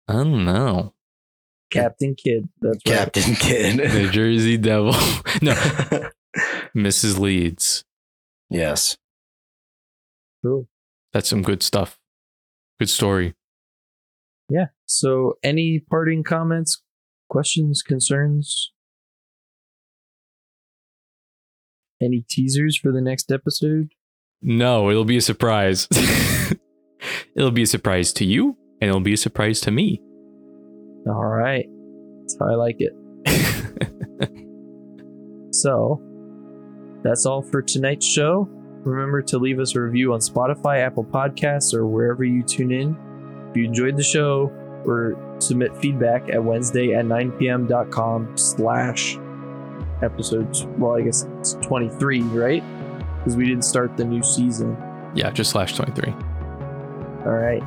i 0.07 0.13
don't 0.13 0.45
know 0.45 0.93
Captain 1.73 2.15
Kidd. 2.15 2.47
That's 2.61 2.79
right. 2.85 2.97
Captain 2.97 3.35
Kidd. 3.39 3.79
the 3.79 4.09
Jersey 4.11 4.57
Devil. 4.57 4.91
no, 5.41 5.53
Mrs. 6.75 7.19
Leeds. 7.19 7.83
yes. 8.49 8.97
Cool. 10.43 10.67
That's 11.13 11.29
some 11.29 11.41
good 11.41 11.63
stuff. 11.63 11.97
Good 12.79 12.89
story. 12.89 13.33
Yeah. 14.49 14.67
So, 14.85 15.35
any 15.41 15.79
parting 15.79 16.23
comments, 16.23 16.81
questions, 17.29 17.81
concerns? 17.81 18.71
Any 22.03 22.25
teasers 22.27 22.77
for 22.77 22.91
the 22.91 23.01
next 23.01 23.31
episode? 23.31 23.93
No, 24.41 24.89
it'll 24.89 25.05
be 25.05 25.17
a 25.17 25.21
surprise. 25.21 25.87
it'll 27.35 27.51
be 27.51 27.63
a 27.63 27.67
surprise 27.67 28.11
to 28.13 28.25
you, 28.25 28.57
and 28.81 28.89
it'll 28.89 28.99
be 28.99 29.13
a 29.13 29.17
surprise 29.17 29.61
to 29.61 29.71
me. 29.71 30.01
All 31.07 31.25
right. 31.25 31.65
That's 32.21 32.37
how 32.39 32.47
I 32.47 32.55
like 32.55 32.77
it. 32.79 32.93
So, 35.53 36.01
that's 37.03 37.25
all 37.25 37.43
for 37.43 37.61
tonight's 37.61 38.05
show. 38.05 38.49
Remember 38.83 39.21
to 39.21 39.37
leave 39.37 39.59
us 39.59 39.75
a 39.75 39.81
review 39.81 40.13
on 40.13 40.19
Spotify, 40.19 40.79
Apple 40.79 41.05
Podcasts, 41.05 41.73
or 41.73 41.85
wherever 41.85 42.23
you 42.23 42.43
tune 42.43 42.71
in. 42.71 42.97
If 43.49 43.57
you 43.57 43.65
enjoyed 43.65 43.95
the 43.95 44.03
show, 44.03 44.51
or 44.85 45.37
submit 45.39 45.77
feedback 45.77 46.27
at 46.29 46.43
Wednesday 46.43 46.93
at 46.93 47.05
9 47.05 47.31
p.m.com 47.33 48.35
slash 48.35 49.17
episodes. 50.03 50.65
Well, 50.77 50.95
I 50.95 51.01
guess 51.01 51.25
it's 51.39 51.53
23, 51.55 52.21
right? 52.21 52.63
Because 53.19 53.35
we 53.35 53.45
didn't 53.47 53.63
start 53.63 53.95
the 53.97 54.03
new 54.05 54.21
season. 54.23 54.77
yeah, 55.15 55.31
just 55.31 55.51
slash 55.51 55.75
23. 55.75 56.11
All 57.25 57.31
right. 57.31 57.63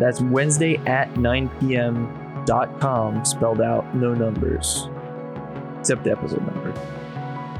That's 0.00 0.20
Wednesday 0.20 0.76
at 0.86 1.16
9 1.16 1.48
p.m. 1.60 2.44
dot 2.44 2.80
com, 2.80 3.24
spelled 3.24 3.60
out, 3.60 3.94
no 3.96 4.14
numbers, 4.14 4.88
except 5.78 6.04
the 6.04 6.12
episode 6.12 6.40
number. 6.46 6.72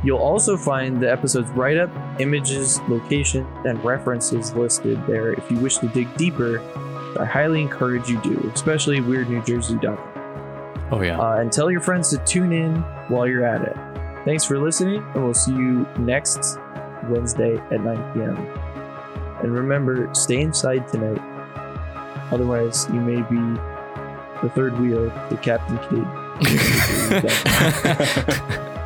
You'll 0.04 0.18
also 0.18 0.56
find 0.56 1.00
the 1.00 1.10
episode's 1.10 1.50
write 1.50 1.76
up, 1.76 1.90
images, 2.20 2.80
location, 2.88 3.44
and 3.64 3.84
references 3.84 4.52
listed 4.54 5.04
there 5.08 5.32
if 5.32 5.50
you 5.50 5.58
wish 5.58 5.78
to 5.78 5.88
dig 5.88 6.14
deeper. 6.16 6.60
I 7.18 7.24
highly 7.24 7.60
encourage 7.60 8.08
you 8.08 8.20
do, 8.22 8.50
especially 8.54 9.00
weirdnewjersey.com. 9.00 10.14
Oh, 10.92 11.02
yeah. 11.02 11.18
Uh, 11.18 11.38
and 11.40 11.52
tell 11.52 11.70
your 11.70 11.80
friends 11.80 12.10
to 12.10 12.18
tune 12.18 12.52
in 12.52 12.76
while 13.08 13.26
you're 13.26 13.44
at 13.44 13.62
it. 13.62 13.76
Thanks 14.28 14.44
for 14.44 14.58
listening, 14.58 15.02
and 15.14 15.24
we'll 15.24 15.32
see 15.32 15.52
you 15.52 15.88
next 15.96 16.58
Wednesday 17.04 17.56
at 17.56 17.80
9 17.80 18.12
p.m. 18.12 18.36
And 19.42 19.54
remember, 19.54 20.14
stay 20.14 20.42
inside 20.42 20.86
tonight. 20.86 21.18
Otherwise, 22.30 22.86
you 22.92 23.00
may 23.00 23.22
be 23.22 23.40
the 24.42 24.50
third 24.54 24.78
wheel 24.78 25.10
to 25.30 25.36
Captain 25.38 25.78
Kidd. 25.88 26.04